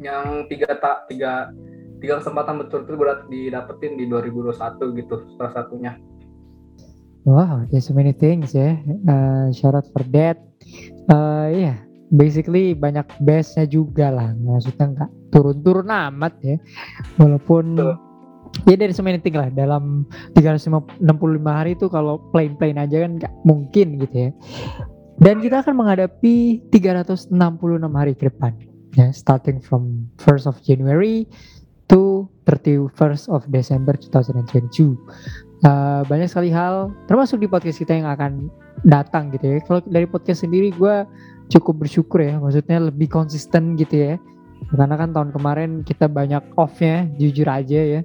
yang 0.00 0.48
tiga 0.48 0.72
tak 0.80 1.04
tiga 1.12 1.52
tiga 2.00 2.20
kesempatan 2.20 2.64
betul-betul 2.64 2.96
berat 2.96 3.20
didapetin 3.28 4.00
di 4.00 4.08
2021 4.08 4.56
gitu 5.00 5.14
salah 5.36 5.52
satunya 5.52 5.94
Wow, 7.26 7.66
there's 7.74 7.90
so 7.90 7.90
many 7.90 8.14
things 8.14 8.54
ya. 8.54 8.78
Uh, 9.02 9.50
shout 9.50 9.74
out 9.74 9.82
for 9.90 10.06
that. 10.14 10.38
Uh, 11.10 11.50
ya, 11.50 11.58
yeah, 11.58 11.76
basically 12.14 12.70
banyak 12.70 13.02
bestnya 13.18 13.66
juga 13.66 14.14
lah. 14.14 14.30
Maksudnya 14.38 14.94
nggak 14.94 15.10
turun-turun 15.34 15.90
amat 15.90 16.38
ya. 16.46 16.54
Walaupun 17.18 17.74
Betul. 17.74 18.05
Ya 18.66 18.74
dari 18.76 18.92
things 18.94 19.36
lah. 19.36 19.50
Dalam 19.52 20.06
365 20.34 21.00
hari 21.46 21.74
itu 21.74 21.86
kalau 21.90 22.18
plain-plain 22.30 22.76
aja 22.80 23.06
kan 23.06 23.18
nggak 23.20 23.32
mungkin 23.46 24.00
gitu 24.02 24.16
ya. 24.28 24.30
Dan 25.16 25.40
kita 25.40 25.64
akan 25.64 25.80
menghadapi 25.80 26.68
366 26.68 27.32
hari 27.92 28.12
ke 28.12 28.28
depan. 28.28 28.52
Ya, 28.96 29.12
starting 29.12 29.60
from 29.60 30.08
1st 30.24 30.44
of 30.48 30.56
January 30.64 31.28
to 31.86 32.26
31st 32.46 33.30
of 33.30 33.46
December 33.50 33.94
2022 33.94 34.98
uh, 35.64 36.02
banyak 36.04 36.28
sekali 36.28 36.50
hal 36.50 36.90
termasuk 37.06 37.40
di 37.40 37.48
podcast 37.48 37.78
kita 37.78 37.96
yang 37.96 38.10
akan 38.10 38.50
datang 38.84 39.30
gitu 39.32 39.56
ya 39.56 39.58
kalau 39.64 39.80
dari 39.86 40.04
podcast 40.04 40.44
sendiri 40.44 40.74
gue 40.74 41.06
cukup 41.50 41.86
bersyukur 41.86 42.20
ya 42.20 42.36
maksudnya 42.42 42.90
lebih 42.90 43.06
konsisten 43.06 43.78
gitu 43.78 43.94
ya 43.94 44.14
karena 44.74 44.98
kan 44.98 45.14
tahun 45.14 45.30
kemarin 45.30 45.70
kita 45.86 46.10
banyak 46.10 46.42
off-nya 46.58 47.06
jujur 47.22 47.46
aja 47.46 47.78
ya. 47.78 48.00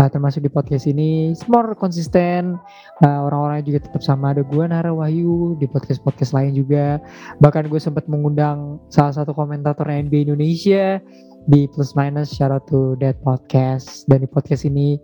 Nah, 0.00 0.08
termasuk 0.08 0.40
di 0.40 0.48
podcast 0.48 0.88
ini 0.88 1.36
more 1.52 1.76
konsisten 1.76 2.56
nah, 3.04 3.28
orang-orangnya 3.28 3.64
juga 3.68 3.80
tetap 3.84 4.00
sama. 4.00 4.32
Ada 4.32 4.40
gue 4.48 4.64
Nara 4.64 4.92
Wahyu 4.96 5.60
di 5.60 5.68
podcast-podcast 5.68 6.32
lain 6.32 6.56
juga. 6.56 6.96
Bahkan 7.44 7.68
gue 7.68 7.76
sempat 7.76 8.08
mengundang 8.08 8.80
salah 8.88 9.12
satu 9.12 9.36
komentator 9.36 9.84
NBA 9.84 10.32
Indonesia 10.32 11.04
di 11.48 11.68
plus 11.68 11.92
minus 11.92 12.32
shout 12.32 12.48
out 12.48 12.64
to 12.64 12.96
that 13.04 13.20
podcast. 13.20 14.08
Dan 14.08 14.24
di 14.24 14.28
podcast 14.30 14.64
ini 14.64 14.96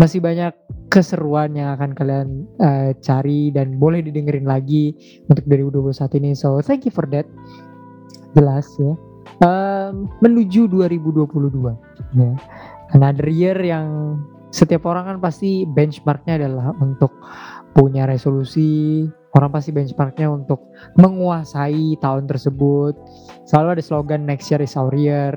masih 0.00 0.24
banyak 0.24 0.56
keseruan 0.88 1.52
yang 1.52 1.76
akan 1.76 1.92
kalian 1.92 2.48
uh, 2.64 2.96
cari 3.04 3.52
dan 3.52 3.76
boleh 3.76 4.00
didengerin 4.00 4.48
lagi 4.48 4.96
untuk 5.28 5.44
2021 5.44 6.24
ini. 6.24 6.30
So 6.32 6.64
thank 6.64 6.88
you 6.88 6.92
for 6.94 7.04
that. 7.12 7.28
Jelas 8.32 8.64
ya 8.80 9.07
um, 9.42 10.08
menuju 10.22 10.66
2022 10.70 12.18
ya. 12.18 12.30
Another 12.96 13.28
year 13.28 13.58
yang 13.60 14.16
setiap 14.48 14.88
orang 14.88 15.04
kan 15.04 15.18
pasti 15.20 15.68
benchmarknya 15.68 16.40
adalah 16.40 16.72
untuk 16.80 17.12
punya 17.76 18.08
resolusi. 18.08 19.04
Orang 19.36 19.52
pasti 19.52 19.76
benchmarknya 19.76 20.32
untuk 20.32 20.72
menguasai 20.96 22.00
tahun 22.00 22.24
tersebut. 22.24 22.96
Selalu 23.44 23.78
ada 23.78 23.82
slogan 23.84 24.24
next 24.24 24.48
year 24.48 24.64
is 24.64 24.72
our 24.74 24.92
year. 24.96 25.36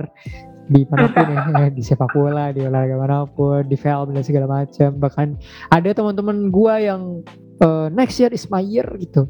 Di 0.72 0.88
mana 0.88 1.12
pun 1.12 1.28
ya 1.60 1.68
di 1.68 1.84
sepak 1.84 2.16
bola 2.16 2.56
di 2.56 2.64
olahraga 2.64 2.96
mana 2.96 3.28
pun 3.28 3.68
di 3.68 3.76
film 3.76 4.16
dan 4.16 4.24
segala 4.24 4.48
macam. 4.48 4.96
Bahkan 4.96 5.28
ada 5.76 5.90
teman-teman 5.92 6.48
gua 6.48 6.80
yang 6.80 7.20
uh, 7.60 7.92
next 7.92 8.16
year 8.24 8.32
is 8.32 8.48
my 8.48 8.64
year 8.64 8.88
gitu. 8.96 9.28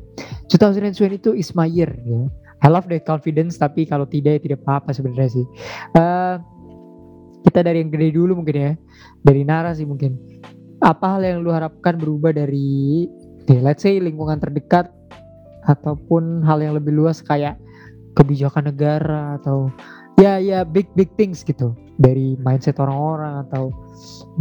2020 0.53 1.18
itu 1.18 1.32
is 1.34 1.57
my 1.57 1.66
year 1.66 1.89
ya 2.05 2.30
I 2.62 2.70
love 2.70 2.86
the 2.86 3.01
confidence 3.01 3.57
tapi 3.57 3.89
kalau 3.89 4.05
tidak 4.05 4.38
ya 4.38 4.39
tidak 4.45 4.59
apa-apa 4.66 4.93
sebenarnya 4.93 5.41
sih. 5.41 5.45
Uh, 5.97 6.38
kita 7.41 7.66
dari 7.66 7.82
yang 7.82 7.89
gede 7.89 8.14
dulu 8.14 8.38
mungkin 8.38 8.55
ya. 8.55 8.72
Dari 9.26 9.41
Nara 9.41 9.74
sih 9.74 9.86
mungkin. 9.86 10.18
Apa 10.82 11.18
hal 11.18 11.26
yang 11.26 11.38
lu 11.41 11.49
harapkan 11.53 11.97
berubah 11.97 12.34
dari 12.34 13.05
okay, 13.41 13.62
let's 13.62 13.82
say 13.82 13.97
lingkungan 13.97 14.38
terdekat 14.38 14.89
ataupun 15.66 16.41
hal 16.45 16.62
yang 16.62 16.74
lebih 16.78 16.93
luas 16.93 17.22
kayak 17.22 17.57
kebijakan 18.18 18.70
negara 18.74 19.38
atau 19.38 19.70
ya 20.18 20.41
ya 20.41 20.62
big 20.62 20.89
big 20.93 21.09
things 21.18 21.41
gitu. 21.41 21.74
Dari 22.01 22.38
mindset 22.41 22.82
orang-orang 22.82 23.45
atau 23.49 23.74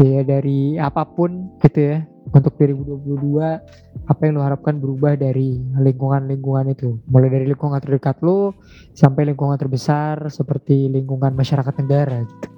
ya 0.00 0.24
dari 0.24 0.76
apa 0.76 1.08
pun 1.08 1.48
gitu 1.64 1.96
ya. 1.96 1.98
Untuk 2.36 2.52
2022 2.60 3.89
apa 4.06 4.26
yang 4.26 4.40
lo 4.40 4.42
harapkan 4.44 4.80
berubah 4.80 5.18
dari 5.18 5.60
lingkungan-lingkungan 5.76 6.72
itu? 6.72 6.96
Mulai 7.10 7.28
dari 7.30 7.46
lingkungan 7.50 7.80
terdekat 7.82 8.22
lo 8.24 8.56
sampai 8.96 9.28
lingkungan 9.28 9.58
terbesar 9.60 10.28
seperti 10.32 10.88
lingkungan 10.88 11.34
masyarakat 11.36 11.74
negara 11.82 12.24
gitu. 12.24 12.48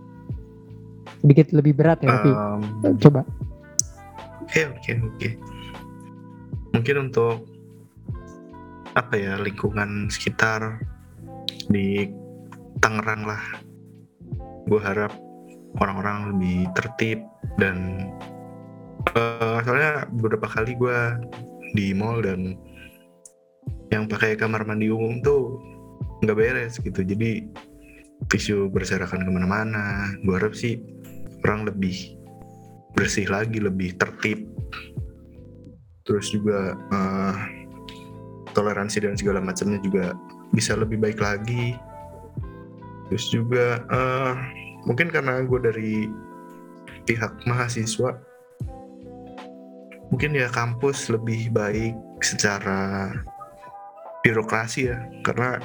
Sedikit 1.23 1.47
lebih 1.55 1.73
berat 1.79 2.03
ya 2.03 2.09
tapi 2.11 2.31
um, 2.31 2.63
coba. 2.99 3.23
oke 4.43 4.61
oke 4.79 4.93
oke. 5.13 5.29
Mungkin 6.73 6.97
untuk 7.11 7.47
apa 8.93 9.15
ya 9.17 9.41
lingkungan 9.41 10.13
sekitar 10.13 10.83
di 11.69 12.11
Tangerang 12.83 13.23
lah. 13.23 13.43
Gue 14.67 14.81
harap 14.83 15.15
orang-orang 15.79 16.35
lebih 16.35 16.67
tertib 16.75 17.23
dan 17.57 18.09
uh, 19.15 19.59
soalnya 19.65 20.07
beberapa 20.15 20.47
kali 20.47 20.79
gue 20.79 20.99
di 21.73 21.97
mall 21.97 22.23
dan 22.23 22.55
yang 23.93 24.09
pakai 24.09 24.37
kamar 24.37 24.65
mandi 24.65 24.89
umum 24.89 25.21
tuh 25.21 25.61
nggak 26.25 26.37
beres 26.39 26.79
gitu. 26.81 27.03
Jadi 27.03 27.45
tisu 28.31 28.71
berserakan 28.71 29.27
ke 29.27 29.31
mana-mana. 29.31 30.15
Gue 30.23 30.39
harap 30.39 30.55
sih 30.55 30.81
orang 31.43 31.67
lebih 31.69 32.17
bersih 32.95 33.27
lagi 33.29 33.59
lebih 33.59 33.99
tertib. 33.99 34.49
Terus 36.03 36.35
juga 36.35 36.75
uh, 36.91 37.35
toleransi 38.53 39.07
dan 39.07 39.15
segala 39.15 39.39
macamnya 39.39 39.79
juga 39.83 40.15
bisa 40.55 40.75
lebih 40.79 40.99
baik 40.99 41.19
lagi. 41.19 41.77
Terus 43.11 43.29
juga 43.29 43.85
uh, 43.93 44.35
mungkin 44.89 45.13
karena 45.13 45.45
gue 45.45 45.61
dari 45.61 45.95
pihak 47.05 47.45
mahasiswa 47.45 48.32
mungkin 50.13 50.37
ya 50.37 50.53
kampus 50.53 51.09
lebih 51.09 51.49
baik 51.57 51.97
secara 52.21 53.09
birokrasi 54.21 54.93
ya 54.93 55.01
karena 55.25 55.57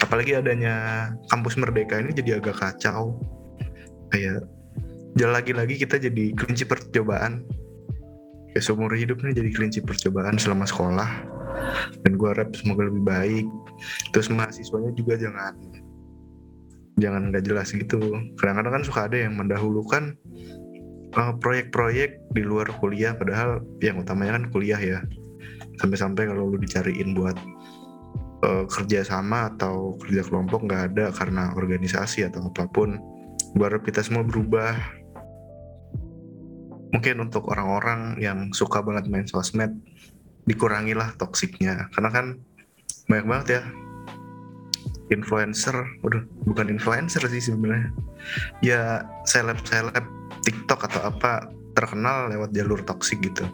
apalagi 0.00 0.38
adanya 0.38 0.74
kampus 1.28 1.58
merdeka 1.58 1.98
ini 1.98 2.14
jadi 2.14 2.38
agak 2.38 2.56
kacau. 2.62 3.18
Kayak 4.14 4.46
lagi-lagi 5.18 5.82
kita 5.82 5.98
jadi 5.98 6.32
kelinci 6.36 6.64
percobaan. 6.64 7.42
Kayak 8.52 8.64
seumur 8.64 8.92
hidupnya 8.92 9.32
jadi 9.32 9.50
kelinci 9.50 9.80
percobaan 9.82 10.36
selama 10.36 10.68
sekolah. 10.68 11.10
Dan 12.04 12.20
gue 12.20 12.28
harap 12.28 12.52
semoga 12.54 12.86
lebih 12.88 13.04
baik. 13.04 13.46
Terus 14.12 14.28
mahasiswanya 14.28 14.92
juga 14.94 15.16
jangan 15.18 15.56
jangan 17.00 17.32
nggak 17.32 17.44
jelas 17.48 17.72
gitu. 17.72 17.98
Kadang-kadang 18.36 18.80
kan 18.80 18.84
suka 18.84 19.00
ada 19.08 19.16
yang 19.16 19.34
mendahulukan 19.40 20.16
uh, 21.16 21.34
proyek-proyek 21.38 22.32
di 22.32 22.42
luar 22.42 22.68
kuliah 22.80 23.12
padahal 23.16 23.60
yang 23.84 24.00
utamanya 24.00 24.40
kan 24.40 24.44
kuliah 24.52 24.80
ya. 24.80 24.98
Sampai-sampai 25.80 26.28
kalau 26.28 26.52
lu 26.52 26.58
dicariin 26.60 27.16
buat 27.16 27.36
uh, 28.44 28.64
kerja 28.68 29.04
sama 29.06 29.52
atau 29.54 29.96
kerja 30.00 30.22
kelompok 30.26 30.68
nggak 30.68 30.82
ada 30.94 31.04
karena 31.14 31.52
organisasi 31.56 32.28
atau 32.28 32.48
apa 32.52 32.68
pun 32.68 33.00
harap 33.56 33.82
kita 33.84 34.00
semua 34.00 34.24
berubah. 34.24 34.76
Mungkin 36.92 37.24
untuk 37.24 37.48
orang-orang 37.48 38.20
yang 38.20 38.52
suka 38.52 38.84
banget 38.84 39.08
main 39.08 39.24
sosmed 39.24 39.72
dikurangilah 40.44 41.16
toksiknya. 41.16 41.88
Karena 41.96 42.10
kan 42.12 42.26
banyak 43.08 43.26
banget 43.26 43.48
ya 43.48 43.62
influencer, 45.12 45.76
udah 46.04 46.24
bukan 46.48 46.72
influencer 46.72 47.24
sih 47.28 47.52
sebenarnya. 47.52 47.92
Ya 48.64 49.04
seleb-seleb 49.28 50.04
TikTok 50.42 50.90
atau 50.90 51.00
apa 51.08 51.48
terkenal 51.72 52.28
lewat 52.28 52.52
jalur 52.52 52.80
toksik 52.84 53.22
gitu. 53.24 53.46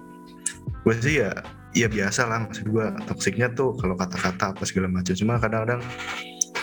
Gue 0.83 0.95
sih 0.99 1.23
ya 1.23 1.31
ya 1.77 1.87
biasa 1.87 2.25
lah 2.27 2.49
maksud 2.49 2.65
gue 2.67 2.87
toksiknya 3.07 3.53
tuh 3.53 3.77
kalau 3.77 3.95
kata-kata 3.95 4.57
apa 4.57 4.63
segala 4.65 4.89
macam. 4.89 5.15
Cuma 5.15 5.39
kadang-kadang 5.39 5.85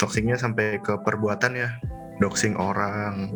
toksiknya 0.02 0.36
sampai 0.36 0.82
ke 0.82 0.98
perbuatan 1.06 1.56
ya 1.56 1.70
doxing 2.20 2.58
orang. 2.58 3.32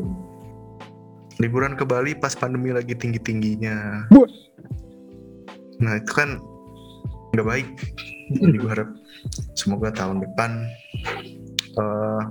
Liburan 1.40 1.80
ke 1.80 1.88
Bali 1.88 2.18
pas 2.20 2.36
pandemi 2.36 2.76
lagi 2.76 2.92
tinggi-tingginya. 2.92 4.10
Nah 5.80 5.94
itu 5.96 6.12
kan 6.12 6.36
nggak 7.32 7.48
baik. 7.48 7.70
Jadi 8.30 8.58
gue 8.60 8.70
harap 8.70 8.90
semoga 9.56 9.90
tahun 9.96 10.22
depan 10.22 10.68
uh, 11.80 12.22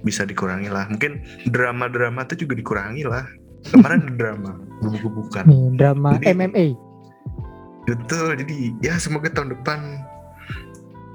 bisa 0.00 0.24
dikurangi 0.24 0.72
lah. 0.72 0.88
Mungkin 0.88 1.20
drama-drama 1.52 2.24
itu 2.24 2.46
juga 2.46 2.56
dikurangi 2.56 3.04
lah 3.04 3.28
kemarin 3.66 4.18
drama 4.18 4.52
gubuk-gubukan 4.82 5.44
drama 5.74 6.18
jadi, 6.22 6.34
MMA 6.38 6.66
betul 7.88 8.36
jadi 8.38 8.56
ya 8.84 8.94
semoga 9.00 9.32
tahun 9.32 9.56
depan 9.58 9.80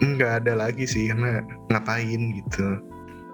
nggak 0.01 0.43
ada 0.43 0.53
lagi 0.67 0.83
sih 0.83 1.07
karena 1.07 1.39
ngapain 1.71 2.21
gitu. 2.43 2.67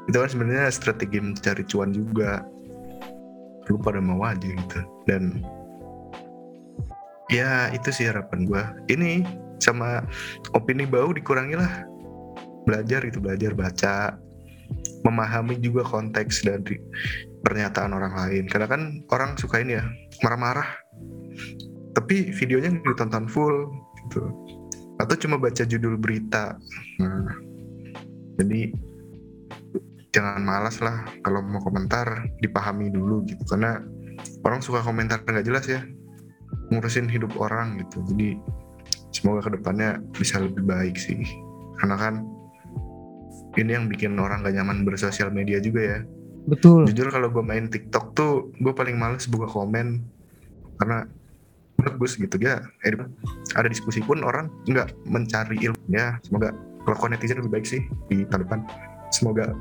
Itu 0.10 0.18
kan 0.22 0.30
sebenarnya 0.30 0.70
strategi 0.70 1.18
mencari 1.22 1.64
cuan 1.66 1.90
juga. 1.94 2.46
Lu 3.70 3.78
pada 3.82 4.02
mau 4.02 4.22
aja 4.26 4.46
gitu. 4.46 4.80
Dan 5.10 5.42
ya 7.30 7.70
itu 7.74 7.90
sih 7.94 8.10
harapan 8.10 8.50
gue 8.50 8.64
ini 8.90 9.22
sama 9.62 10.06
opini 10.54 10.86
bau 10.86 11.10
dikurangi 11.14 11.58
lah. 11.58 11.86
Belajar 12.66 13.06
itu 13.06 13.18
belajar 13.18 13.54
baca. 13.58 14.18
Memahami 15.02 15.58
juga 15.58 15.82
konteks 15.82 16.46
dari 16.46 16.78
pernyataan 17.44 17.92
orang 17.96 18.14
lain. 18.16 18.44
Karena 18.48 18.68
kan 18.68 18.82
orang 19.12 19.36
suka 19.40 19.62
ini 19.64 19.80
ya 19.80 19.86
marah-marah. 20.24 20.68
Tapi 21.96 22.32
videonya 22.36 22.80
ditonton 22.84 23.28
full 23.28 23.70
gitu. 24.06 24.24
Atau 25.00 25.16
cuma 25.28 25.40
baca 25.40 25.64
judul 25.64 25.96
berita. 25.96 26.60
Nah, 27.00 27.28
jadi 28.40 28.72
jangan 30.10 30.42
malas 30.42 30.82
lah 30.82 31.06
kalau 31.22 31.46
mau 31.46 31.62
komentar 31.64 32.28
dipahami 32.44 32.92
dulu 32.92 33.24
gitu. 33.28 33.42
Karena 33.48 33.80
orang 34.44 34.60
suka 34.60 34.84
komentar 34.84 35.24
nggak 35.24 35.48
jelas 35.48 35.66
ya 35.68 35.82
ngurusin 36.70 37.10
hidup 37.10 37.34
orang 37.40 37.80
gitu. 37.82 38.04
Jadi 38.14 38.38
semoga 39.16 39.50
ke 39.50 39.58
depannya 39.58 39.98
bisa 40.14 40.38
lebih 40.44 40.68
baik 40.68 40.96
sih. 41.00 41.24
Karena 41.80 41.96
kan 41.96 42.14
ini 43.58 43.72
yang 43.74 43.90
bikin 43.90 44.14
orang 44.22 44.46
gak 44.46 44.54
nyaman 44.54 44.86
bersosial 44.86 45.34
media 45.34 45.58
juga 45.58 45.82
ya 45.82 46.00
betul. 46.50 46.82
Jujur 46.90 47.14
kalau 47.14 47.30
gue 47.30 47.44
main 47.46 47.70
TikTok 47.70 48.18
tuh 48.18 48.50
gue 48.58 48.74
paling 48.74 48.98
males 48.98 49.30
buka 49.30 49.46
komen. 49.46 50.02
Karena 50.80 51.06
bagus 51.80 52.20
gitu 52.20 52.36
ya 52.44 52.60
eh, 52.84 52.92
ada 53.56 53.72
diskusi 53.72 54.04
pun 54.04 54.20
orang 54.20 54.52
nggak 54.68 54.92
mencari 55.08 55.56
ilmu 55.64 55.80
ya 55.88 56.20
semoga 56.28 56.52
kelakuan 56.84 57.16
netizen 57.16 57.40
lebih 57.40 57.56
baik 57.56 57.66
sih 57.68 57.82
di 58.12 58.28
tahun 58.28 58.44
depan. 58.48 58.60
Semoga 59.14 59.56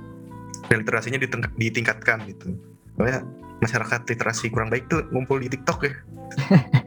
literasinya 0.69 1.21
ditingkatkan 1.57 2.27
gitu. 2.27 2.57
Soalnya 2.97 3.23
masyarakat 3.63 4.01
literasi 4.09 4.51
kurang 4.51 4.69
baik 4.73 4.91
tuh 4.91 5.05
ngumpul 5.15 5.39
di 5.39 5.49
TikTok 5.53 5.79
ya. 5.85 5.95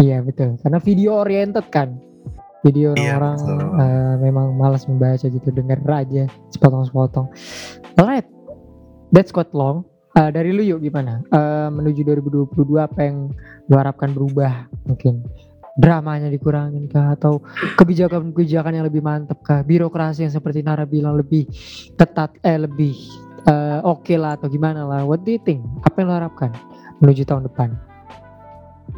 Iya 0.00 0.24
betul. 0.24 0.56
Karena 0.64 0.80
video 0.80 1.20
oriented 1.20 1.68
kan. 1.68 1.92
Jadi 2.64 2.88
iya, 2.96 3.16
orang-orang 3.20 3.36
iya, 3.36 3.84
uh, 3.84 4.14
memang 4.16 4.56
malas 4.56 4.88
membaca 4.88 5.28
gitu. 5.28 5.48
Denger 5.52 5.76
aja 5.84 6.24
sepotong-sepotong. 6.56 7.28
Alright 8.00 8.39
that's 9.14 9.34
quite 9.34 9.50
long. 9.54 9.84
Uh, 10.18 10.30
dari 10.34 10.50
lu 10.50 10.66
yuk 10.66 10.82
gimana? 10.82 11.22
Uh, 11.30 11.70
menuju 11.70 12.02
2022 12.02 12.82
apa 12.82 12.98
yang 13.06 13.30
lu 13.70 13.74
harapkan 13.78 14.10
berubah 14.10 14.66
mungkin? 14.82 15.22
Dramanya 15.78 16.26
dikurangin 16.26 16.90
kah? 16.90 17.14
Atau 17.14 17.46
kebijakan-kebijakan 17.78 18.74
yang 18.74 18.86
lebih 18.90 19.06
mantap 19.06 19.38
kah? 19.46 19.62
Birokrasi 19.62 20.26
yang 20.26 20.34
seperti 20.34 20.66
Nara 20.66 20.82
bilang 20.82 21.14
lebih 21.14 21.46
ketat 21.94 22.34
eh 22.42 22.58
lebih 22.58 22.98
uh, 23.46 23.86
oke 23.86 24.02
okay 24.02 24.18
lah 24.18 24.34
atau 24.34 24.50
gimana 24.50 24.82
lah. 24.82 25.06
What 25.06 25.22
do 25.22 25.30
you 25.30 25.42
think? 25.42 25.62
Apa 25.86 26.02
yang 26.02 26.08
lu 26.10 26.14
harapkan 26.18 26.50
menuju 26.98 27.22
tahun 27.22 27.46
depan? 27.46 27.78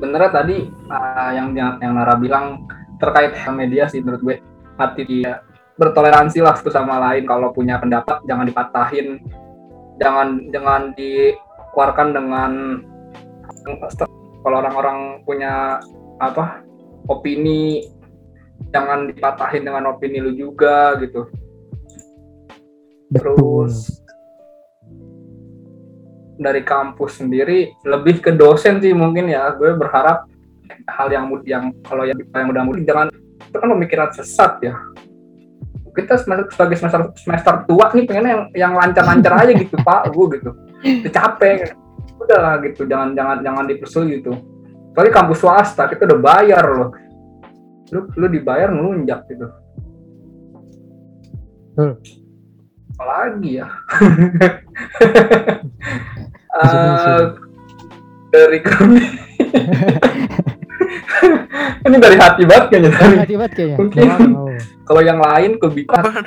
Benernya 0.01 0.33
tadi 0.33 0.65
uh, 0.89 1.31
yang 1.37 1.53
yang 1.53 1.93
Nara 1.93 2.17
bilang 2.17 2.65
terkait 2.97 3.37
media 3.53 3.85
sih 3.85 4.01
menurut 4.01 4.25
gue. 4.25 4.37
Hati 4.81 5.05
dia 5.05 5.45
bertoleransi 5.77 6.41
lah 6.41 6.57
satu 6.57 6.73
sama 6.73 6.97
lain. 6.97 7.29
Kalau 7.29 7.53
punya 7.53 7.77
pendapat 7.77 8.25
jangan 8.25 8.49
dipatahin 8.49 9.21
jangan 10.01 10.49
jangan 10.53 10.83
dikeluarkan 10.97 12.09
dengan 12.17 12.53
kalau 14.43 14.57
orang-orang 14.59 15.23
punya 15.23 15.79
apa 16.19 16.63
opini 17.07 17.87
jangan 18.71 19.11
dipatahin 19.11 19.67
dengan 19.67 19.91
opini 19.91 20.23
lu 20.23 20.33
juga 20.35 20.97
gitu. 21.03 21.29
Terus 23.13 24.01
dari 26.41 26.65
kampus 26.65 27.21
sendiri 27.21 27.77
lebih 27.85 28.25
ke 28.25 28.33
dosen 28.33 28.81
sih 28.81 28.97
mungkin 28.97 29.29
ya. 29.29 29.53
Gue 29.55 29.77
berharap 29.77 30.27
hal 30.89 31.09
yang 31.13 31.29
yang 31.45 31.65
kalau 31.85 32.09
yang 32.09 32.19
yang 32.19 32.49
mudah 32.49 32.65
mudah 32.65 32.83
jangan 32.83 33.07
itu 33.43 33.57
kan 33.61 33.69
pemikiran 33.69 34.11
sesat 34.17 34.53
ya 34.65 34.75
kita 35.93 36.17
sebagai 36.25 36.77
semester 36.77 37.13
semester 37.21 37.55
tua 37.69 37.93
nih 37.93 38.05
pengen 38.09 38.25
yang 38.25 38.43
yang 38.57 38.73
lancar-lancar 38.73 39.45
aja 39.45 39.53
gitu 39.53 39.77
pak 39.81 40.09
gue 40.15 40.27
gitu. 40.41 40.51
Udah 41.05 41.13
capek. 41.13 41.77
Udah 42.19 42.39
lah 42.39 42.55
gitu 42.65 42.89
jangan 42.89 43.13
jangan 43.13 43.45
jangan 43.45 43.65
dipersul 43.69 44.09
gitu. 44.09 44.33
Tapi 44.93 45.09
kampus 45.09 45.41
swasta 45.41 45.89
kita 45.89 46.09
udah 46.09 46.21
bayar 46.21 46.65
loh. 46.65 46.91
Lu 47.93 48.09
lu 48.17 48.27
dibayar 48.29 48.73
ngelunjak 48.73 49.29
gitu. 49.29 49.47
Hmm. 51.73 51.97
apalagi 52.93 53.65
ya? 53.65 53.69
Uh, 56.53 57.33
dari 58.29 58.61
kami. 58.61 59.01
Ini 61.89 61.97
dari 61.97 62.17
hati 62.21 62.43
banget 62.45 62.65
kayaknya. 62.69 62.91
Dari 62.93 63.17
hati 63.25 63.35
banget 63.41 63.53
kayaknya. 63.57 63.77
Mungkin. 63.81 64.09
Kalau 64.83 65.03
yang 65.03 65.23
lain 65.23 65.57
kebijakan 65.63 66.27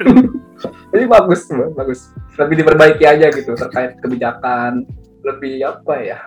ini 0.95 1.05
bagus, 1.05 1.47
bagus. 1.75 2.11
Lebih 2.39 2.63
diperbaiki 2.63 3.03
aja 3.03 3.27
gitu 3.31 3.51
terkait 3.55 3.99
kebijakan. 3.99 4.87
Lebih 5.25 5.65
apa 5.65 5.95
ya? 5.99 6.19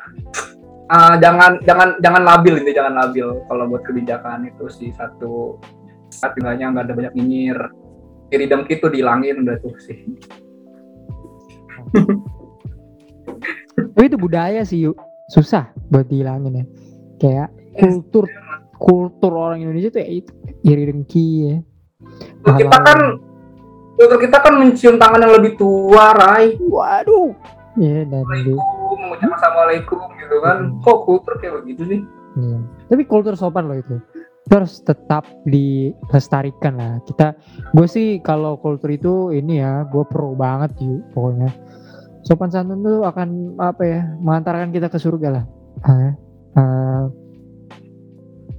Ah, 0.89 1.21
jangan 1.21 1.61
jangan 1.69 2.01
jangan 2.01 2.23
labil 2.25 2.65
ini 2.65 2.73
jangan 2.73 2.97
labil 2.97 3.45
kalau 3.45 3.69
buat 3.69 3.85
kebijakan 3.85 4.49
itu 4.49 4.73
sih 4.73 4.89
satu 4.97 5.61
tinggalnya 6.33 6.73
nggak 6.73 6.85
ada 6.89 6.95
banyak 6.97 7.13
nyinyir 7.13 7.61
iri 8.33 8.49
dengki 8.49 8.81
tuh 8.81 8.89
dihilangin 8.89 9.45
udah 9.45 9.57
tuh 9.61 9.77
sih 9.85 10.01
Tapi 13.79 14.05
itu 14.15 14.19
budaya 14.19 14.63
sih 14.63 14.87
yuk. 14.87 14.97
Susah 15.31 15.71
buat 15.93 16.09
dihilangin 16.09 16.63
ya. 16.63 16.67
Kayak 17.19 17.49
kultur 17.75 18.25
kultur 18.79 19.33
orang 19.35 19.67
Indonesia 19.67 19.91
tuh 19.91 20.01
ya 20.03 20.09
itu 20.23 20.31
iri 20.63 20.83
dengki 20.87 21.27
ya. 21.51 21.57
Tuh, 22.19 22.55
kita 22.55 22.77
kan 22.81 22.99
kultur 23.99 24.19
kita 24.23 24.37
kan 24.39 24.55
mencium 24.63 24.95
tangan 24.95 25.27
yang 25.27 25.35
lebih 25.35 25.59
tua 25.59 26.15
Rai 26.15 26.55
waduh. 26.71 27.35
Iya 27.79 28.07
dan 28.11 28.27
di, 28.43 28.55
Assalamualaikum 28.55 28.97
mengucapkan 28.99 29.37
assalamualaikum 29.39 29.99
gitu 30.19 30.37
kan 30.43 30.57
kok 30.83 30.99
kultur 31.07 31.35
kayak 31.39 31.55
begitu 31.63 31.83
sih 31.87 32.01
iya. 32.39 32.59
Tapi 32.89 33.03
kultur 33.05 33.35
sopan 33.39 33.69
loh 33.69 33.79
itu. 33.79 33.97
Itu 34.49 34.53
harus 34.65 34.81
tetap 34.81 35.29
dilestarikan 35.45 36.81
lah. 36.81 36.93
Kita 37.05 37.37
gue 37.77 37.87
sih 37.87 38.17
kalau 38.25 38.57
kultur 38.57 38.89
itu 38.89 39.29
ini 39.29 39.61
ya, 39.61 39.85
gue 39.85 40.05
pro 40.09 40.33
banget 40.33 40.73
yuk 40.81 41.05
pokoknya. 41.13 41.53
Sopan 42.25 42.49
santun 42.49 42.81
tuh 42.81 43.05
akan 43.05 43.61
apa 43.61 43.83
ya, 43.85 44.01
mengantarkan 44.25 44.73
kita 44.73 44.89
ke 44.89 44.97
surga 44.97 45.29
lah. 45.37 45.45
Ah, 45.85 46.13
ah, 46.57 47.03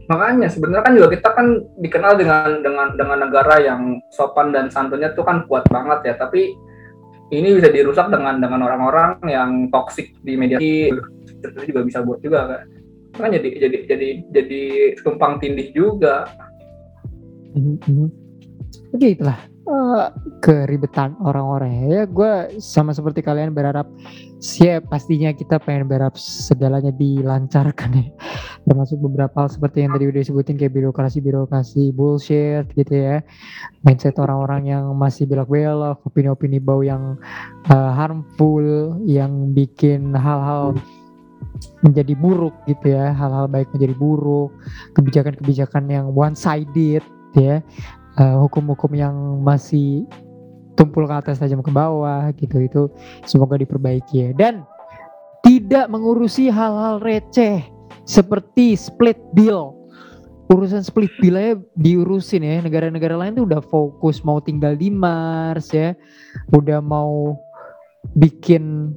makanya 0.10 0.49
sebenarnya 0.49 0.84
kan 0.84 0.93
juga 0.97 1.10
kita 1.14 1.30
kan 1.38 1.47
dikenal 1.80 2.14
dengan 2.18 2.49
dengan 2.66 2.88
dengan 2.97 3.18
negara 3.30 3.62
yang 3.62 4.01
sopan 4.10 4.49
dan 4.49 4.74
santunnya 4.74 5.14
tuh 5.14 5.22
kan 5.22 5.45
kuat 5.45 5.70
banget 5.70 6.01
ya 6.01 6.14
tapi 6.18 6.57
ini 7.30 7.62
bisa 7.62 7.70
dirusak 7.70 8.10
dengan 8.10 8.41
dengan 8.41 8.66
orang-orang 8.66 9.22
yang 9.30 9.70
toksik 9.70 10.18
di 10.26 10.34
media 10.34 10.57
itu 10.57 10.97
juga 11.70 11.86
bisa 11.86 12.01
buat 12.01 12.20
juga 12.26 12.49
kan 12.49 12.62
kan 13.20 13.30
jadi 13.34 13.49
jadi 13.68 13.78
jadi 13.89 14.10
jadi 14.32 14.64
tumpang 15.01 15.41
tindih 15.41 15.74
juga. 15.76 16.30
Oke 18.93 19.18
itulah 19.18 19.39
eh, 19.49 20.05
keribetan 20.39 21.18
orang-orang 21.20 21.89
ya. 21.89 22.01
Gue 22.05 22.53
sama 22.62 22.93
seperti 22.93 23.26
kalian 23.26 23.51
berharap 23.51 23.89
sih 24.39 24.79
pastinya 24.87 25.35
kita 25.35 25.59
pengen 25.59 25.85
berharap 25.85 26.15
segalanya 26.15 26.89
dilancarkan 26.95 27.91
ya. 27.93 28.05
Termasuk 28.67 28.97
beberapa 29.03 29.45
hal 29.45 29.49
seperti 29.51 29.83
yang 29.83 29.95
tadi 29.95 30.07
udah 30.07 30.21
disebutin 30.23 30.55
kayak 30.55 30.73
birokrasi-birokrasi 30.73 31.91
bullshit 31.91 32.65
gitu 32.73 32.93
ya. 32.95 33.19
Mindset 33.83 34.15
orang-orang 34.17 34.71
yang 34.71 34.83
masih 34.95 35.27
belok-belok, 35.27 35.99
opini-opini 36.07 36.57
bau 36.63 36.79
yang 36.81 37.19
eh, 37.67 37.91
harmful, 37.93 38.95
yang 39.03 39.51
bikin 39.51 40.15
hal-hal 40.15 40.75
menjadi 41.83 42.13
buruk 42.19 42.55
gitu 42.67 42.93
ya 42.93 43.15
hal-hal 43.15 43.47
baik 43.47 43.71
menjadi 43.71 43.95
buruk 43.95 44.51
kebijakan-kebijakan 44.95 45.87
yang 45.87 46.05
one 46.11 46.35
sided 46.35 47.03
ya 47.35 47.63
Eh, 48.19 48.35
hukum-hukum 48.35 48.91
yang 48.99 49.15
masih 49.47 50.03
tumpul 50.80 51.03
ke 51.03 51.15
atas 51.19 51.43
tajam 51.43 51.59
ke 51.59 51.67
bawah 51.67 52.32
gitu. 52.39 52.63
Itu 52.63 52.82
semoga 53.27 53.59
diperbaiki 53.59 54.15
ya. 54.15 54.30
Dan 54.32 54.63
tidak 55.43 55.91
mengurusi 55.91 56.47
hal-hal 56.47 57.03
receh 57.03 57.59
seperti 58.07 58.80
split 58.80 59.19
bill 59.36 59.80
urusan 60.49 60.82
split 60.82 61.13
bill 61.21 61.38
aja 61.38 61.53
diurusin 61.77 62.41
ya. 62.41 62.57
Negara-negara 62.65 63.13
lain 63.13 63.38
tuh 63.38 63.45
udah 63.45 63.61
fokus 63.61 64.25
mau 64.25 64.41
tinggal 64.41 64.73
di 64.73 64.89
Mars 64.89 65.69
ya. 65.69 65.93
Udah 66.49 66.82
mau 66.82 67.38
bikin 68.17 68.93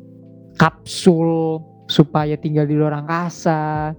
kapsul 0.57 1.61
supaya 1.93 2.41
tinggal 2.41 2.65
di 2.65 2.75
luar 2.75 3.05
angkasa. 3.05 3.93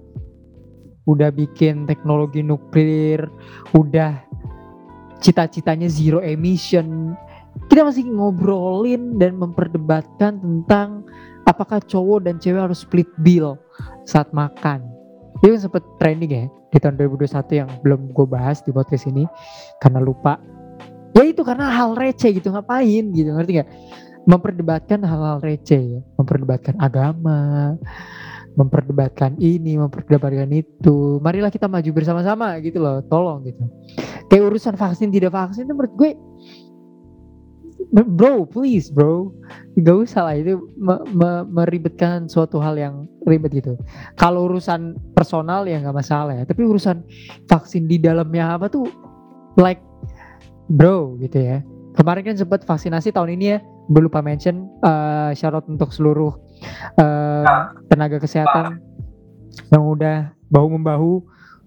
Udah 1.06 1.30
bikin 1.30 1.86
teknologi 1.86 2.42
nuklir. 2.42 3.22
Udah 3.70 4.18
cita-citanya 5.22 5.86
zero 5.86 6.18
emission 6.20 7.14
kita 7.74 7.90
masih 7.90 8.06
ngobrolin 8.06 9.18
dan 9.18 9.34
memperdebatkan 9.34 10.38
tentang 10.38 11.02
apakah 11.42 11.82
cowok 11.82 12.22
dan 12.22 12.38
cewek 12.38 12.70
harus 12.70 12.86
split 12.86 13.10
bill 13.18 13.58
saat 14.06 14.30
makan. 14.30 14.86
Itu 15.42 15.58
kan 15.58 15.60
sempet 15.66 15.82
trending 15.98 16.30
ya 16.30 16.46
di 16.70 16.78
tahun 16.78 16.94
2021 17.02 17.34
yang 17.50 17.68
belum 17.82 18.14
gue 18.14 18.26
bahas 18.30 18.62
di 18.62 18.70
podcast 18.70 19.10
ini 19.10 19.26
karena 19.82 19.98
lupa. 19.98 20.38
Ya 21.18 21.26
itu 21.26 21.42
karena 21.42 21.66
hal 21.66 21.98
receh 21.98 22.38
gitu 22.38 22.54
ngapain 22.54 23.10
gitu 23.10 23.34
ngerti 23.34 23.66
gak 23.66 23.70
memperdebatkan 24.22 25.02
hal-hal 25.02 25.42
receh 25.42 25.98
ya. 25.98 26.00
Memperdebatkan 26.14 26.78
agama 26.78 27.74
memperdebatkan 28.54 29.34
ini 29.42 29.74
memperdebatkan 29.82 30.46
itu. 30.54 31.18
Marilah 31.18 31.50
kita 31.50 31.66
maju 31.66 31.90
bersama-sama 31.90 32.54
gitu 32.62 32.78
loh 32.78 33.02
tolong 33.10 33.42
gitu. 33.42 33.66
Kayak 34.30 34.54
urusan 34.54 34.78
vaksin 34.78 35.10
tidak 35.10 35.34
vaksin 35.34 35.66
itu 35.66 35.74
menurut 35.74 35.94
gue 35.98 36.10
bro 38.02 38.42
please 38.42 38.90
bro. 38.90 39.30
Gak 39.78 40.10
usah 40.10 40.26
lah 40.26 40.34
itu 40.34 40.58
me- 40.74 41.06
me- 41.14 41.46
meribetkan 41.46 42.26
suatu 42.26 42.58
hal 42.58 42.74
yang 42.74 43.06
ribet 43.30 43.54
gitu. 43.54 43.78
Kalau 44.18 44.50
urusan 44.50 44.98
personal 45.14 45.62
ya 45.70 45.78
nggak 45.78 45.94
masalah 45.94 46.34
ya. 46.34 46.42
Tapi 46.42 46.66
urusan 46.66 47.06
vaksin 47.46 47.86
di 47.86 48.02
dalamnya 48.02 48.58
apa 48.58 48.66
tuh 48.66 48.90
like 49.54 49.82
bro 50.66 51.14
gitu 51.22 51.38
ya. 51.38 51.62
Kemarin 51.94 52.26
kan 52.26 52.34
sempat 52.34 52.66
vaksinasi 52.66 53.14
tahun 53.14 53.38
ini 53.38 53.46
ya 53.54 53.58
gue 53.84 54.00
lupa 54.00 54.24
mention 54.24 54.66
eh 54.80 55.30
syarat 55.36 55.68
untuk 55.68 55.92
seluruh 55.92 56.32
eh, 56.96 57.44
tenaga 57.92 58.16
kesehatan 58.16 58.80
yang 59.70 59.84
udah 59.84 60.32
bahu 60.48 60.66
membahu 60.80 61.12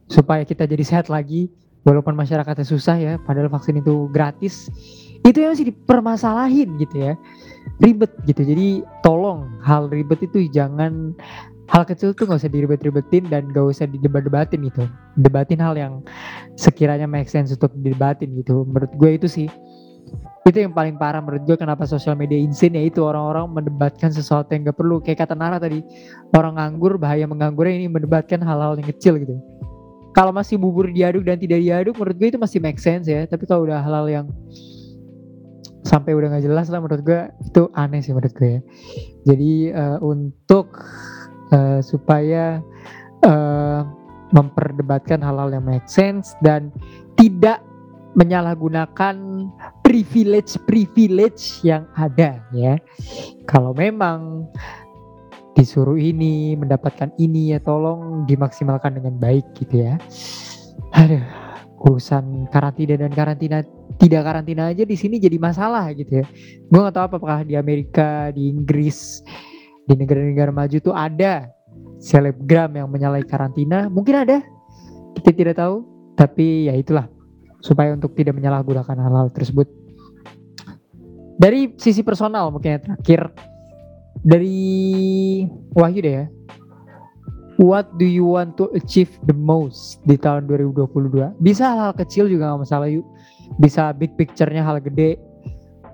supaya 0.09 0.41
kita 0.47 0.65
jadi 0.65 0.83
sehat 0.83 1.07
lagi 1.13 1.51
walaupun 1.85 2.15
masyarakatnya 2.17 2.65
susah 2.65 2.97
ya 2.97 3.13
padahal 3.21 3.51
vaksin 3.51 3.79
itu 3.79 4.09
gratis 4.09 4.67
itu 5.25 5.37
yang 5.37 5.51
masih 5.53 5.69
dipermasalahin 5.73 6.69
gitu 6.81 6.95
ya. 6.97 7.13
Ribet 7.81 8.11
gitu. 8.25 8.41
Jadi 8.41 8.67
tolong 9.05 9.47
hal 9.61 9.89
ribet 9.89 10.23
itu 10.25 10.49
jangan 10.49 11.13
hal 11.67 11.83
kecil 11.83 12.15
tuh 12.15 12.25
nggak 12.27 12.39
usah 12.39 12.51
diribet-ribetin 12.51 13.27
dan 13.27 13.51
gak 13.51 13.75
usah 13.75 13.85
didebat-debatin 13.87 14.63
gitu. 14.71 14.87
Debatin 15.19 15.59
hal 15.59 15.75
yang 15.75 15.93
sekiranya 16.55 17.05
make 17.05 17.27
sense 17.27 17.51
untuk 17.51 17.75
didebatin 17.75 18.31
gitu. 18.39 18.63
Menurut 18.63 18.91
gue 18.95 19.11
itu 19.19 19.27
sih 19.27 19.47
itu 20.47 20.63
yang 20.63 20.71
paling 20.71 20.95
parah 20.95 21.19
menurut 21.19 21.43
gue 21.43 21.59
kenapa 21.59 21.83
sosial 21.83 22.15
media 22.15 22.39
insane 22.39 22.79
ya 22.79 22.87
itu 22.87 23.03
orang-orang 23.03 23.51
mendebatkan 23.51 24.15
sesuatu 24.15 24.55
yang 24.55 24.71
gak 24.71 24.79
perlu. 24.79 25.03
Kayak 25.03 25.27
kata 25.27 25.35
Nara 25.35 25.59
tadi 25.59 25.83
orang 26.31 26.55
nganggur 26.55 26.95
bahaya 26.95 27.27
menganggurnya 27.27 27.83
ini 27.83 27.87
mendebatkan 27.91 28.39
hal-hal 28.39 28.79
yang 28.79 28.87
kecil 28.87 29.19
gitu. 29.19 29.35
Kalau 30.15 30.31
masih 30.31 30.55
bubur 30.57 30.89
diaduk 30.89 31.27
dan 31.27 31.37
tidak 31.37 31.59
diaduk 31.61 31.93
menurut 31.99 32.15
gue 32.15 32.27
itu 32.31 32.39
masih 32.39 32.63
make 32.63 32.79
sense 32.79 33.11
ya. 33.11 33.27
Tapi 33.27 33.43
kalau 33.43 33.67
udah 33.67 33.83
hal-hal 33.83 34.07
yang 34.07 34.25
sampai 35.87 36.11
udah 36.11 36.35
nggak 36.35 36.43
jelas 36.43 36.67
lah 36.67 36.83
menurut 36.83 37.01
gue 37.07 37.21
itu 37.47 37.71
aneh 37.71 38.03
sih 38.03 38.11
menurut 38.11 38.35
gue 38.35 38.59
ya 38.59 38.61
jadi 39.23 39.51
eh, 39.71 39.97
untuk 40.03 40.83
eh, 41.55 41.79
supaya 41.79 42.59
eh, 43.23 43.81
memperdebatkan 44.35 45.23
hal-hal 45.23 45.55
yang 45.55 45.63
make 45.63 45.87
sense 45.87 46.35
dan 46.43 46.67
tidak 47.15 47.63
menyalahgunakan 48.17 49.15
privilege-privilege 49.85 51.61
yang 51.61 51.85
ada 51.93 52.41
ya. 52.49 52.81
Kalau 53.45 53.77
memang 53.77 54.49
disuruh 55.53 55.95
ini, 55.95 56.57
mendapatkan 56.57 57.13
ini 57.21 57.53
ya 57.53 57.59
tolong 57.61 58.25
dimaksimalkan 58.25 58.97
dengan 58.97 59.21
baik 59.21 59.45
gitu 59.53 59.85
ya. 59.85 60.01
Aduh, 60.97 61.21
urusan 61.77 62.49
karantina 62.49 62.97
dan 62.97 63.13
karantina 63.13 63.61
tidak 63.97 64.25
karantina 64.25 64.73
aja 64.73 64.83
di 64.85 64.97
sini 64.97 65.21
jadi 65.21 65.37
masalah 65.37 65.93
gitu 65.93 66.21
ya. 66.21 66.25
Gue 66.69 66.79
nggak 66.81 66.95
tahu 66.95 67.05
apakah 67.05 67.45
di 67.45 67.53
Amerika, 67.57 68.33
di 68.33 68.49
Inggris, 68.49 69.21
di 69.85 69.93
negara-negara 69.93 70.49
maju 70.53 70.77
tuh 70.81 70.93
ada 70.93 71.49
selebgram 72.01 72.77
yang 72.77 72.89
menyalahi 72.89 73.25
karantina. 73.25 73.89
Mungkin 73.89 74.15
ada, 74.27 74.37
kita 75.17 75.33
tidak 75.33 75.55
tahu. 75.57 75.85
Tapi 76.17 76.65
ya 76.65 76.73
itulah 76.73 77.05
supaya 77.61 77.93
untuk 77.93 78.17
tidak 78.17 78.33
menyalahgunakan 78.33 78.97
hal-hal 78.97 79.29
tersebut. 79.29 79.69
Dari 81.37 81.77
sisi 81.77 82.01
personal 82.01 82.49
mungkin 82.49 82.77
yang 82.77 82.83
terakhir 82.83 83.21
dari 84.25 84.57
Wahyu 85.77 86.01
deh 86.01 86.13
ya. 86.17 86.25
What 87.57 87.97
do 87.97 88.05
you 88.05 88.25
want 88.37 88.53
to 88.61 88.69
achieve 88.77 89.09
the 89.25 89.33
most 89.33 90.05
di 90.05 90.13
tahun 90.13 90.45
2022? 90.45 91.41
Bisa 91.41 91.73
hal-hal 91.73 91.97
kecil 91.97 92.29
juga 92.29 92.53
nggak 92.53 92.69
masalah 92.69 92.85
yuk. 92.85 93.05
Bisa 93.57 93.89
big 93.97 94.13
picture-nya 94.13 94.61
hal 94.61 94.77
gede. 94.77 95.17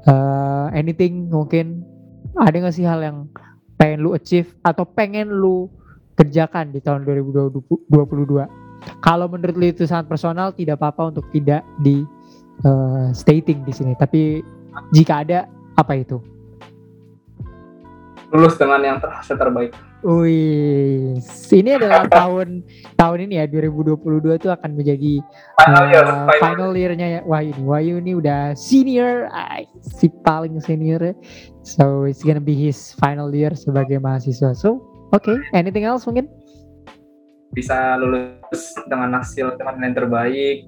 Eh, 0.04 0.68
anything 0.76 1.32
mungkin 1.32 1.88
ada 2.36 2.52
nggak 2.52 2.76
sih 2.76 2.84
hal 2.84 3.00
yang 3.00 3.32
pengen 3.80 4.04
lu 4.04 4.12
achieve 4.12 4.52
atau 4.60 4.84
pengen 4.84 5.32
lu 5.32 5.72
kerjakan 6.20 6.76
di 6.76 6.84
tahun 6.84 7.08
2022? 7.08 8.64
kalau 9.04 9.28
menurut 9.30 9.56
lu 9.56 9.66
itu 9.72 9.84
sangat 9.88 10.12
personal 10.12 10.52
tidak 10.52 10.80
apa-apa 10.80 11.16
untuk 11.16 11.26
tidak 11.32 11.64
di 11.84 12.04
uh, 12.68 13.10
stating 13.16 13.64
di 13.64 13.74
sini 13.74 13.94
tapi 13.96 14.44
jika 14.92 15.24
ada 15.24 15.48
apa 15.80 15.94
itu 15.98 16.20
lulus 18.34 18.58
dengan 18.58 18.82
yang 18.82 18.98
terhasil 18.98 19.38
terbaik 19.38 19.72
Wih, 20.04 21.16
ini 21.56 21.70
adalah 21.80 22.04
tahun 22.20 22.60
tahun 23.00 23.18
ini 23.24 23.40
ya 23.40 23.48
2022 23.48 24.36
itu 24.36 24.52
akan 24.52 24.76
menjadi 24.76 25.24
final 25.64 25.86
year, 25.88 26.04
uh, 26.04 26.28
final. 26.28 26.44
final 26.44 26.72
year-nya 26.76 27.08
ya 27.08 27.22
Wahyu 27.24 27.56
ini. 27.56 27.64
Wahyu 27.64 27.94
ini 28.04 28.12
udah 28.20 28.52
senior, 28.52 29.32
ay, 29.32 29.64
si 29.80 30.12
paling 30.28 30.60
senior. 30.60 31.16
So 31.64 32.04
it's 32.04 32.20
gonna 32.20 32.44
be 32.44 32.52
his 32.52 32.92
final 33.00 33.32
year 33.32 33.56
sebagai 33.56 33.96
mahasiswa. 34.04 34.52
So, 34.60 34.84
oke, 35.16 35.24
okay. 35.24 35.40
anything 35.56 35.88
else 35.88 36.04
mungkin? 36.04 36.28
bisa 37.54 37.96
lulus 38.02 38.74
dengan 38.90 39.14
hasil 39.22 39.56
dengan 39.62 39.78
yang 39.86 39.96
terbaik 39.96 40.66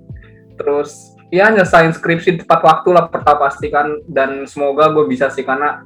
terus 0.55 1.17
ya 1.33 1.49
nyelesain 1.49 1.91
skripsi 1.91 2.45
tepat 2.45 2.61
waktu 2.61 2.89
lah 2.93 3.09
pertama 3.09 3.49
pastikan 3.49 3.99
dan 4.07 4.45
semoga 4.45 4.93
gue 4.93 5.09
bisa 5.09 5.27
sih 5.33 5.43
karena 5.43 5.81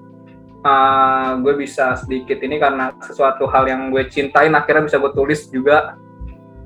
uh, 0.64 1.40
gue 1.40 1.54
bisa 1.56 1.96
sedikit 2.00 2.40
ini 2.44 2.60
karena 2.60 2.92
sesuatu 3.04 3.48
hal 3.48 3.68
yang 3.68 3.92
gue 3.92 4.08
cintain 4.12 4.52
akhirnya 4.56 4.88
bisa 4.88 4.98
gue 5.00 5.12
tulis 5.16 5.48
juga. 5.52 5.96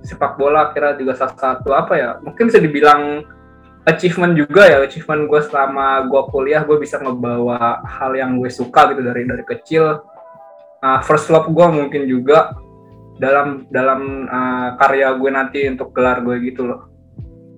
Sepak 0.03 0.35
bola 0.35 0.67
akhirnya 0.67 0.99
juga 0.99 1.15
salah 1.15 1.35
satu 1.39 1.71
apa 1.71 1.93
ya 1.95 2.09
mungkin 2.19 2.51
bisa 2.51 2.59
dibilang 2.59 3.23
achievement 3.87 4.35
juga 4.35 4.67
ya 4.67 4.83
achievement 4.83 5.31
gue 5.31 5.41
selama 5.47 6.03
gue 6.11 6.21
kuliah 6.27 6.63
gue 6.67 6.75
bisa 6.75 6.99
ngebawa 6.99 7.79
hal 7.87 8.11
yang 8.11 8.35
gue 8.35 8.51
suka 8.51 8.91
gitu 8.91 9.01
dari 9.03 9.23
dari 9.23 9.43
kecil. 9.47 10.03
Uh, 10.83 10.99
first 11.07 11.31
love 11.31 11.47
gue 11.47 11.67
mungkin 11.71 12.03
juga 12.03 12.51
dalam 13.15 13.63
dalam 13.71 14.27
uh, 14.27 14.75
karya 14.75 15.15
gue 15.15 15.31
nanti 15.31 15.59
untuk 15.71 15.95
gelar 15.95 16.19
gue 16.19 16.35
gitu 16.43 16.67
loh. 16.67 16.91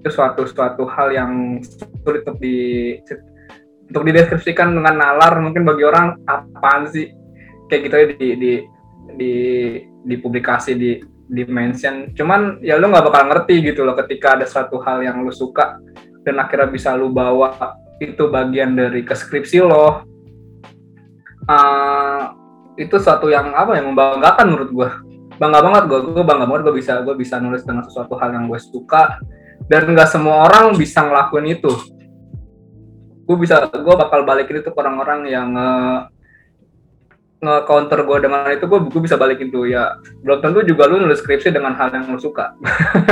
Itu 0.05 0.13
suatu 0.13 0.45
suatu 0.45 0.86
hal 0.86 1.17
yang 1.17 1.57
sulit 2.05 2.21
untuk 2.21 2.38
di 2.38 2.93
untuk 3.89 4.03
dideskripsikan 4.05 4.73
dengan 4.73 4.95
nalar 4.97 5.38
mungkin 5.41 5.63
bagi 5.63 5.83
orang 5.86 6.21
apaan 6.25 6.89
sih? 6.89 7.11
Kayak 7.69 7.81
gitu 7.86 7.95
ya 7.95 8.05
di 8.13 8.27
di 8.38 8.53
di 9.15 9.33
di 10.05 10.15
publikasi 10.21 10.77
di 10.77 11.01
di 11.25 11.41
mention 11.49 12.13
cuman 12.13 12.61
ya 12.61 12.77
lu 12.77 12.93
nggak 12.93 13.09
bakal 13.09 13.25
ngerti 13.25 13.65
gitu 13.73 13.81
loh 13.81 13.97
ketika 13.97 14.38
ada 14.38 14.45
suatu 14.45 14.77
hal 14.86 15.01
yang 15.01 15.25
lu 15.25 15.33
suka 15.33 15.81
dan 16.21 16.38
akhirnya 16.38 16.69
bisa 16.69 16.93
lu 16.93 17.09
bawa 17.09 17.81
itu 18.01 18.27
bagian 18.27 18.75
dari 18.75 19.05
keskripsi 19.07 19.63
lo. 19.63 20.03
Uh, 21.45 22.33
itu 22.75 22.97
suatu 22.97 23.29
yang 23.29 23.53
apa 23.53 23.77
yang 23.77 23.93
membanggakan 23.93 24.45
menurut 24.51 24.69
gue 24.73 24.89
bangga 25.38 25.59
banget 25.61 25.83
gue 25.88 25.99
gue 26.11 26.25
bangga 26.25 26.45
banget 26.49 26.61
gue 26.65 26.75
bisa 26.81 26.93
gue 27.05 27.15
bisa 27.15 27.38
nulis 27.38 27.61
dengan 27.61 27.86
sesuatu 27.86 28.17
hal 28.19 28.33
yang 28.36 28.49
gue 28.49 28.59
suka. 28.59 29.21
Dan 29.65 29.95
nggak 29.95 30.09
semua 30.11 30.45
orang 30.45 30.77
bisa 30.77 31.01
ngelakuin 31.01 31.57
itu 31.57 31.71
gue 33.26 33.38
bisa 33.41 33.65
gue 33.73 33.95
bakal 33.97 34.21
balikin 34.21 34.61
itu 34.61 34.69
ke 34.69 34.78
orang-orang 34.78 35.26
yang 35.26 35.49
nge, 35.57 35.73
nge 37.41 37.55
counter 37.65 38.05
gue 38.05 38.17
dengan 38.21 38.45
itu 38.53 38.65
gue 38.69 38.80
gue 38.86 39.01
bisa 39.01 39.17
balikin 39.17 39.49
tuh 39.49 39.65
ya. 39.65 39.97
Belum 40.21 40.39
tentu 40.45 40.61
juga 40.61 40.86
lu 40.86 41.01
nulis 41.01 41.19
skripsi 41.19 41.49
dengan 41.49 41.73
hal 41.73 41.89
yang 41.89 42.05
lu 42.05 42.21
suka. 42.21 42.53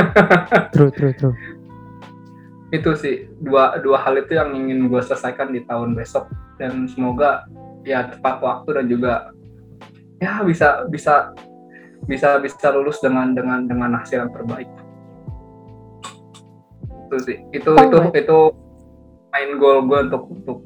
True 0.73 0.93
true 0.93 1.13
true. 1.17 1.35
Itu 2.69 2.93
sih 2.97 3.29
dua 3.41 3.77
dua 3.81 4.01
hal 4.01 4.17
itu 4.21 4.37
yang 4.37 4.53
ingin 4.53 4.89
gue 4.89 5.01
selesaikan 5.01 5.49
di 5.49 5.65
tahun 5.65 5.97
besok. 5.97 6.29
Dan 6.61 6.85
semoga 6.85 7.49
ya 7.81 8.09
tepat 8.09 8.39
waktu 8.39 8.69
dan 8.77 8.85
juga 8.85 9.13
ya 10.21 10.45
bisa 10.45 10.85
bisa 10.87 11.33
bisa 12.05 12.39
bisa 12.39 12.67
lulus 12.71 13.01
dengan 13.01 13.33
dengan 13.33 13.65
dengan 13.65 13.97
hasil 13.97 14.29
yang 14.29 14.31
terbaik. 14.33 14.69
Itu 17.09 17.17
sih 17.21 17.37
itu 17.53 17.69
oh, 17.73 17.81
itu 17.81 17.97
itu 18.13 18.37
main 19.33 19.57
goal 19.57 19.89
gue 19.89 19.99
untuk 20.09 20.23
untuk 20.29 20.59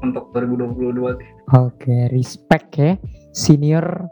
untuk 0.00 0.24
2022 0.30 1.18
sih. 1.18 1.30
Oke, 1.58 2.08
respect 2.14 2.70
ya 2.78 2.94
senior 3.34 4.06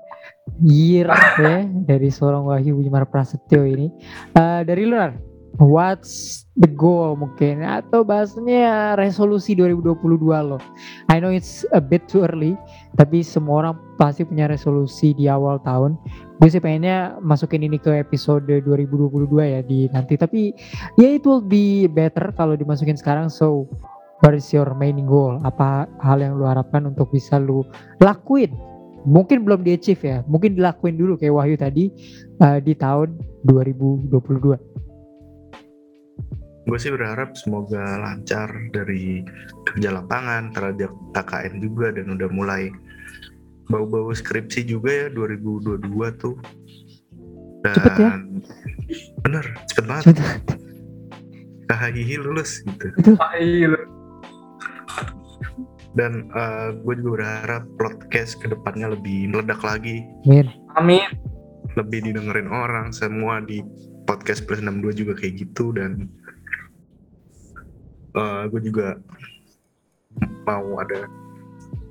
year 0.61 1.07
ya 1.43 1.63
dari 1.87 2.11
seorang 2.11 2.43
Wahyu 2.49 2.83
Wimar 2.83 3.07
Prasetyo 3.07 3.63
ini. 3.63 3.89
Uh, 4.35 4.67
dari 4.67 4.83
luar, 4.89 5.15
what's 5.63 6.45
the 6.59 6.69
goal 6.69 7.15
mungkin 7.15 7.63
atau 7.63 8.03
bahasanya 8.03 8.99
resolusi 8.99 9.55
2022 9.55 10.19
loh. 10.27 10.63
I 11.13 11.23
know 11.23 11.31
it's 11.31 11.63
a 11.71 11.81
bit 11.81 12.09
too 12.11 12.27
early, 12.27 12.59
tapi 12.97 13.25
semua 13.25 13.65
orang 13.65 13.75
pasti 13.97 14.27
punya 14.27 14.49
resolusi 14.49 15.17
di 15.17 15.29
awal 15.29 15.61
tahun. 15.65 15.97
Gue 16.43 16.49
sih 16.51 16.61
pengennya 16.61 17.17
masukin 17.23 17.65
ini 17.65 17.79
ke 17.79 17.95
episode 18.03 18.45
2022 18.45 19.31
ya 19.41 19.61
di 19.63 19.87
nanti, 19.95 20.19
tapi 20.19 20.53
ya 20.99 21.09
yeah, 21.09 21.17
it 21.17 21.25
will 21.25 21.43
be 21.43 21.89
better 21.89 22.35
kalau 22.37 22.59
dimasukin 22.59 22.99
sekarang. 22.99 23.33
So 23.33 23.71
what 24.21 24.37
is 24.37 24.49
your 24.53 24.69
main 24.77 25.01
goal? 25.07 25.41
Apa 25.47 25.89
hal 26.03 26.21
yang 26.21 26.37
lu 26.37 26.45
harapkan 26.45 26.85
untuk 26.85 27.15
bisa 27.15 27.41
lu 27.41 27.65
lakuin? 28.03 28.53
Mungkin 29.03 29.43
belum 29.43 29.67
di 29.67 29.75
achieve 29.75 30.03
ya, 30.07 30.19
mungkin 30.31 30.55
dilakuin 30.55 30.95
dulu 30.95 31.19
kayak 31.19 31.35
Wahyu 31.35 31.59
tadi 31.59 31.91
uh, 32.39 32.63
di 32.63 32.71
tahun 32.79 33.19
2022 33.51 34.73
gue 36.63 36.79
sih 36.79 36.95
berharap 36.95 37.35
semoga 37.35 37.99
lancar 37.99 38.47
dari 38.71 39.27
kerja 39.67 39.99
lapangan 39.99 40.55
terhadap 40.55 40.95
KKN 41.11 41.55
juga 41.59 41.91
dan 41.91 42.15
udah 42.15 42.29
mulai 42.31 42.71
bau-bau 43.67 44.15
skripsi 44.15 44.67
juga 44.67 45.07
ya 45.07 45.09
2022 45.11 46.23
tuh. 46.23 46.37
Dan 47.63 47.75
cepet 47.79 47.95
ya? 47.99 48.11
bener 49.27 49.45
cepet 49.71 49.85
banget. 49.87 50.17
KHII 51.71 52.15
lulus 52.21 52.63
gitu. 52.67 52.87
Dan 55.93 56.33
uh, 56.33 56.73
gue 56.73 56.95
juga 57.05 57.11
berharap 57.21 57.65
podcast 57.77 58.41
ke 58.41 58.49
depannya 58.49 58.95
lebih 58.95 59.35
meledak 59.35 59.61
lagi. 59.61 60.07
Amin. 60.25 60.47
Amin. 60.79 61.09
Lebih 61.77 62.07
didengerin 62.07 62.49
orang 62.49 62.93
semua 62.93 63.41
di 63.45 63.61
podcast 64.05 64.45
plus 64.45 64.61
62 64.61 65.05
juga 65.05 65.13
kayak 65.17 65.35
gitu 65.47 65.73
dan 65.77 66.11
uh, 68.17 68.49
gue 68.49 68.61
juga 68.61 68.99
mau 70.45 70.81
ada 70.81 71.09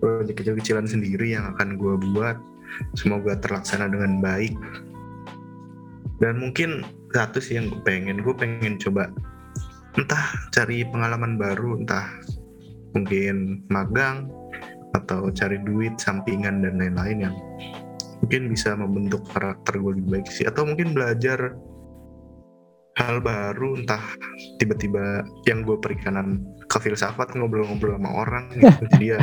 proyek 0.01 0.41
kecil-kecilan 0.41 0.89
sendiri 0.89 1.33
yang 1.37 1.53
akan 1.55 1.77
gue 1.77 1.95
buat. 2.13 2.37
Semoga 2.95 3.35
terlaksana 3.37 3.91
dengan 3.91 4.23
baik. 4.23 4.55
Dan 6.21 6.39
mungkin 6.39 6.85
satu 7.11 7.41
sih 7.41 7.59
yang 7.59 7.67
gue 7.67 7.81
pengen 7.83 8.21
gue 8.23 8.35
pengen 8.37 8.79
coba 8.79 9.11
entah 9.99 10.31
cari 10.55 10.87
pengalaman 10.87 11.35
baru 11.35 11.83
entah 11.83 12.07
mungkin 12.95 13.59
magang 13.67 14.31
atau 14.95 15.27
cari 15.35 15.59
duit 15.67 15.99
sampingan 15.99 16.63
dan 16.63 16.79
lain-lain 16.79 17.27
yang 17.27 17.35
mungkin 18.23 18.53
bisa 18.53 18.77
membentuk 18.77 19.23
karakter 19.33 19.81
gue 19.81 19.91
lebih 19.97 20.19
baik 20.19 20.27
sih. 20.31 20.47
Atau 20.47 20.63
mungkin 20.63 20.93
belajar 20.95 21.57
hal 23.05 23.17
baru 23.21 23.77
entah 23.77 24.01
tiba-tiba 24.61 25.25
yang 25.49 25.65
gue 25.65 25.77
perikanan 25.81 26.45
ke 26.69 26.77
filsafat 26.77 27.33
ngobrol-ngobrol 27.33 27.97
sama 27.97 28.11
orang 28.13 28.49
gitu. 28.53 28.69
Jadi 28.87 29.05
ya 29.17 29.21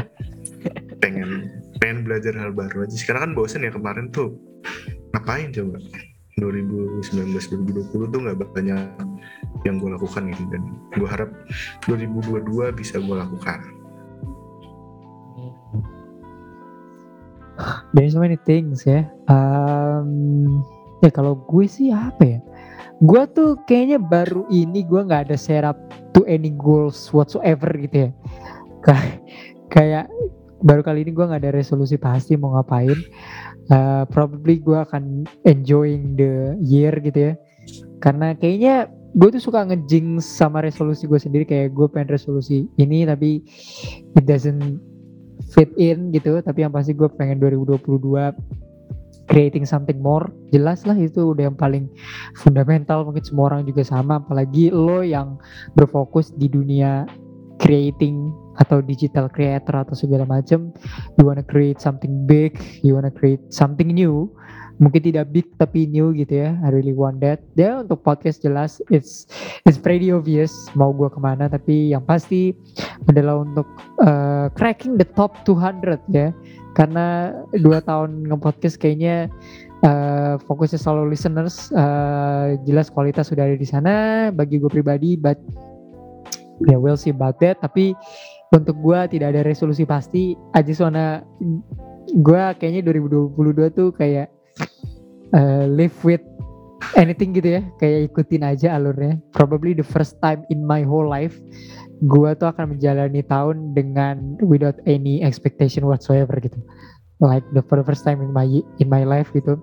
pengen 0.98 1.48
pengen 1.78 2.04
belajar 2.04 2.34
hal 2.34 2.50
baru 2.52 2.84
aja. 2.84 2.96
Sekarang 2.98 3.30
kan 3.30 3.32
bosen 3.38 3.64
ya 3.64 3.72
kemarin 3.72 4.10
tuh 4.10 4.34
ngapain 5.14 5.54
coba? 5.54 5.78
2019 6.38 7.34
2020 7.34 8.14
tuh 8.14 8.20
nggak 8.22 8.38
banyak 8.54 8.78
yang 9.66 9.74
gue 9.82 9.90
lakukan 9.90 10.22
gitu. 10.30 10.42
Dan 10.50 10.62
gue 10.94 11.08
harap 11.08 11.30
2022 11.90 12.78
bisa 12.78 13.02
gue 13.02 13.16
lakukan. 13.16 13.58
There's 17.90 18.14
so 18.14 18.22
many 18.22 18.38
things 18.46 18.86
ya. 18.86 19.10
Um, 19.26 20.62
ya 21.02 21.10
kalau 21.10 21.42
gue 21.42 21.66
sih 21.66 21.90
apa 21.90 22.22
ya? 22.22 22.38
Gue 22.98 23.22
tuh 23.30 23.54
kayaknya 23.70 24.02
baru 24.02 24.42
ini 24.50 24.82
gue 24.82 25.00
nggak 25.06 25.30
ada 25.30 25.36
setup 25.38 25.78
to 26.10 26.26
any 26.26 26.50
goals 26.50 27.10
whatsoever 27.14 27.70
gitu 27.78 28.08
ya. 28.08 28.10
Kayak 28.82 29.14
kayak 29.70 30.04
baru 30.66 30.82
kali 30.82 31.06
ini 31.06 31.14
gue 31.14 31.22
nggak 31.22 31.46
ada 31.46 31.54
resolusi 31.54 31.94
pasti 31.94 32.34
mau 32.34 32.58
ngapain. 32.58 32.98
Uh, 33.68 34.02
probably 34.10 34.58
gue 34.58 34.74
akan 34.74 35.28
enjoying 35.46 36.18
the 36.18 36.58
year 36.58 36.90
gitu 36.98 37.30
ya. 37.30 37.32
Karena 38.02 38.34
kayaknya 38.34 38.90
gue 39.14 39.28
tuh 39.30 39.42
suka 39.42 39.64
ngejing 39.64 40.18
sama 40.18 40.60
resolusi 40.60 41.06
gue 41.06 41.20
sendiri 41.22 41.44
kayak 41.46 41.72
gue 41.72 41.86
pengen 41.88 42.12
resolusi 42.12 42.68
ini 42.76 43.08
tapi 43.08 43.40
it 44.18 44.24
doesn't 44.28 44.82
fit 45.54 45.70
in 45.80 46.12
gitu 46.12 46.38
tapi 46.44 46.66
yang 46.66 46.74
pasti 46.74 46.92
gue 46.92 47.08
pengen 47.16 47.40
2022 47.40 47.88
creating 49.28 49.68
something 49.68 50.00
more 50.00 50.26
jelas 50.50 50.82
lah 50.88 50.96
itu 50.96 51.36
udah 51.36 51.52
yang 51.52 51.58
paling 51.58 51.86
fundamental 52.40 53.04
mungkin 53.04 53.22
semua 53.22 53.54
orang 53.54 53.68
juga 53.68 53.84
sama 53.84 54.18
apalagi 54.18 54.72
lo 54.72 55.04
yang 55.04 55.36
berfokus 55.76 56.32
di 56.34 56.48
dunia 56.48 57.04
creating 57.60 58.32
atau 58.58 58.82
digital 58.82 59.30
creator 59.30 59.86
atau 59.86 59.94
segala 59.94 60.26
macam 60.26 60.74
you 61.18 61.22
wanna 61.26 61.44
create 61.46 61.78
something 61.78 62.26
big 62.26 62.56
you 62.82 62.94
wanna 62.94 63.12
create 63.12 63.42
something 63.52 63.92
new. 63.92 64.26
Mungkin 64.78 65.10
tidak 65.10 65.34
big 65.34 65.42
tapi 65.58 65.90
new 65.90 66.14
gitu 66.14 66.38
ya. 66.38 66.54
I 66.62 66.70
really 66.70 66.94
want 66.94 67.18
that. 67.18 67.42
Ya 67.58 67.82
untuk 67.82 68.06
podcast 68.06 68.46
jelas 68.46 68.78
it's 68.94 69.26
it's 69.66 69.74
pretty 69.74 70.14
obvious 70.14 70.54
mau 70.78 70.94
gue 70.94 71.10
ke 71.10 71.18
mana 71.18 71.50
tapi 71.50 71.90
yang 71.90 72.06
pasti 72.06 72.54
adalah 73.08 73.40
untuk 73.40 73.66
uh, 74.04 74.52
cracking 74.52 75.00
the 75.00 75.08
top 75.16 75.34
200 75.48 75.98
ya. 76.12 76.30
Karena 76.76 77.34
dua 77.58 77.82
tahun 77.82 78.28
nge-podcast 78.30 78.78
kayaknya 78.78 79.26
uh, 79.82 80.38
fokusnya 80.46 80.78
selalu 80.78 81.16
listeners 81.16 81.74
uh, 81.74 82.54
jelas 82.62 82.92
kualitas 82.92 83.32
sudah 83.32 83.48
ada 83.48 83.56
di 83.58 83.66
sana. 83.66 83.94
Bagi 84.30 84.62
gue 84.62 84.70
pribadi 84.70 85.18
but 85.18 85.40
ya 86.68 86.76
yeah, 86.76 86.78
we'll 86.78 87.00
see 87.00 87.10
about 87.10 87.40
that. 87.42 87.58
Tapi 87.58 87.96
untuk 88.54 88.78
gue 88.78 89.18
tidak 89.18 89.34
ada 89.34 89.42
resolusi 89.42 89.82
pasti. 89.88 90.38
Just 90.62 90.84
wanna 90.84 91.24
gue 92.08 92.42
kayaknya 92.60 92.84
2022 92.86 93.74
tuh 93.74 93.88
kayak 93.96 94.30
uh, 95.34 95.66
live 95.66 95.96
with 96.06 96.22
anything 96.94 97.34
gitu 97.34 97.58
ya. 97.58 97.62
Kayak 97.82 98.14
ikutin 98.14 98.46
aja 98.46 98.78
alurnya. 98.78 99.18
Probably 99.34 99.74
the 99.74 99.86
first 99.86 100.20
time 100.22 100.46
in 100.52 100.62
my 100.62 100.86
whole 100.86 101.08
life 101.10 101.34
gue 102.04 102.30
tuh 102.38 102.48
akan 102.50 102.76
menjalani 102.76 103.26
tahun 103.26 103.74
dengan 103.74 104.38
without 104.44 104.78
any 104.86 105.18
expectation 105.24 105.82
whatsoever 105.86 106.38
gitu. 106.38 106.58
Like 107.18 107.42
the 107.50 107.66
for 107.66 107.82
the 107.82 107.86
first 107.86 108.06
time 108.06 108.22
in 108.22 108.30
my 108.30 108.46
in 108.78 108.86
my 108.86 109.02
life 109.02 109.34
gitu. 109.34 109.58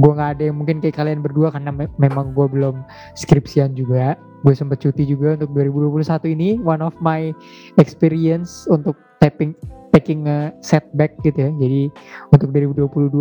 Gue 0.00 0.12
nggak 0.16 0.40
ada 0.40 0.42
yang 0.48 0.56
mungkin 0.56 0.80
kayak 0.80 0.96
kalian 0.96 1.20
berdua 1.20 1.52
karena 1.52 1.68
me 1.68 1.84
memang 2.00 2.32
gue 2.32 2.48
belum 2.48 2.80
skripsian 3.12 3.76
juga. 3.76 4.16
Gue 4.40 4.56
sempet 4.56 4.80
cuti 4.80 5.04
juga 5.04 5.36
untuk 5.36 5.52
2021 5.52 6.32
ini 6.32 6.48
one 6.64 6.80
of 6.80 6.96
my 7.04 7.36
experience 7.76 8.64
untuk 8.72 8.96
tapping 9.20 9.52
taking 9.92 10.24
a 10.24 10.48
setback 10.64 11.12
gitu 11.20 11.44
ya. 11.44 11.50
Jadi 11.60 11.92
untuk 12.32 12.48
2022 12.56 13.12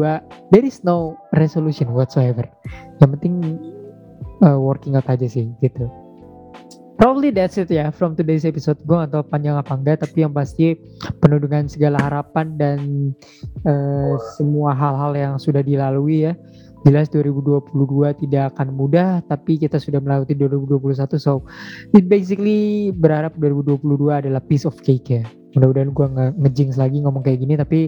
there 0.55 0.64
is 0.64 0.80
no 0.88 1.20
resolution 1.36 1.91
whatsoever. 1.91 2.47
Yang 3.03 3.20
penting 3.20 3.36
uh, 4.47 4.55
working 4.55 4.95
out 4.95 5.07
aja 5.11 5.28
sih 5.28 5.51
gitu 5.59 5.91
Probably 6.94 7.34
that's 7.34 7.58
it 7.58 7.74
ya 7.74 7.89
from 7.89 8.14
today's 8.14 8.46
episode. 8.46 8.78
Gue 8.86 9.02
gak 9.02 9.18
tau 9.18 9.26
panjang 9.26 9.58
apa 9.58 9.74
enggak, 9.74 10.06
tapi 10.06 10.22
yang 10.22 10.34
pasti 10.34 10.78
penuh 11.18 11.41
dengan 11.41 11.66
segala 11.66 11.98
harapan 11.98 12.54
dan 12.54 12.80
uh, 13.66 14.14
semua 14.38 14.78
hal-hal 14.78 15.12
yang 15.18 15.34
sudah 15.41 15.66
dilalui 15.66 16.30
ya. 16.30 16.34
Jelas 16.86 17.10
2022 17.10 17.74
tidak 18.28 18.54
akan 18.54 18.76
mudah, 18.76 19.26
tapi 19.26 19.58
kita 19.58 19.82
sudah 19.82 20.04
melewati 20.04 20.38
2021. 20.38 21.18
So, 21.18 21.48
it 21.98 22.06
basically 22.06 22.94
berharap 22.94 23.39
2022 23.41 24.14
adalah 24.14 24.44
piece 24.46 24.68
of 24.68 24.78
cake 24.84 25.08
ya. 25.10 25.24
Mudah-mudahan 25.58 25.96
gue 25.96 26.06
nggak 26.14 26.32
ngejings 26.46 26.78
lagi 26.78 27.02
ngomong 27.02 27.24
kayak 27.26 27.41
gini, 27.41 27.58
tapi 27.58 27.80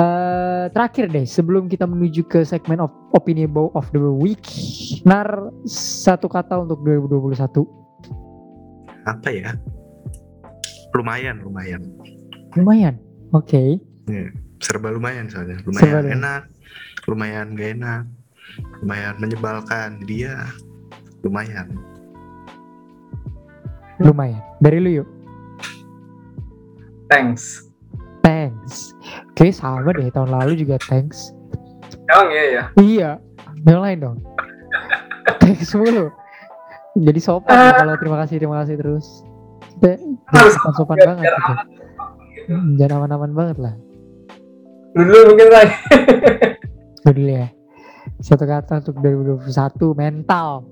uh, 0.00 0.66
terakhir 0.72 1.12
deh 1.14 1.28
sebelum 1.28 1.70
kita 1.70 1.86
menuju 1.86 2.26
ke 2.26 2.42
segmen 2.42 2.82
of 2.82 2.90
opini 3.14 3.46
of 3.46 3.86
the 3.94 4.00
week, 4.00 4.42
nar 5.06 5.54
satu 5.68 6.26
kata 6.26 6.58
untuk 6.66 6.82
2021 6.82 7.80
apa 9.06 9.28
ya? 9.32 9.50
Lumayan 10.92 11.40
lumayan. 11.40 11.82
Lumayan? 12.58 12.98
Oke. 13.30 13.54
Okay. 13.54 13.68
ya, 14.10 14.26
serba 14.58 14.90
lumayan 14.90 15.30
soalnya. 15.30 15.62
Lumayan 15.62 16.02
serba 16.02 16.10
enak 16.10 16.42
lumayan 17.08 17.56
gak 17.56 17.70
enak 17.80 18.04
lumayan 18.82 19.14
menyebalkan 19.22 20.02
dia. 20.04 20.48
Lumayan. 21.22 21.68
Lumayan. 24.00 24.40
Dari 24.64 24.78
lu 24.80 24.90
yuk. 25.04 25.08
Thanks. 27.12 27.68
Thanks. 28.24 28.96
Oke 29.36 29.48
okay, 29.48 29.50
sama 29.52 29.92
deh. 29.92 30.08
Tahun 30.08 30.30
lalu 30.32 30.64
juga 30.64 30.80
thanks. 30.88 31.36
Emang 32.08 32.28
iya 32.32 32.44
ya? 32.48 32.64
Iya. 32.80 33.10
Yang 33.68 33.80
lain 33.84 33.98
dong. 34.00 34.18
Thanks 35.40 35.76
mulu 35.76 36.08
jadi 36.98 37.20
sopan 37.22 37.54
uh, 37.54 37.72
kalau 37.78 37.94
terima 38.02 38.16
kasih 38.26 38.36
terima 38.42 38.56
kasih 38.62 38.74
terus. 38.74 39.22
Kita 39.78 39.94
sopan 40.58 40.72
sopan 40.74 40.98
banget 40.98 41.30
gitu. 41.30 41.54
Hmm, 42.50 42.74
jangan 42.74 43.06
aman-aman 43.06 43.30
banget 43.30 43.56
lah. 43.62 43.74
Dulu 44.98 45.18
mungkin 45.30 45.48
lah 45.54 45.68
dulu 47.14 47.30
ya. 47.30 47.46
Satu 48.18 48.42
kata 48.42 48.82
untuk 48.82 48.98
2021 48.98 49.94
mental. 49.94 50.66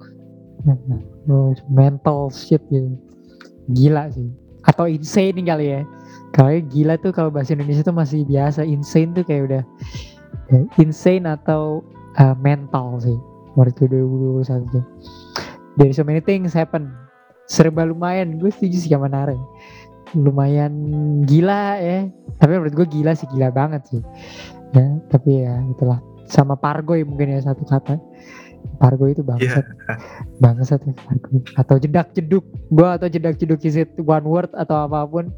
Mental 1.70 2.18
shit 2.34 2.60
gitu. 2.66 2.98
Gila 3.70 4.10
sih. 4.10 4.26
Atau 4.66 4.90
insane 4.90 5.38
kali 5.46 5.70
ya. 5.70 5.80
Kalau 6.34 6.50
gila 6.66 6.98
tuh 6.98 7.14
kalau 7.14 7.30
bahasa 7.30 7.54
Indonesia 7.54 7.86
tuh 7.86 7.94
masih 7.94 8.26
biasa. 8.26 8.66
Insane 8.66 9.14
tuh 9.14 9.22
kayak 9.22 9.42
udah 9.48 9.62
ya, 10.50 10.60
insane 10.82 11.30
atau 11.30 11.86
uh, 12.18 12.34
mental 12.42 12.98
sih. 12.98 13.16
Menurut 13.54 13.74
2021 13.78 14.74
tuh 14.74 14.84
dari 15.78 15.94
so 15.94 16.02
many 16.02 16.18
things 16.18 16.50
happen. 16.50 16.90
Serba 17.46 17.86
lumayan. 17.86 18.36
Gue 18.42 18.50
setuju 18.50 18.76
sih 18.76 18.90
sama 18.92 19.06
Nare 19.08 19.38
lumayan 20.16 20.72
gila 21.28 21.78
ya. 21.80 22.08
Tapi 22.40 22.52
menurut 22.56 22.74
gue 22.74 22.86
gila 22.88 23.12
sih 23.14 23.28
gila 23.30 23.54
banget 23.54 23.86
sih. 23.88 24.02
Ya 24.74 24.98
tapi 25.08 25.46
ya 25.46 25.62
itulah. 25.70 26.02
Sama 26.28 26.60
Pargo 26.60 26.92
ya 26.92 27.08
mungkin 27.08 27.32
ya 27.32 27.40
satu 27.40 27.64
kata. 27.64 27.96
Pargo 28.82 29.08
itu 29.08 29.24
bangsat. 29.24 29.64
Yeah. 29.64 29.98
bangsat 30.44 30.80
ya 30.84 30.92
Pargo. 30.92 31.40
Atau 31.56 31.76
jedak 31.80 32.12
jeduk. 32.12 32.44
Gue 32.68 32.88
atau 32.88 33.08
jedak 33.08 33.40
jeduk 33.40 33.64
is 33.64 33.78
it 33.78 33.92
one 34.00 34.26
word 34.28 34.50
atau 34.58 34.88
apa 34.88 35.08
pun. 35.08 35.32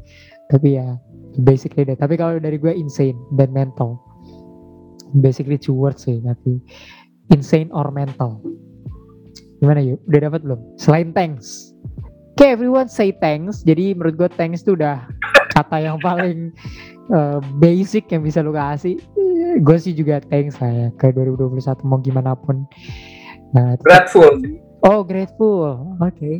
Tapi 0.51 0.75
ya 0.79 0.99
basically 1.39 1.87
deh 1.87 1.95
tapi 1.95 2.19
kalau 2.19 2.35
dari 2.39 2.59
gue 2.59 2.71
insane 2.75 3.15
dan 3.39 3.55
mental. 3.55 3.99
Basically 5.11 5.59
two 5.59 5.75
words 5.75 6.07
sih 6.07 6.23
tapi 6.23 6.59
insane 7.31 7.71
or 7.71 7.91
mental 7.91 8.39
Gimana 9.61 9.79
yuk? 9.85 10.01
Udah 10.09 10.19
dapat 10.25 10.41
belum? 10.41 10.59
Selain 10.81 11.13
thanks. 11.13 11.77
Oke, 12.33 12.49
okay, 12.49 12.49
everyone 12.57 12.89
say 12.89 13.13
thanks. 13.13 13.61
Jadi 13.61 13.93
menurut 13.93 14.17
gue 14.17 14.29
thanks 14.33 14.65
itu 14.65 14.73
udah 14.73 15.05
kata 15.53 15.77
yang 15.77 16.01
paling 16.01 16.49
uh, 17.13 17.37
basic 17.61 18.09
yang 18.09 18.25
bisa 18.25 18.41
lu 18.41 18.57
kasih. 18.57 18.97
Gue 19.61 19.77
sih 19.77 19.93
juga 19.93 20.17
thanks 20.33 20.57
lah 20.57 20.73
ya 20.73 20.87
ke 20.97 21.13
2021 21.13 21.61
mau 21.85 22.01
gimana 22.01 22.33
pun. 22.33 22.65
Nah, 23.53 23.77
grateful. 23.85 24.41
Oh, 24.81 25.05
grateful. 25.05 25.93
Oke. 26.01 26.17
Okay. 26.17 26.35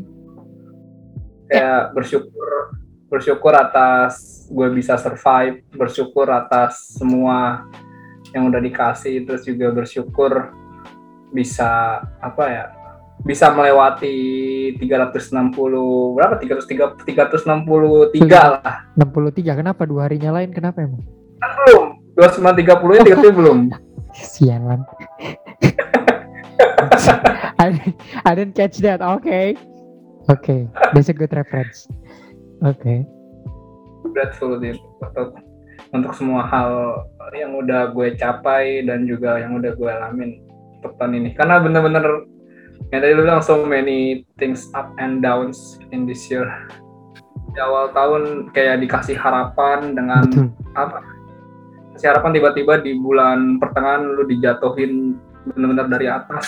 Ya 1.54 1.94
bersyukur 1.94 2.74
bersyukur 3.12 3.52
atas 3.52 4.48
gue 4.48 4.72
bisa 4.72 4.96
survive, 4.96 5.62
bersyukur 5.76 6.32
atas 6.32 6.96
semua 6.96 7.68
yang 8.32 8.48
udah 8.48 8.64
dikasih, 8.64 9.28
terus 9.28 9.44
juga 9.44 9.68
bersyukur 9.76 10.56
bisa 11.36 12.00
apa 12.24 12.44
ya 12.48 12.64
bisa 13.22 13.54
melewati 13.54 14.16
360 14.82 16.18
berapa? 16.18 16.36
330 16.42 17.06
363 17.06 18.18
lah. 18.30 18.86
63 18.98 19.60
kenapa? 19.62 19.82
Dua 19.86 20.10
harinya 20.10 20.32
lain 20.42 20.52
kenapa 20.54 20.82
emang? 20.82 21.06
Kan 21.42 21.52
belum. 21.66 21.88
2930 22.18 22.98
nya 22.98 23.04
tiga 23.08 23.32
belum. 23.32 23.58
Sialan. 24.36 24.82
I, 27.62 27.94
I 28.26 28.32
didn't 28.34 28.58
catch 28.58 28.82
that. 28.82 29.00
Oke. 29.06 29.26
Okay. 29.26 29.48
oke. 30.28 30.42
Okay. 30.42 30.62
that's 30.94 31.10
a 31.10 31.16
good 31.16 31.32
reference. 31.34 31.86
Oke. 32.66 32.78
Okay. 32.82 33.00
grateful 34.12 34.60
untuk 34.60 35.40
untuk 35.92 36.12
semua 36.16 36.48
hal 36.48 37.04
yang 37.32 37.56
udah 37.56 37.96
gue 37.96 38.16
capai 38.20 38.84
dan 38.84 39.08
juga 39.08 39.40
yang 39.40 39.56
udah 39.56 39.72
gue 39.76 39.90
alamin 39.90 40.42
untuk 40.80 40.98
tahun 41.00 41.22
ini. 41.22 41.30
Karena 41.36 41.62
bener-bener 41.64 42.28
yang 42.92 43.00
tadi 43.00 43.16
lu 43.16 43.24
bilang 43.24 43.40
so 43.40 43.64
many 43.64 44.28
things 44.36 44.68
up 44.76 44.92
and 45.00 45.24
downs 45.24 45.80
in 45.96 46.04
this 46.04 46.28
year. 46.28 46.44
Di 47.56 47.60
awal 47.64 47.96
tahun 47.96 48.52
kayak 48.52 48.84
dikasih 48.84 49.16
harapan 49.16 49.96
dengan 49.96 50.28
Betul. 50.28 50.52
apa? 50.76 51.00
Kasih 51.96 52.08
harapan 52.12 52.32
tiba-tiba 52.36 52.84
di 52.84 53.00
bulan 53.00 53.64
pertengahan 53.64 54.04
lu 54.12 54.28
dijatuhin 54.28 55.16
benar-benar 55.56 55.88
dari 55.88 56.08
atas. 56.12 56.48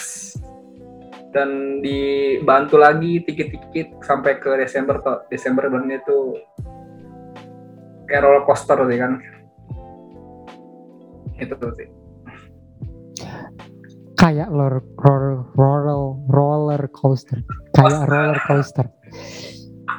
Dan 1.33 1.81
dibantu 1.81 2.77
lagi 2.77 3.23
dikit-dikit 3.23 4.03
sampai 4.03 4.37
ke 4.37 4.53
Desember 4.59 4.99
tuh 5.01 5.25
Desember 5.31 5.65
bulan 5.71 5.89
itu 5.95 6.37
kayak 8.05 8.21
roller 8.21 8.43
coaster 8.43 8.77
sih 8.83 8.99
kan. 8.99 9.11
Itu 11.39 11.55
tuh 11.55 11.71
sih 11.79 12.02
kayak 14.23 14.47
roller 14.47 14.79
roller 15.03 15.43
roller, 15.59 16.15
roller 16.31 16.81
coaster 16.95 17.43
kayak 17.75 18.07
roller 18.11 18.39
coaster 18.47 18.87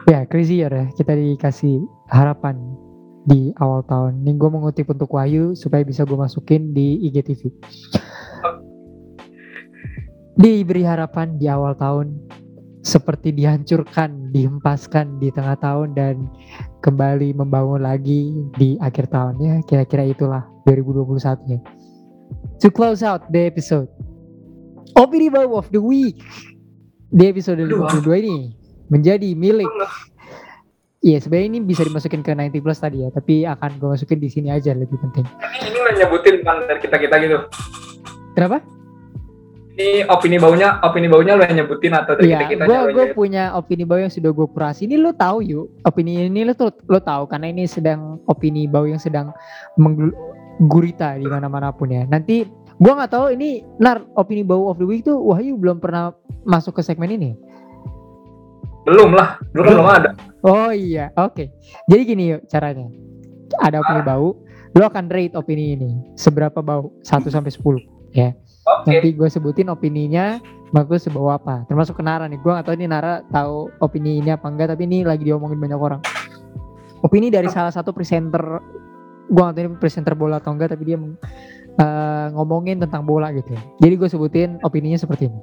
ya 0.08 0.24
crazy 0.24 0.64
ya 0.64 0.72
kita 0.96 1.12
dikasih 1.12 1.84
harapan 2.08 2.56
di 3.28 3.52
awal 3.60 3.84
tahun 3.84 4.24
ini 4.24 4.40
gue 4.40 4.48
mengutip 4.48 4.88
untuk 4.88 5.12
Wahyu 5.12 5.52
supaya 5.52 5.84
bisa 5.84 6.08
gue 6.08 6.16
masukin 6.16 6.72
di 6.72 7.04
IGTV 7.04 7.52
diberi 10.40 10.88
harapan 10.88 11.36
di 11.36 11.44
awal 11.44 11.76
tahun 11.76 12.16
seperti 12.84 13.32
dihancurkan, 13.32 14.28
dihempaskan 14.28 15.16
di 15.16 15.32
tengah 15.32 15.56
tahun 15.56 15.96
dan 15.96 16.28
kembali 16.84 17.32
membangun 17.32 17.80
lagi 17.80 18.44
di 18.60 18.76
akhir 18.76 19.08
tahunnya. 19.08 19.64
Kira-kira 19.64 20.04
itulah 20.04 20.44
2021 20.68 21.48
ya. 21.48 21.64
to 22.60 22.70
close 22.70 23.02
out 23.02 23.24
the 23.32 23.40
episode. 23.48 23.88
Opini 24.94 25.26
Bau 25.26 25.58
of 25.58 25.68
the 25.74 25.82
Week 25.82 26.22
di 27.10 27.24
episode 27.26 27.58
Aduh. 27.58 27.86
52 27.90 28.22
ini 28.22 28.38
menjadi 28.90 29.34
milik 29.34 29.70
Iya 31.04 31.20
sebenarnya 31.20 31.48
ini 31.52 31.60
bisa 31.60 31.84
dimasukin 31.84 32.24
ke 32.24 32.32
90 32.32 32.64
plus 32.64 32.80
tadi 32.80 33.04
ya, 33.04 33.12
tapi 33.12 33.44
akan 33.44 33.76
gue 33.76 33.92
masukin 33.92 34.16
di 34.16 34.32
sini 34.32 34.48
aja 34.48 34.72
lebih 34.72 34.96
penting. 34.96 35.28
Ini, 35.36 35.68
ini 35.68 35.78
lo 35.84 35.90
nyebutin 35.92 36.40
bukan 36.40 36.64
dari 36.64 36.80
kita 36.80 36.96
kita 36.96 37.14
gitu. 37.20 37.38
Kenapa? 38.32 38.64
Ini 39.76 40.08
opini 40.08 40.40
baunya, 40.40 40.80
opini 40.80 41.04
baunya 41.04 41.36
lo 41.36 41.44
yang 41.44 41.60
nyebutin 41.60 41.92
atau 41.92 42.16
dari 42.16 42.32
Iya, 42.32 42.48
kita 42.48 42.56
kita 42.56 42.64
gue 42.64 42.80
gue 42.96 43.06
punya 43.12 43.52
opini 43.52 43.84
bau 43.84 44.00
yang 44.00 44.08
sudah 44.08 44.32
gue 44.32 44.48
kurasi. 44.48 44.88
Ini 44.88 44.96
lo 44.96 45.12
tahu 45.12 45.44
yuk, 45.44 45.76
opini 45.84 46.24
ini 46.24 46.40
lo 46.40 46.56
tuh 46.56 46.72
lo 46.88 46.96
tahu 47.04 47.28
karena 47.28 47.52
ini 47.52 47.68
sedang 47.68 48.24
opini 48.24 48.64
bau 48.64 48.88
yang 48.88 48.96
sedang 48.96 49.28
menggurita 49.76 51.20
di 51.20 51.28
mana 51.28 51.52
mana 51.52 51.68
pun 51.68 51.92
ya. 51.92 52.08
Nanti 52.08 52.48
gue 52.84 52.92
nggak 52.92 53.12
tahu 53.16 53.32
ini 53.32 53.64
nar 53.80 54.04
opini 54.12 54.44
bau 54.44 54.68
of 54.68 54.76
the 54.76 54.84
week 54.84 55.08
tuh 55.08 55.16
Wahyu 55.16 55.56
belum 55.56 55.80
pernah 55.80 56.12
masuk 56.44 56.76
ke 56.76 56.82
segmen 56.84 57.08
ini. 57.08 57.32
Belum 58.84 59.16
lah, 59.16 59.40
belum, 59.56 59.64
Belum. 59.64 59.80
belum 59.80 59.88
ada. 59.88 60.10
Oh 60.44 60.68
iya, 60.68 61.08
oke. 61.16 61.48
Jadi 61.88 62.02
gini 62.04 62.36
yuk 62.36 62.44
caranya. 62.52 62.84
Ada 63.64 63.80
opini 63.80 64.04
bau, 64.04 64.36
lo 64.76 64.84
akan 64.84 65.08
rate 65.08 65.32
opini 65.40 65.72
ini 65.72 65.90
seberapa 66.20 66.60
bau 66.60 66.92
1 67.00 67.24
sampai 67.32 67.48
10 67.48 67.80
ya. 68.12 68.36
Oke. 68.68 68.92
Nanti 68.92 69.08
gue 69.16 69.28
sebutin 69.32 69.72
opininya 69.72 70.36
bagus 70.76 71.08
sebau 71.08 71.32
apa. 71.32 71.64
Termasuk 71.64 71.96
ke 71.96 72.04
Nara 72.04 72.28
nih. 72.28 72.36
Gue 72.44 72.52
gak 72.52 72.68
tahu 72.68 72.76
ini 72.76 72.84
Nara 72.84 73.24
tahu 73.32 73.72
opini 73.80 74.20
ini 74.20 74.28
apa 74.28 74.52
enggak, 74.52 74.76
tapi 74.76 74.84
ini 74.84 75.00
lagi 75.00 75.24
diomongin 75.24 75.56
banyak 75.56 75.80
orang. 75.80 76.00
Opini 77.00 77.32
dari 77.32 77.48
salah 77.48 77.72
satu 77.72 77.96
presenter, 77.96 78.60
gue 79.32 79.40
gak 79.40 79.56
tahu 79.56 79.62
ini 79.64 79.80
presenter 79.80 80.12
bola 80.12 80.44
atau 80.44 80.52
enggak, 80.52 80.76
tapi 80.76 80.92
dia 80.92 81.00
eh, 81.80 82.26
ngomongin 82.34 82.82
tentang 82.82 83.06
bola 83.06 83.30
gitu. 83.34 83.54
ya. 83.54 83.62
Jadi 83.82 83.94
gue 83.98 84.08
sebutin 84.10 84.50
opininya 84.62 84.98
seperti 84.98 85.30
ini. 85.30 85.40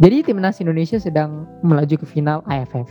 Jadi 0.00 0.32
timnas 0.32 0.56
Indonesia 0.64 0.96
sedang 0.96 1.44
melaju 1.60 2.00
ke 2.00 2.06
final 2.08 2.40
AFF. 2.48 2.88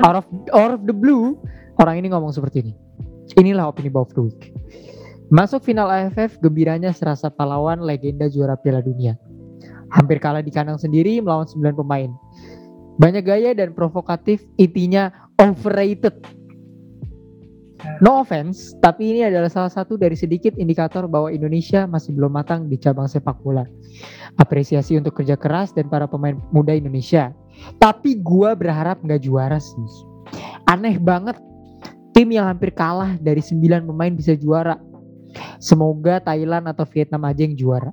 Out 0.00 0.24
of 0.24 0.26
out 0.56 0.72
of 0.72 0.88
the 0.88 0.96
blue, 0.96 1.36
orang 1.76 2.00
ini 2.00 2.08
ngomong 2.08 2.32
seperti 2.32 2.64
ini. 2.64 2.72
Inilah 3.36 3.68
opini 3.68 3.92
Bob 3.92 4.08
the 4.16 4.24
Week. 4.24 4.52
Masuk 5.28 5.60
final 5.64 5.92
AFF, 5.92 6.40
gembiranya 6.40 6.92
serasa 6.92 7.28
pahlawan 7.28 7.84
legenda 7.84 8.28
juara 8.32 8.56
Piala 8.56 8.80
Dunia. 8.80 9.16
Hampir 9.92 10.20
kalah 10.20 10.40
di 10.40 10.52
kandang 10.52 10.80
sendiri 10.80 11.20
melawan 11.20 11.48
9 11.48 11.80
pemain. 11.80 12.12
Banyak 12.96 13.24
gaya 13.26 13.50
dan 13.52 13.76
provokatif, 13.76 14.44
intinya 14.56 15.10
overrated. 15.40 16.14
No 18.00 18.20
offense, 18.24 18.74
tapi 18.80 19.14
ini 19.14 19.20
adalah 19.28 19.52
salah 19.52 19.70
satu 19.70 19.94
dari 19.94 20.16
sedikit 20.16 20.56
indikator 20.56 21.04
bahwa 21.06 21.30
Indonesia 21.30 21.84
masih 21.84 22.16
belum 22.16 22.32
matang 22.32 22.66
di 22.66 22.80
cabang 22.80 23.06
sepak 23.06 23.38
bola. 23.44 23.64
Apresiasi 24.40 24.96
untuk 24.98 25.20
kerja 25.20 25.36
keras 25.38 25.70
dan 25.76 25.86
para 25.92 26.08
pemain 26.08 26.34
muda 26.50 26.72
Indonesia. 26.74 27.30
Tapi 27.78 28.18
gua 28.18 28.56
berharap 28.56 29.04
nggak 29.04 29.22
juara 29.22 29.60
sih. 29.60 29.88
Aneh 30.66 30.96
banget 30.98 31.38
tim 32.16 32.30
yang 32.32 32.48
hampir 32.48 32.72
kalah 32.72 33.18
dari 33.20 33.42
9 33.44 33.84
pemain 33.84 34.12
bisa 34.14 34.32
juara. 34.34 34.80
Semoga 35.58 36.22
Thailand 36.22 36.70
atau 36.70 36.86
Vietnam 36.86 37.26
aja 37.26 37.42
yang 37.42 37.58
juara. 37.58 37.90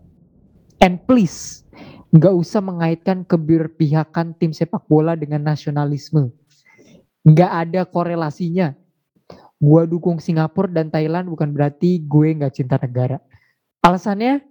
And 0.81 0.97
please, 1.05 1.61
nggak 2.11 2.33
usah 2.33 2.61
mengaitkan 2.61 3.23
keberpihakan 3.25 4.33
tim 4.37 4.51
sepak 4.53 4.85
bola 4.89 5.13
dengan 5.13 5.45
nasionalisme. 5.45 6.33
Nggak 7.21 7.51
ada 7.51 7.81
korelasinya. 7.85 8.80
Gua 9.61 9.85
dukung 9.85 10.17
Singapura 10.17 10.65
dan 10.73 10.89
Thailand 10.89 11.29
bukan 11.29 11.53
berarti 11.53 12.01
gue 12.01 12.33
nggak 12.33 12.49
cinta 12.49 12.81
negara. 12.81 13.21
Alasannya 13.85 14.41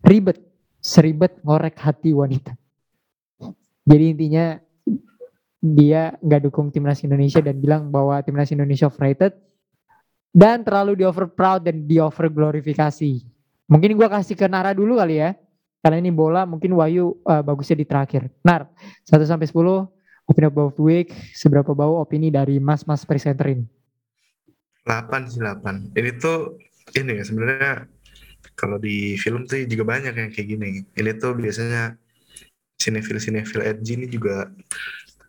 ribet, 0.00 0.40
seribet 0.80 1.36
ngorek 1.44 1.76
hati 1.76 2.16
wanita. 2.16 2.56
Jadi 3.84 4.04
intinya 4.08 4.56
dia 5.60 6.16
nggak 6.24 6.48
dukung 6.48 6.72
timnas 6.72 7.04
Indonesia 7.04 7.44
dan 7.44 7.60
bilang 7.60 7.92
bahwa 7.92 8.16
timnas 8.24 8.48
Indonesia 8.48 8.88
overrated 8.88 9.36
dan 10.32 10.64
terlalu 10.64 10.96
di 10.96 11.04
over 11.04 11.28
proud 11.28 11.68
dan 11.68 11.84
di 11.84 12.00
over 12.00 12.32
glorifikasi. 12.32 13.20
Mungkin 13.68 14.00
gua 14.00 14.08
kasih 14.08 14.32
ke 14.32 14.48
Nara 14.48 14.72
dulu 14.72 14.96
kali 14.96 15.20
ya. 15.20 15.36
Karena 15.84 16.00
ini 16.00 16.10
bola 16.10 16.48
mungkin 16.48 16.72
Wahyu 16.72 17.20
eh, 17.20 17.42
bagusnya 17.44 17.76
di 17.78 17.86
terakhir. 17.86 18.32
Nar, 18.42 18.66
1 19.04 19.28
sampai 19.28 19.44
10 19.44 19.52
opini 20.28 20.46
of 20.48 20.74
the 20.76 20.84
week 20.84 21.08
seberapa 21.36 21.72
bau 21.76 22.00
opini 22.00 22.32
dari 22.32 22.56
mas-mas 22.60 23.04
presenter 23.04 23.52
ini? 23.52 23.77
8 24.88 25.28
sih 25.28 25.38
8. 25.38 25.92
Ini 25.92 26.10
tuh 26.16 26.56
ini 26.96 27.20
ya 27.20 27.24
sebenarnya 27.24 27.84
kalau 28.56 28.80
di 28.80 29.14
film 29.14 29.44
tuh 29.44 29.60
juga 29.68 29.84
banyak 29.84 30.14
yang 30.16 30.30
kayak 30.32 30.48
gini. 30.48 30.70
Ini 30.96 31.10
tuh 31.14 31.36
biasanya 31.36 31.94
sinetfil 32.74 33.20
sinetfil 33.20 33.60
edgy 33.60 33.98
ini 33.98 34.06
juga 34.08 34.48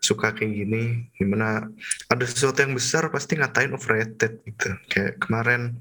suka 0.00 0.32
kayak 0.32 0.54
gini 0.54 0.82
di 1.12 1.24
mana 1.28 1.68
ada 2.08 2.24
sesuatu 2.24 2.56
yang 2.64 2.72
besar 2.72 3.12
pasti 3.12 3.36
ngatain 3.36 3.76
overrated 3.76 4.40
gitu 4.48 4.72
kayak 4.88 5.20
kemarin 5.20 5.76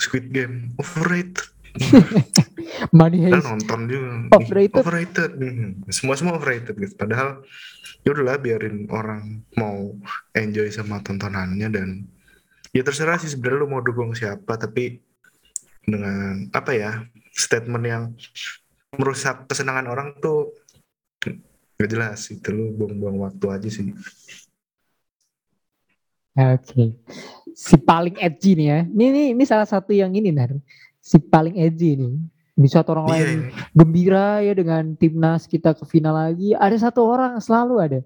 Squid 0.00 0.32
Game 0.32 0.72
overrated 0.80 1.44
Money 2.96 3.28
Heist. 3.28 3.44
nonton 3.44 3.80
juga 3.86 4.08
Overrated. 4.32 4.78
overrated 4.78 5.30
Hmm, 5.36 5.70
semua 5.92 6.16
semua 6.16 6.40
overrated 6.40 6.74
gitu 6.74 6.94
padahal 6.96 7.44
ya 8.02 8.08
udahlah 8.14 8.40
biarin 8.40 8.88
orang 8.88 9.44
mau 9.54 9.92
enjoy 10.32 10.72
sama 10.72 11.04
tontonannya 11.04 11.68
dan 11.68 12.08
ya 12.72 12.82
terserah 12.84 13.18
sih 13.20 13.32
sebenarnya 13.32 13.58
lu 13.64 13.68
mau 13.70 13.82
dukung 13.84 14.12
siapa 14.12 14.56
tapi 14.60 15.00
dengan 15.84 16.48
apa 16.52 16.72
ya 16.76 16.90
statement 17.32 17.84
yang 17.84 18.04
merusak 18.96 19.48
kesenangan 19.48 19.88
orang 19.88 20.08
tuh 20.20 20.52
gak 21.78 21.88
jelas 21.88 22.28
itu 22.28 22.48
lu 22.50 22.74
buang-buang 22.76 23.28
waktu 23.28 23.46
aja 23.48 23.68
sih 23.68 23.92
Oke. 26.38 26.94
Si 27.50 27.74
paling 27.74 28.14
edgy 28.22 28.54
nih 28.54 28.66
ya. 28.70 28.80
Ini, 28.86 29.04
ini, 29.10 29.22
ini 29.34 29.42
salah 29.42 29.66
satu 29.66 29.90
yang 29.90 30.14
ini 30.14 30.30
Nar. 30.30 30.54
Si 31.02 31.18
paling 31.18 31.58
edgy 31.58 31.98
nih. 31.98 32.14
Di 32.58 32.66
saat 32.70 32.90
orang 32.90 33.06
lain 33.06 33.22
iya 33.22 33.34
ini. 33.38 33.50
gembira 33.70 34.42
ya 34.42 34.50
dengan 34.50 34.94
timnas 34.98 35.46
kita 35.46 35.74
ke 35.74 35.82
final 35.86 36.14
lagi. 36.14 36.54
Ada 36.54 36.90
satu 36.90 37.06
orang 37.06 37.38
selalu 37.38 37.74
ada 37.78 38.00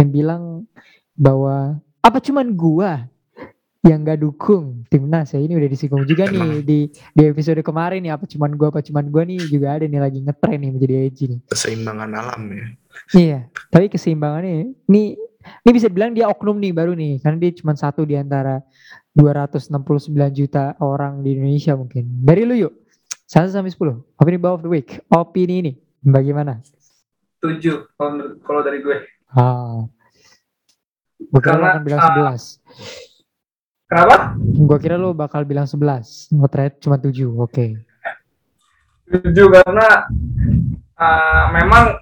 yang 0.00 0.08
bilang 0.08 0.42
bahwa 1.12 1.76
apa 2.00 2.16
cuman 2.20 2.48
gua 2.56 3.04
yang 3.80 4.04
gak 4.04 4.20
dukung 4.20 4.84
timnas 4.92 5.32
ya 5.32 5.40
ini 5.40 5.56
udah 5.56 5.68
disinggung 5.72 6.04
juga 6.04 6.28
nih 6.28 6.60
Emang. 6.60 6.64
di 6.68 6.92
di 6.92 7.22
episode 7.24 7.64
kemarin 7.64 8.04
nih 8.04 8.12
apa 8.12 8.28
cuman 8.28 8.52
gua 8.52 8.68
apa 8.68 8.84
cuman 8.84 9.08
gua 9.08 9.24
nih 9.24 9.40
juga 9.48 9.80
ada 9.80 9.88
nih 9.88 10.00
lagi 10.00 10.18
ngetren 10.20 10.58
nih 10.60 10.70
menjadi 10.70 10.94
edgy 11.08 11.24
nih 11.32 11.40
keseimbangan 11.48 12.10
alam 12.12 12.42
ya 12.52 12.66
iya 13.16 13.38
tapi 13.72 13.88
keseimbangannya 13.88 14.76
ini 14.84 15.16
ini 15.64 15.70
bisa 15.72 15.88
bilang 15.88 16.12
dia 16.12 16.28
oknum 16.28 16.60
nih 16.60 16.76
baru 16.76 16.92
nih 16.92 17.24
karena 17.24 17.38
dia 17.40 17.50
cuma 17.56 17.72
satu 17.72 18.04
di 18.04 18.20
antara 18.20 18.60
269 19.16 19.72
juta 20.36 20.76
orang 20.84 21.24
di 21.24 21.40
Indonesia 21.40 21.72
mungkin 21.72 22.04
dari 22.20 22.44
lu 22.44 22.68
yuk 22.68 22.74
1 23.32 23.48
sampai 23.48 23.72
10 23.72 24.20
opini 24.20 24.36
bawah 24.36 24.60
of 24.60 24.62
the 24.62 24.70
week 24.70 25.00
opini 25.08 25.64
ini 25.64 25.72
bagaimana 26.04 26.60
Tujuh 27.40 27.88
kalau 28.44 28.60
dari 28.60 28.84
gue. 28.84 29.00
Ah. 29.32 29.88
Lu 31.20 31.40
Karena, 31.40 31.80
akan 31.80 31.82
bilang 31.88 32.00
ah, 32.04 32.36
11. 32.36 32.60
Kenapa? 33.90 34.38
Gue 34.38 34.78
kira 34.78 34.94
lu 34.94 35.10
bakal 35.10 35.42
bilang 35.42 35.66
11. 35.66 36.30
Oh, 36.38 36.46
ternyata 36.46 36.78
cuma 36.78 36.94
7. 36.94 37.26
Oke. 37.42 37.74
Tujuh 39.10 39.50
karena 39.50 40.06
uh, 40.94 41.44
memang 41.50 41.98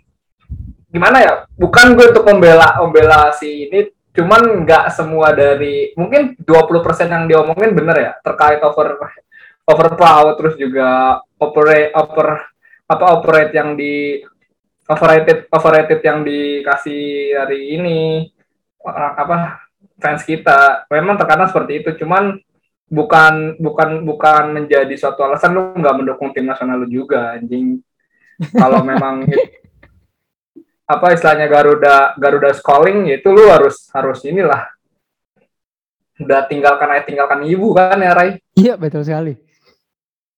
gimana 0.93 1.17
ya? 1.25 1.33
Bukan 1.57 1.97
gue 1.97 2.13
untuk 2.13 2.29
membela 2.29 2.77
membela 2.85 3.33
si 3.33 3.73
ini, 3.73 3.89
cuman 4.13 4.69
nggak 4.69 4.93
semua 4.93 5.33
dari 5.33 5.97
mungkin 5.97 6.37
20% 6.37 7.09
yang 7.09 7.25
diomongin 7.25 7.73
bener 7.73 7.97
ya 7.97 8.13
terkait 8.21 8.61
over 8.61 8.99
over 9.69 9.89
proud 9.95 10.35
terus 10.37 10.59
juga 10.59 11.23
operate 11.39 11.95
over 11.95 12.43
apa 12.89 13.05
operate 13.15 13.53
yang 13.55 13.79
di 13.79 14.19
overrated 14.91 15.47
overrated 15.55 16.01
yang 16.03 16.27
dikasih 16.27 17.37
hari 17.37 17.79
ini 17.79 18.27
apa 18.91 19.68
fans 19.99 20.23
kita. 20.23 20.87
Memang 20.89 21.19
terkadang 21.19 21.51
seperti 21.51 21.83
itu. 21.83 21.91
Cuman 22.01 22.39
bukan 22.89 23.61
bukan 23.61 24.01
bukan 24.03 24.45
menjadi 24.57 24.95
suatu 24.97 25.21
alasan 25.21 25.53
lu 25.53 25.77
nggak 25.77 25.93
mendukung 25.99 26.33
tim 26.33 26.49
nasional 26.49 26.81
lu 26.81 26.89
juga 26.89 27.37
anjing. 27.37 27.83
Kalau 28.55 28.81
memang 28.81 29.27
apa 30.93 31.07
istilahnya 31.13 31.51
Garuda 31.53 32.17
Garuda 32.17 32.49
calling 32.65 33.13
ya 33.13 33.21
itu 33.21 33.29
lu 33.29 33.51
harus 33.53 33.91
harus 33.93 34.25
inilah. 34.25 34.73
Udah 36.19 36.49
tinggalkan 36.49 36.89
ayah 36.91 37.05
tinggalkan 37.07 37.47
ibu 37.47 37.71
kan 37.77 37.95
ya 38.01 38.11
Rai 38.11 38.43
Iya 38.57 38.75
betul 38.75 39.07
sekali. 39.07 39.39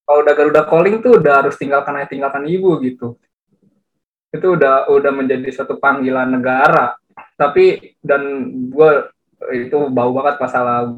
kalau 0.05 0.27
udah 0.27 0.35
Garuda 0.35 0.63
calling 0.67 0.99
tuh 0.99 1.23
udah 1.23 1.33
harus 1.39 1.55
tinggalkan 1.55 1.95
ayah 2.03 2.11
tinggalkan 2.11 2.43
ibu 2.51 2.75
gitu. 2.83 3.15
Itu 4.35 4.59
udah 4.59 4.91
udah 4.91 5.13
menjadi 5.15 5.47
suatu 5.55 5.79
panggilan 5.79 6.35
negara. 6.35 6.99
Tapi 7.39 7.95
dan 8.03 8.23
gue 8.69 8.91
itu 9.49 9.79
bau 9.89 10.13
banget 10.13 10.37
masalah 10.37 10.93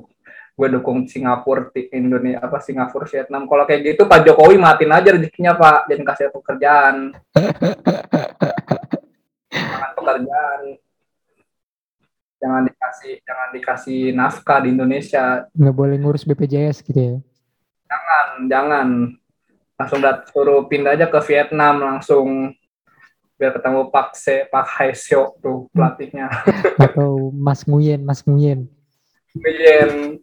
gue 0.52 0.68
dukung 0.68 1.08
Singapura 1.08 1.72
Indonesia 1.90 2.44
apa 2.44 2.60
Singapura 2.60 3.08
Vietnam. 3.08 3.48
Kalau 3.48 3.64
kayak 3.64 3.82
gitu 3.94 4.04
Pak 4.04 4.22
Jokowi 4.28 4.60
matiin 4.60 4.92
aja 4.92 5.08
rezekinya 5.16 5.56
Pak. 5.56 5.88
Jangan 5.88 6.06
kasih 6.12 6.26
pekerjaan. 6.28 6.96
Jangan 9.52 9.90
pekerjaan. 9.96 10.60
Jangan 12.42 12.62
dikasih 12.66 13.12
jangan 13.22 13.48
dikasih 13.54 14.00
nafkah 14.12 14.58
di 14.60 14.68
Indonesia. 14.74 15.46
Nggak 15.54 15.76
boleh 15.78 15.96
ngurus 15.96 16.26
BPJS 16.26 16.84
gitu 16.84 17.00
ya? 17.00 17.16
Jangan 17.88 18.26
jangan. 18.50 18.88
Langsung 19.80 19.98
dat 20.04 20.30
suruh 20.30 20.68
pindah 20.70 20.94
aja 20.94 21.10
ke 21.10 21.18
Vietnam 21.26 21.82
langsung 21.82 22.54
biar 23.42 23.58
ketemu 23.58 23.90
Pak 23.90 24.14
Se 24.14 24.46
Pak 24.46 24.66
Haesyo 24.78 25.34
tuh 25.42 25.66
pelatihnya. 25.74 26.30
Atau 26.78 27.34
Mas 27.34 27.66
Nguyen 27.66 27.98
Mas 28.06 28.22
Nguyen. 28.22 28.70
Nguyen. 29.34 30.22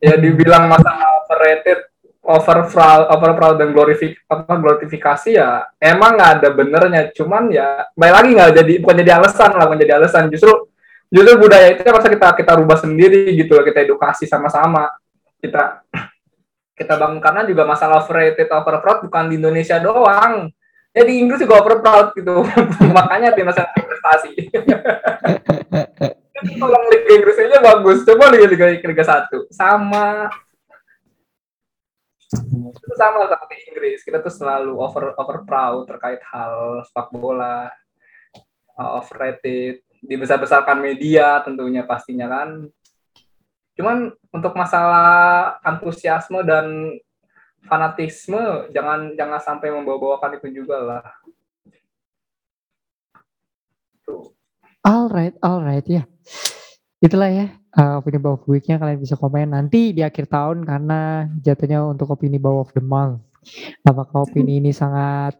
Ya 0.00 0.16
dibilang 0.16 0.72
masalah 0.72 1.20
overrated 1.20 1.84
overproud 2.24 3.12
overproud 3.12 3.56
dan 3.60 3.76
glorifik 3.76 4.20
apa 4.24 4.56
glorifikasi 4.56 5.36
ya 5.36 5.68
emang 5.76 6.16
nggak 6.16 6.32
ada 6.40 6.48
benernya. 6.48 7.02
Cuman 7.12 7.52
ya 7.52 7.84
baik 7.92 8.14
lagi 8.16 8.30
nggak 8.32 8.52
jadi 8.56 8.72
bukan 8.80 8.96
jadi 9.04 9.12
alasan 9.20 9.50
lah 9.52 9.68
bukan 9.68 9.80
jadi 9.84 9.94
alasan. 10.00 10.32
Justru 10.32 10.72
justru 11.12 11.34
budaya 11.36 11.76
itu 11.76 11.84
harus 11.84 12.08
kita 12.08 12.32
kita 12.40 12.52
rubah 12.56 12.80
sendiri 12.80 13.36
gitu 13.36 13.52
loh 13.52 13.68
kita 13.68 13.84
edukasi 13.84 14.24
sama-sama. 14.24 14.88
Kita 15.44 15.84
kita 16.72 16.94
bangun 16.96 17.20
karena 17.20 17.44
juga 17.44 17.68
masalah 17.68 18.00
overrated 18.00 18.48
overproud 18.48 19.04
bukan 19.04 19.28
di 19.28 19.36
Indonesia 19.36 19.76
doang 19.76 20.48
ya 20.92 21.02
di 21.04 21.14
Inggris 21.20 21.40
juga 21.42 21.60
overproud 21.60 22.16
gitu. 22.16 22.44
Makanya 22.96 23.34
timnas 23.36 23.58
prestasi 23.58 24.30
tolong 26.58 26.84
Liga 26.90 27.10
Inggris 27.18 27.38
aja 27.42 27.58
bagus. 27.58 27.98
Coba 28.06 28.30
Liga 28.30 28.46
Liga 28.46 28.66
Liga 28.86 29.04
satu. 29.04 29.48
Sama. 29.50 30.30
Itu 32.28 32.94
sama 32.94 33.26
seperti 33.26 33.56
Inggris. 33.72 34.00
Kita 34.04 34.20
tuh 34.20 34.32
selalu 34.32 34.76
over 34.76 35.16
over 35.16 35.38
proud 35.48 35.88
terkait 35.88 36.20
hal 36.28 36.84
sepak 36.84 37.08
bola 37.10 37.72
uh, 38.76 38.90
overrated 39.00 39.82
dibesar-besarkan 39.98 40.78
media 40.78 41.42
tentunya 41.42 41.82
pastinya 41.88 42.28
kan. 42.28 42.68
Cuman 43.74 44.12
untuk 44.34 44.52
masalah 44.54 45.58
antusiasme 45.62 46.42
dan 46.44 46.98
fanatisme 47.66 48.70
jangan 48.70 49.16
jangan 49.18 49.40
sampai 49.42 49.74
membawa-bawakan 49.74 50.38
itu 50.38 50.62
juga 50.62 50.78
lah. 50.78 51.04
Alright 54.84 55.34
alright 55.42 55.84
ya. 55.84 56.06
Itulah 56.98 57.30
ya 57.30 57.46
uh, 57.78 58.00
opini 58.02 58.18
bawah 58.18 58.42
weeknya 58.50 58.80
kalian 58.80 58.98
bisa 58.98 59.14
komen 59.14 59.54
nanti 59.54 59.94
di 59.94 60.02
akhir 60.02 60.26
tahun 60.26 60.66
karena 60.66 61.30
jatuhnya 61.42 61.86
untuk 61.86 62.10
opini 62.10 62.40
bawah 62.40 62.66
of 62.66 62.74
the 62.74 62.82
month. 62.82 63.22
Apakah 63.86 64.26
opini 64.26 64.58
ini 64.58 64.74
sangat 64.74 65.38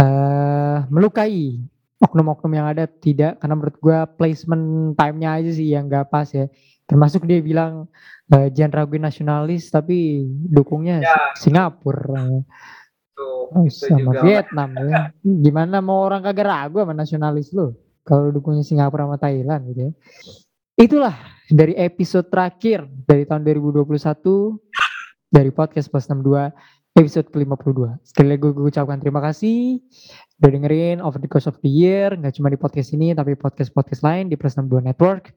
uh, 0.00 0.88
melukai 0.88 1.60
oknum-oknum 2.00 2.52
yang 2.56 2.66
ada? 2.70 2.88
Tidak 2.88 3.38
karena 3.42 3.54
menurut 3.54 3.76
gue 3.76 3.98
placement 4.16 4.96
time-nya 4.96 5.36
aja 5.42 5.50
sih 5.52 5.68
yang 5.68 5.86
gak 5.86 6.08
pas 6.08 6.26
ya 6.32 6.48
termasuk 6.90 7.22
dia 7.22 7.38
bilang 7.38 7.86
uh, 8.34 8.48
jangan 8.50 8.82
raguin 8.82 9.06
nasionalis 9.06 9.70
tapi 9.70 10.26
dukungnya 10.50 10.98
ya. 10.98 11.38
Singapura 11.38 12.42
Tuh, 13.14 13.54
oh, 13.54 13.70
sama 13.70 14.18
juga. 14.18 14.20
Vietnam 14.26 14.70
ya 14.74 15.14
gimana 15.22 15.78
mau 15.78 16.02
orang 16.02 16.26
kagak 16.26 16.50
ragu 16.50 16.82
sama 16.82 16.98
nasionalis 16.98 17.54
lo 17.54 17.78
kalau 18.02 18.34
dukungnya 18.34 18.66
Singapura 18.66 19.06
sama 19.06 19.22
Thailand 19.22 19.62
gitu 19.70 19.80
ya 19.86 19.92
itulah 20.82 21.14
dari 21.46 21.78
episode 21.78 22.26
terakhir 22.26 22.90
dari 23.06 23.22
tahun 23.22 23.46
2021 23.46 23.94
dari 25.30 25.50
podcast 25.54 25.86
plus 25.86 26.10
62 26.10 26.50
episode 26.98 27.30
ke-52. 27.30 28.02
Sekali 28.02 28.26
lagi 28.34 28.40
gue, 28.42 28.50
gue 28.50 28.66
ucapkan 28.66 28.98
terima 28.98 29.22
kasih 29.22 29.78
udah 30.40 30.50
dengerin 30.50 30.98
over 31.04 31.20
the 31.20 31.28
course 31.28 31.46
of 31.46 31.60
the 31.60 31.70
year, 31.70 32.16
nggak 32.16 32.34
cuma 32.40 32.48
di 32.48 32.56
podcast 32.56 32.96
ini 32.96 33.12
tapi 33.12 33.36
podcast-podcast 33.36 34.02
lain 34.02 34.32
di 34.32 34.40
plus 34.40 34.56
62 34.56 34.88
network. 34.88 35.30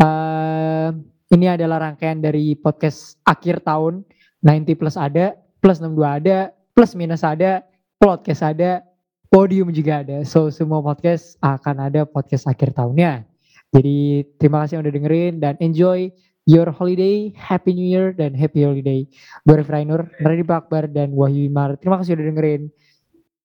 Uh, 0.00 0.94
ini 1.32 1.48
adalah 1.48 1.80
rangkaian 1.90 2.20
dari 2.20 2.52
podcast 2.56 3.16
akhir 3.24 3.64
tahun 3.64 4.04
90 4.44 4.76
plus 4.76 4.96
ada, 5.00 5.36
plus 5.64 5.80
62 5.80 6.04
ada, 6.04 6.36
plus 6.76 6.92
minus 6.92 7.24
ada, 7.24 7.64
podcast 7.96 8.42
ada, 8.44 8.84
podium 9.32 9.72
juga 9.72 10.04
ada. 10.04 10.20
So 10.28 10.52
semua 10.52 10.84
podcast 10.84 11.40
akan 11.40 11.88
ada 11.88 12.04
podcast 12.04 12.44
akhir 12.44 12.76
tahunnya. 12.76 13.24
Jadi 13.72 14.28
terima 14.36 14.64
kasih 14.64 14.76
yang 14.76 14.84
udah 14.84 14.94
dengerin 14.94 15.34
dan 15.40 15.54
enjoy 15.64 16.12
your 16.44 16.68
holiday, 16.68 17.32
happy 17.32 17.72
new 17.72 17.88
year 17.88 18.12
dan 18.12 18.36
happy 18.36 18.66
holiday. 18.66 19.08
Gue 19.48 19.56
Rif 19.56 19.72
Rainur, 19.72 20.10
Radhi 20.20 20.44
Bakbar 20.44 20.90
dan 20.92 21.16
Wahyu 21.16 21.48
Wimar. 21.48 21.80
Terima 21.80 22.02
kasih 22.02 22.20
udah 22.20 22.26
dengerin. 22.28 22.62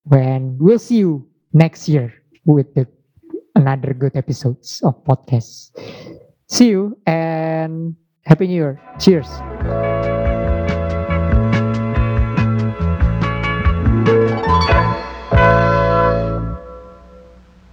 When 0.04 0.60
we'll 0.60 0.82
see 0.82 1.00
you 1.00 1.24
next 1.56 1.88
year 1.88 2.12
with 2.44 2.68
the 2.76 2.84
another 3.56 3.96
good 3.96 4.12
episodes 4.12 4.84
of 4.84 5.00
podcast. 5.08 5.72
See 6.48 6.68
you 6.68 6.96
and 7.06 7.94
happy 8.24 8.46
new 8.46 8.54
year. 8.54 8.80
Cheers. 8.98 9.28